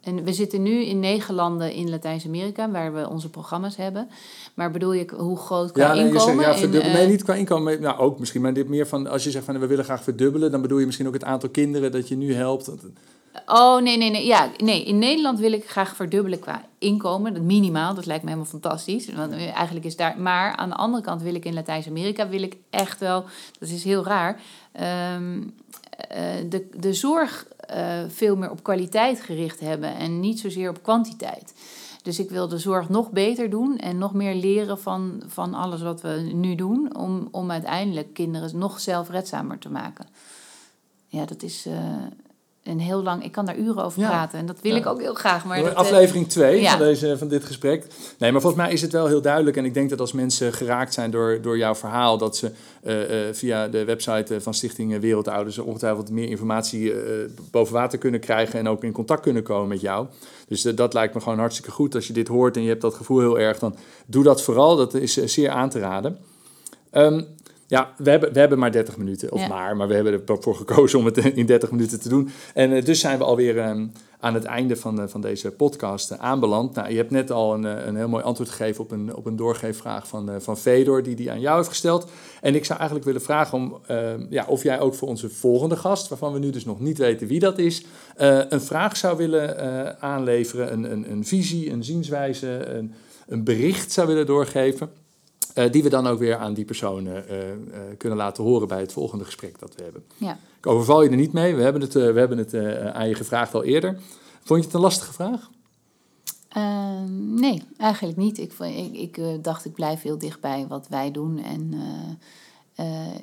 En 0.06 0.24
we 0.24 0.32
zitten 0.32 0.62
nu 0.62 0.84
in 0.84 1.00
negen 1.00 1.34
landen 1.34 1.72
in 1.72 1.90
Latijns-Amerika 1.90 2.70
waar 2.70 2.94
we 2.94 3.08
onze 3.08 3.30
programma's 3.30 3.76
hebben. 3.76 4.08
Maar 4.54 4.70
bedoel 4.70 4.92
je 4.92 5.06
hoe 5.16 5.36
groot 5.38 5.72
qua 5.72 5.82
Ja, 5.82 5.92
nee, 5.94 6.04
je 6.04 6.08
inkomen? 6.10 6.34
zegt, 6.34 6.46
ja, 6.46 6.52
En, 6.52 6.58
verdubbelen. 6.58 6.94
eh, 6.96 7.02
nee, 7.02 7.08
niet 7.08 7.22
qua 7.22 7.34
inkomen. 7.34 7.80
Nou, 7.80 7.98
ook 7.98 8.18
misschien, 8.18 8.40
maar 8.40 8.52
dit 8.52 8.68
meer 8.68 8.86
van 8.86 9.06
als 9.06 9.24
je 9.24 9.30
zegt 9.30 9.44
van 9.44 9.58
we 9.58 9.66
willen 9.66 9.84
graag 9.84 10.02
verdubbelen, 10.02 10.50
dan 10.50 10.62
bedoel 10.62 10.78
je 10.78 10.86
misschien 10.86 11.06
ook 11.06 11.14
het 11.14 11.24
aantal 11.24 11.48
kinderen 11.48 11.92
dat 11.92 12.08
je 12.08 12.16
nu 12.16 12.34
helpt. 12.34 12.70
Oh, 13.46 13.82
nee, 13.82 13.96
nee, 13.96 14.10
nee. 14.10 14.26
Ja, 14.26 14.50
nee. 14.56 14.84
In 14.84 14.98
Nederland 14.98 15.38
wil 15.38 15.52
ik 15.52 15.68
graag 15.70 15.96
verdubbelen 15.96 16.38
qua 16.38 16.62
inkomen. 16.78 17.34
Dat 17.34 17.42
minimaal, 17.42 17.94
dat 17.94 18.06
lijkt 18.06 18.22
me 18.22 18.28
helemaal 18.30 18.50
fantastisch. 18.50 19.14
Want 19.14 19.32
eh, 19.32 19.54
eigenlijk 19.54 19.86
is 19.86 19.96
daar... 19.96 20.18
Maar 20.18 20.56
aan 20.56 20.68
de 20.68 20.74
andere 20.74 21.02
kant 21.02 21.22
wil 21.22 21.34
ik 21.34 21.44
in 21.44 21.54
Latijns-Amerika... 21.54 22.28
wil 22.28 22.42
ik 22.42 22.56
echt 22.70 23.00
wel... 23.00 23.24
Dat 23.58 23.68
is 23.68 23.84
heel 23.84 24.04
raar. 24.04 24.40
ehm, 24.72 25.42
eh, 25.42 25.46
de, 26.48 26.68
de 26.76 26.94
zorg 26.94 27.46
eh, 27.66 28.02
veel 28.09 28.37
meer 28.37 28.50
op 28.50 28.62
kwaliteit 28.62 29.20
gericht 29.20 29.61
hebben... 29.61 29.96
en 29.96 30.20
niet 30.20 30.40
zozeer 30.40 30.68
op 30.68 30.82
kwantiteit. 30.82 31.54
Dus 32.02 32.18
ik 32.18 32.30
wil 32.30 32.48
de 32.48 32.59
zorg 32.59 32.88
nog 32.88 33.11
beter 33.11 33.50
doen... 33.50 33.78
en 33.78 33.98
nog 33.98 34.14
meer 34.14 34.35
leren 34.35 34.78
van, 34.78 35.22
van 35.26 35.54
alles 35.54 35.82
wat 35.82 36.00
we 36.00 36.30
nu 36.35 36.54
doen... 36.54 36.96
om, 36.96 37.28
om 37.30 37.50
uiteindelijk 37.50 38.14
kinderen 38.14 38.59
nog 38.59 38.80
zelfredzamer 38.80 39.59
te 39.59 39.68
maken. 39.70 40.06
Ja, 41.09 41.24
dat 41.24 41.42
is... 41.42 41.66
een 42.66 42.81
heel 42.81 43.02
lang. 43.02 43.24
Ik 43.24 43.33
kan 43.33 43.46
daar 43.46 43.57
uren 43.57 43.85
over 43.85 44.00
Ja. 44.00 44.09
praten 44.09 44.38
en 44.38 44.46
dat 44.46 44.57
wil 44.61 44.72
Ja. 44.72 44.79
ik 44.79 44.87
ook 44.87 45.00
heel 45.00 45.14
graag. 45.14 45.44
Maar 45.44 45.62
dat, 45.62 45.70
eh, 45.70 45.76
Aflevering 45.76 46.29
2 46.29 46.61
ja. 46.61 46.70
van, 46.70 46.79
deze, 46.79 47.18
van 47.18 47.29
dit 47.29 47.44
gesprek. 47.44 47.87
Nee, 48.18 48.33
maar 48.33 48.40
volgens 48.40 48.62
mij 48.62 48.72
is 48.72 48.83
het 48.83 48.92
wel 48.92 49.07
heel 49.07 49.20
duidelijk. 49.22 49.57
En 49.57 49.64
ik 49.64 49.74
denk 49.74 49.90
dat 49.90 50.00
als 50.00 50.12
mensen 50.12 50.52
geraakt 50.52 50.94
zijn 50.94 51.11
door, 51.11 51.38
door 51.42 51.59
jouw 51.59 51.74
verhaal, 51.74 52.18
dat 52.18 52.37
ze 52.37 52.50
eh, 52.83 53.29
eh, 53.29 53.35
via 53.35 53.68
de 53.68 53.85
website 53.85 54.40
van 54.40 54.55
Stichting 54.55 55.00
Wereldouders 55.00 55.59
ongetwijfeld 55.59 56.11
meer 56.11 56.29
informatie 56.29 56.92
eh, 56.92 57.00
boven 57.50 57.74
water 57.74 57.98
kunnen 57.98 58.20
krijgen 58.20 58.59
en 58.59 58.68
ook 58.68 58.85
in 58.85 58.92
contact 58.92 59.20
kunnen 59.22 59.42
komen 59.42 59.68
met 59.68 59.81
jou. 59.81 60.07
Dus 60.48 60.62
dat 60.62 60.94
lijkt 60.94 61.14
me 61.14 61.20
gewoon 61.20 61.38
hartstikke 61.38 61.70
goed. 61.70 61.94
Als 61.94 62.07
je 62.07 62.12
dit 62.12 62.29
hoort 62.29 62.57
en 62.57 62.62
je 62.62 62.68
hebt 62.68 62.81
dat 62.81 62.94
gevoel 62.94 63.20
heel 63.20 63.38
erg, 63.38 63.59
dan 63.59 63.76
doe 64.07 64.24
dat 64.24 64.42
vooral. 64.42 64.76
Dat 64.76 64.94
is 64.94 65.14
zeer 65.14 65.50
aan 65.50 65.68
te 65.68 65.79
raden. 65.79 66.18
Ehm, 66.90 67.22
ja, 67.66 67.92
we 67.96 68.11
hebben, 68.11 68.33
we 68.33 68.38
hebben 68.38 68.59
maar 68.59 68.72
30 68.72 68.96
minuten. 68.96 69.33
Of 69.33 69.40
Ja. 69.40 69.48
maar, 69.48 69.76
maar 69.76 69.88
we 69.88 69.94
hebben 69.94 70.22
ervoor 70.26 70.55
gekozen 70.55 70.98
om 70.98 71.05
het 71.05 71.16
in 71.16 71.46
30 71.46 71.70
minuten 71.70 72.00
te 72.00 72.09
doen. 72.09 72.31
En 72.55 72.72
eh, 72.72 72.85
dus 72.85 73.00
zijn 73.00 73.18
we 73.18 73.24
alweer 73.24 73.59
ehm, 73.59 73.87
aan 74.20 74.35
het 74.35 74.44
einde 74.44 74.76
van, 74.76 75.00
eh, 75.00 75.09
van 75.09 75.20
deze 75.20 75.50
podcast 75.50 76.11
eh, 76.11 76.18
aanbeland. 76.18 76.74
Nou, 76.74 76.90
je 76.90 76.96
hebt 76.96 77.11
net 77.11 77.31
al 77.31 77.55
een, 77.55 77.64
een 77.88 77.96
heel 77.96 78.09
mooi 78.09 78.24
antwoord 78.24 78.50
gegeven 78.50 78.85
op 78.85 78.90
een, 78.90 79.14
op 79.14 79.26
een 79.26 79.37
doorgeefvraag 79.37 80.09
van, 80.09 80.31
van 80.40 80.59
Fedor, 80.59 81.02
die 81.02 81.16
die 81.16 81.31
aan 81.31 81.40
jou 81.40 81.57
heeft 81.57 81.68
gesteld. 81.68 82.11
En 82.40 82.55
ik 82.55 82.64
zou 82.64 82.79
eigenlijk 82.79 83.09
willen 83.09 83.22
vragen 83.22 83.59
om, 83.59 83.79
ehm, 83.87 84.26
ja, 84.31 84.44
of 84.48 84.62
jij 84.62 84.81
ook 84.81 84.94
voor 84.94 85.09
onze 85.09 85.31
volgende 85.31 85.76
gast, 85.76 86.09
waarvan 86.09 86.33
we 86.33 86.38
nu 86.38 86.50
dus 86.50 86.64
nog 86.64 86.81
niet 86.81 86.98
weten 86.98 87.26
wie 87.26 87.40
dat 87.40 87.59
is, 87.59 87.85
een 88.48 88.61
vraag 88.61 88.96
zou 88.96 89.16
willen 89.16 90.00
aanleveren, 90.00 90.72
een, 90.72 90.92
een, 90.92 91.11
een 91.11 91.24
visie, 91.24 91.70
een 91.70 91.85
zienswijze, 91.85 92.48
een, 92.48 92.94
een 93.26 93.44
bericht 93.44 93.92
zou 93.92 94.07
willen 94.07 94.26
doorgeven. 94.26 94.90
Eh, 95.56 95.72
die 95.72 95.82
we 95.82 95.88
dan 95.88 96.06
ook 96.06 96.18
weer 96.18 96.36
aan 96.36 96.54
die 96.54 96.64
personen 96.64 97.28
eh, 97.28 97.52
eh, 97.52 97.58
kunnen 97.96 98.18
laten 98.18 98.44
horen 98.44 98.68
bij 98.68 98.80
het 98.80 98.92
volgende 98.92 99.24
gesprek 99.24 99.58
dat 99.58 99.74
we 99.74 99.82
hebben. 99.82 100.04
ja. 100.16 100.38
Ik 100.58 100.66
overval 100.66 101.02
je 101.02 101.10
er 101.10 101.16
niet 101.16 101.32
mee, 101.32 101.54
we 101.54 101.62
hebben 101.62 101.82
het, 101.82 101.92
we 101.92 102.00
hebben 102.00 102.38
het 102.38 102.54
aan 102.94 103.08
je 103.08 103.14
gevraagd 103.14 103.54
al 103.54 103.64
eerder. 103.64 104.00
Vond 104.42 104.60
je 104.60 104.66
het 104.66 104.74
een 104.74 104.80
lastige 104.80 105.12
vraag? 105.12 105.50
Ehm, 106.48 107.34
nee, 107.34 107.62
eigenlijk 107.78 108.18
niet. 108.18 108.38
Ik, 108.38 108.52
ik, 108.58 109.16
ik 109.16 109.44
dacht, 109.44 109.64
ik 109.64 109.72
blijf 109.72 110.02
heel 110.02 110.18
dichtbij 110.18 110.66
wat 110.68 110.88
wij 110.88 111.10
doen. 111.10 111.42
En 111.42 111.74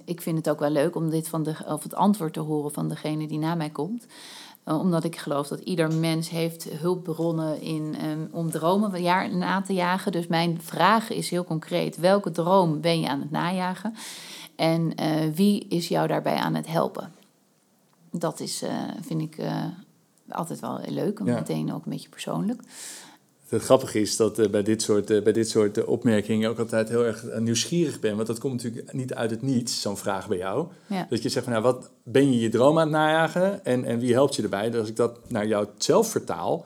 ik 0.06 0.22
vind 0.22 0.38
het 0.38 0.50
ook 0.50 0.60
wel 0.60 0.70
leuk 0.70 0.96
om 0.96 1.10
dit 1.10 1.28
van 1.28 1.44
de, 1.44 1.56
of 1.68 1.84
het 1.84 1.96
antwoord 1.96 2.34
te 2.34 2.40
horen 2.40 2.72
van 2.72 2.90
degene 2.90 3.28
die 3.28 3.40
na 3.40 3.56
mij 3.56 3.70
komt. 3.70 4.06
Eh, 4.64 4.80
omdat 4.80 5.04
ik 5.04 5.16
geloof 5.18 5.48
dat 5.48 5.60
ieder 5.60 5.94
mens 5.94 6.30
heeft 6.30 6.64
hulpbronnen 6.64 7.62
in, 7.62 7.96
ehm, 8.00 8.20
om 8.32 8.52
dromen 8.52 9.02
jaar 9.02 9.36
na 9.36 9.62
te 9.62 9.74
jagen. 9.74 10.12
Dus 10.12 10.28
mijn 10.28 10.62
vraag 10.62 11.10
is 11.10 11.30
heel 11.30 11.44
concreet. 11.44 11.98
Welke 11.98 12.32
droom 12.32 12.82
ben 12.82 13.00
je 13.00 13.08
aan 13.10 13.20
het 13.20 13.32
najagen? 13.32 13.96
En 14.56 14.96
eh, 14.96 15.30
wie 15.36 15.68
is 15.68 15.88
jou 15.88 16.08
daarbij 16.08 16.36
aan 16.36 16.56
het 16.56 16.68
helpen? 16.68 17.12
Dat 18.12 18.40
is, 18.40 18.62
eh, 18.62 18.78
vind 19.02 19.22
ik 19.22 19.38
altijd 20.30 20.60
wel 20.60 20.80
leuk. 20.88 21.20
En 21.20 21.26
Ja. 21.26 21.34
meteen 21.34 21.74
ook 21.74 21.86
een 21.86 21.92
beetje 21.92 22.10
persoonlijk. 22.10 22.62
Het 23.54 23.64
grappige 23.64 24.02
is 24.02 24.16
dat 24.16 24.40
eh, 24.40 24.50
bij 24.50 24.64
dit 24.64 24.82
soort, 24.82 25.10
eh, 25.10 25.24
bij 25.24 25.34
dit 25.34 25.50
soort 25.50 25.78
eh, 25.78 25.88
opmerkingen 25.88 26.50
ook 26.50 26.60
altijd 26.60 26.90
heel 26.90 27.06
erg 27.06 27.24
nieuwsgierig 27.40 28.00
ben. 28.00 28.16
Want 28.16 28.28
dat 28.28 28.40
komt 28.40 28.64
natuurlijk 28.64 28.94
niet 28.94 29.14
uit 29.14 29.30
het 29.30 29.42
niets, 29.42 29.82
zo'n 29.82 29.98
vraag 29.98 30.28
bij 30.28 30.38
jou. 30.38 30.68
Ja. 30.88 31.06
Dat 31.10 31.24
je 31.24 31.30
zegt 31.30 31.46
van, 31.46 31.54
nou, 31.54 31.66
wat 31.66 31.92
ben 32.04 32.32
je 32.32 32.40
je 32.40 32.50
droom 32.50 32.80
aan 32.80 32.88
het 32.88 32.92
najagen 32.92 33.66
en, 33.66 33.86
en 33.86 34.00
wie 34.00 34.14
helpt 34.14 34.36
je 34.36 34.44
erbij? 34.44 34.70
Dus 34.70 34.80
als 34.80 34.90
ik 34.90 34.96
dat 34.96 35.20
naar 35.28 35.48
jou 35.48 35.68
zelf 35.78 36.08
vertaal, 36.12 36.66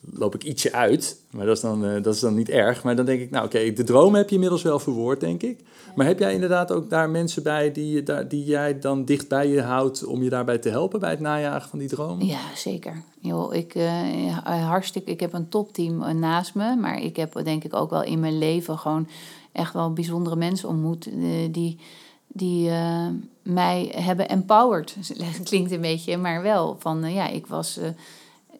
loop 0.00 0.34
ik 0.34 0.44
ietsje 0.44 0.72
uit. 0.72 1.20
Maar 1.30 1.46
dat 1.46 1.56
is 1.56 1.62
dan, 1.62 1.86
eh, 1.86 2.02
dat 2.02 2.14
is 2.14 2.20
dan 2.20 2.34
niet 2.34 2.48
erg. 2.48 2.82
Maar 2.82 2.96
dan 2.96 3.04
denk 3.04 3.20
ik, 3.20 3.30
nou 3.30 3.44
oké, 3.44 3.72
de 3.72 3.84
droom 3.84 4.14
heb 4.14 4.28
je 4.28 4.34
inmiddels 4.34 4.62
wel 4.62 4.78
verwoord, 4.78 5.20
denk 5.20 5.42
ik. 5.42 5.60
Maar 5.94 6.06
heb 6.06 6.18
jij 6.18 6.34
inderdaad 6.34 6.72
ook 6.72 6.90
daar 6.90 7.10
mensen 7.10 7.42
bij 7.42 7.72
die, 7.72 7.92
je 7.92 8.02
daar, 8.02 8.28
die 8.28 8.44
jij 8.44 8.78
dan 8.78 9.04
dicht 9.04 9.28
bij 9.28 9.48
je 9.48 9.62
houdt 9.62 10.04
om 10.04 10.22
je 10.22 10.30
daarbij 10.30 10.58
te 10.58 10.68
helpen 10.68 11.00
bij 11.00 11.10
het 11.10 11.20
najagen 11.20 11.70
van 11.70 11.78
die 11.78 11.88
droom? 11.88 12.22
Ja, 12.22 12.40
zeker. 12.56 13.02
Joh, 13.20 13.54
ik, 13.54 13.74
eh, 13.74 14.68
hartstikke, 14.68 15.10
ik 15.10 15.20
heb 15.20 15.32
een 15.32 15.48
topteam 15.48 16.02
eh, 16.02 16.14
naast 16.14 16.54
me, 16.54 16.76
maar 16.76 17.02
ik 17.02 17.16
heb 17.16 17.44
denk 17.44 17.64
ik 17.64 17.74
ook 17.74 17.90
wel 17.90 18.02
in 18.02 18.20
mijn 18.20 18.38
leven 18.38 18.78
gewoon 18.78 19.08
echt 19.52 19.72
wel 19.72 19.92
bijzondere 19.92 20.36
mensen 20.36 20.68
ontmoet 20.68 21.06
eh, 21.06 21.12
die, 21.50 21.78
die 22.26 22.70
eh, 22.70 23.06
mij 23.42 23.92
hebben 23.96 24.28
empowered. 24.28 24.96
Klinkt 25.44 25.70
een 25.70 25.80
beetje, 25.80 26.16
maar 26.16 26.42
wel 26.42 26.76
van 26.78 27.04
eh, 27.04 27.14
ja, 27.14 27.28
ik 27.28 27.46
was. 27.46 27.78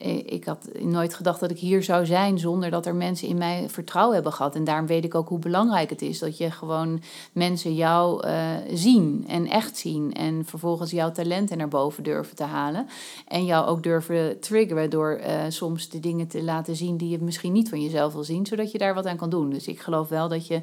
Eh, 0.01 0.17
ik 0.17 0.45
had 0.45 0.69
nooit 0.79 1.15
gedacht 1.15 1.41
dat 1.41 1.51
ik 1.51 1.59
hier 1.59 1.83
zou 1.83 2.07
zijn 2.07 2.39
zonder 2.39 2.71
dat 2.71 2.87
er 2.87 2.95
mensen 2.95 3.29
in 3.29 3.39
mij 3.39 3.69
vertrouwen 3.69 4.15
hebben 4.15 4.33
gehad. 4.33 4.55
En 4.55 4.65
daarom 4.65 4.87
weet 4.87 5.05
ik 5.05 5.15
ook 5.15 5.29
hoe 5.29 5.39
belangrijk 5.39 5.91
het 5.91 6.03
is 6.03 6.19
dat 6.19 6.39
je 6.39 6.51
gewoon 6.51 7.03
mensen 7.33 7.75
jou 7.75 8.27
eh, 8.27 8.49
zien 8.73 9.25
en 9.29 9.47
echt 9.47 9.77
zien. 9.77 10.13
En 10.13 10.45
vervolgens 10.45 10.91
jouw 10.91 11.13
talenten 11.13 11.59
naar 11.59 11.69
boven 11.69 12.03
durven 12.03 12.37
te 12.37 12.45
halen. 12.45 12.87
En 13.29 13.45
jou 13.45 13.67
ook 13.67 13.83
durven 13.83 14.41
triggeren 14.41 14.91
door 14.91 15.13
eh, 15.13 15.41
soms 15.49 15.89
de 15.89 16.01
dingen 16.01 16.27
te 16.27 16.43
laten 16.43 16.77
zien 16.77 16.97
die 16.97 17.09
je 17.09 17.19
misschien 17.19 17.53
niet 17.53 17.69
van 17.69 17.83
jezelf 17.83 18.13
wil 18.13 18.25
zien, 18.25 18.47
zodat 18.47 18.73
je 18.73 18.79
daar 18.79 18.95
wat 18.95 19.07
aan 19.07 19.17
kan 19.17 19.31
doen. 19.31 19.51
Dus 19.51 19.67
ik 19.67 19.81
geloof 19.81 20.09
wel 20.09 20.29
dat 20.29 20.47
je, 20.47 20.63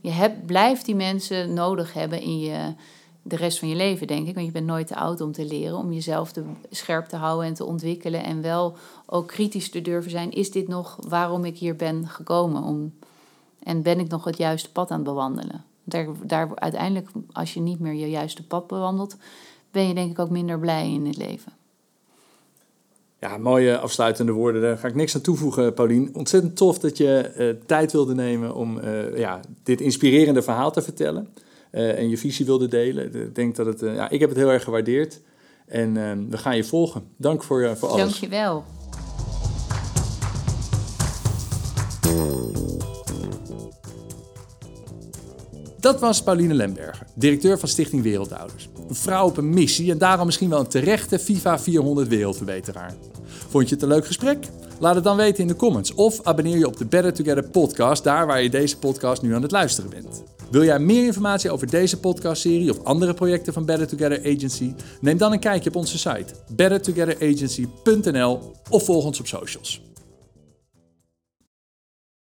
je 0.00 0.10
hebt, 0.10 0.46
blijft 0.46 0.84
die 0.84 0.96
mensen 0.96 1.54
nodig 1.54 1.92
hebben 1.92 2.20
in 2.20 2.40
je 2.40 2.74
de 3.22 3.36
rest 3.36 3.58
van 3.58 3.68
je 3.68 3.74
leven, 3.74 4.06
denk 4.06 4.28
ik. 4.28 4.34
Want 4.34 4.46
je 4.46 4.52
bent 4.52 4.66
nooit 4.66 4.86
te 4.86 4.96
oud 4.96 5.20
om 5.20 5.32
te 5.32 5.44
leren, 5.44 5.76
om 5.76 5.92
jezelf 5.92 6.32
te 6.32 6.42
scherp 6.70 7.06
te 7.06 7.16
houden 7.16 7.46
en 7.46 7.54
te 7.54 7.64
ontwikkelen. 7.64 8.24
En 8.24 8.42
wel 8.42 8.76
ook 9.06 9.26
kritisch 9.26 9.70
te 9.70 9.82
durven 9.82 10.10
zijn. 10.10 10.30
Is 10.30 10.50
dit 10.50 10.68
nog 10.68 10.98
waarom 11.08 11.44
ik 11.44 11.58
hier 11.58 11.76
ben 11.76 12.08
gekomen? 12.08 12.62
Om, 12.62 12.94
en 13.62 13.82
ben 13.82 14.00
ik 14.00 14.08
nog 14.08 14.24
het 14.24 14.36
juiste 14.36 14.72
pad 14.72 14.90
aan 14.90 14.96
het 14.96 15.06
bewandelen? 15.06 15.64
Daar, 15.84 16.06
daar 16.22 16.50
uiteindelijk, 16.54 17.08
als 17.32 17.54
je 17.54 17.60
niet 17.60 17.80
meer 17.80 17.94
je 17.94 18.10
juiste 18.10 18.46
pad 18.46 18.66
bewandelt, 18.66 19.16
ben 19.70 19.88
je 19.88 19.94
denk 19.94 20.10
ik 20.10 20.18
ook 20.18 20.30
minder 20.30 20.58
blij 20.58 20.92
in 20.92 21.06
het 21.06 21.16
leven. 21.16 21.52
Ja, 23.22 23.38
mooie 23.38 23.78
afsluitende 23.78 24.32
woorden. 24.32 24.62
Daar 24.62 24.78
ga 24.78 24.88
ik 24.88 24.94
niks 24.94 25.14
aan 25.14 25.20
toevoegen, 25.20 25.74
Paulien. 25.74 26.10
Ontzettend 26.12 26.56
tof 26.56 26.78
dat 26.78 26.96
je 26.96 27.18
eh, 27.18 27.48
tijd 27.66 27.92
wilde 27.92 28.14
nemen 28.14 28.54
om 28.54 28.78
eh, 28.78 29.18
ja, 29.18 29.40
dit 29.62 29.80
inspirerende 29.80 30.42
verhaal 30.42 30.72
te 30.72 30.82
vertellen. 30.82 31.28
Eh, 31.72 31.98
en 31.98 32.08
je 32.08 32.18
visie 32.18 32.46
wilde 32.46 32.68
delen. 32.68 33.14
Ik 33.14 33.34
denk 33.34 33.56
dat 33.56 33.66
het, 33.66 33.82
eh, 33.82 33.94
ja, 33.94 34.10
ik 34.10 34.20
heb 34.20 34.28
het 34.28 34.38
heel 34.38 34.50
erg 34.50 34.64
gewaardeerd. 34.64 35.20
En 35.72 35.96
eh, 35.96 36.12
we 36.30 36.38
gaan 36.38 36.56
je 36.56 36.64
volgen. 36.64 37.02
Dank 37.16 37.42
voor, 37.42 37.62
eh, 37.62 37.74
voor 37.74 37.88
alles. 37.88 38.00
Dank 38.02 38.14
je 38.14 38.28
wel. 38.28 38.64
Dat 45.80 46.00
was 46.00 46.22
Pauline 46.22 46.54
Lemberger, 46.54 47.06
directeur 47.14 47.58
van 47.58 47.68
Stichting 47.68 48.02
Wereldouders. 48.02 48.68
Een 48.88 48.94
vrouw 48.94 49.26
op 49.26 49.36
een 49.36 49.50
missie 49.50 49.90
en 49.90 49.98
daarom 49.98 50.26
misschien 50.26 50.48
wel 50.48 50.60
een 50.60 50.66
terechte 50.66 51.18
FIFA 51.18 51.58
400 51.58 52.08
wereldverbeteraar. 52.08 52.94
Vond 53.48 53.68
je 53.68 53.74
het 53.74 53.82
een 53.82 53.88
leuk 53.88 54.06
gesprek? 54.06 54.46
Laat 54.78 54.94
het 54.94 55.04
dan 55.04 55.16
weten 55.16 55.42
in 55.42 55.48
de 55.48 55.56
comments 55.56 55.94
of 55.94 56.22
abonneer 56.22 56.58
je 56.58 56.66
op 56.66 56.76
de 56.76 56.86
Better 56.86 57.12
Together 57.12 57.48
podcast, 57.48 58.04
daar 58.04 58.26
waar 58.26 58.42
je 58.42 58.50
deze 58.50 58.78
podcast 58.78 59.22
nu 59.22 59.34
aan 59.34 59.42
het 59.42 59.50
luisteren 59.50 59.90
bent. 59.90 60.22
Wil 60.52 60.64
jij 60.64 60.78
meer 60.78 61.04
informatie 61.04 61.50
over 61.50 61.70
deze 61.70 62.00
podcastserie 62.00 62.70
of 62.70 62.84
andere 62.84 63.14
projecten 63.14 63.52
van 63.52 63.64
Better 63.64 63.86
Together 63.86 64.18
Agency? 64.18 64.74
Neem 65.00 65.18
dan 65.18 65.32
een 65.32 65.40
kijkje 65.40 65.68
op 65.68 65.76
onze 65.76 65.98
site 65.98 66.34
bettertogetheragency.nl 66.54 68.52
of 68.70 68.84
volg 68.84 69.04
ons 69.04 69.20
op 69.20 69.26
socials. 69.26 69.91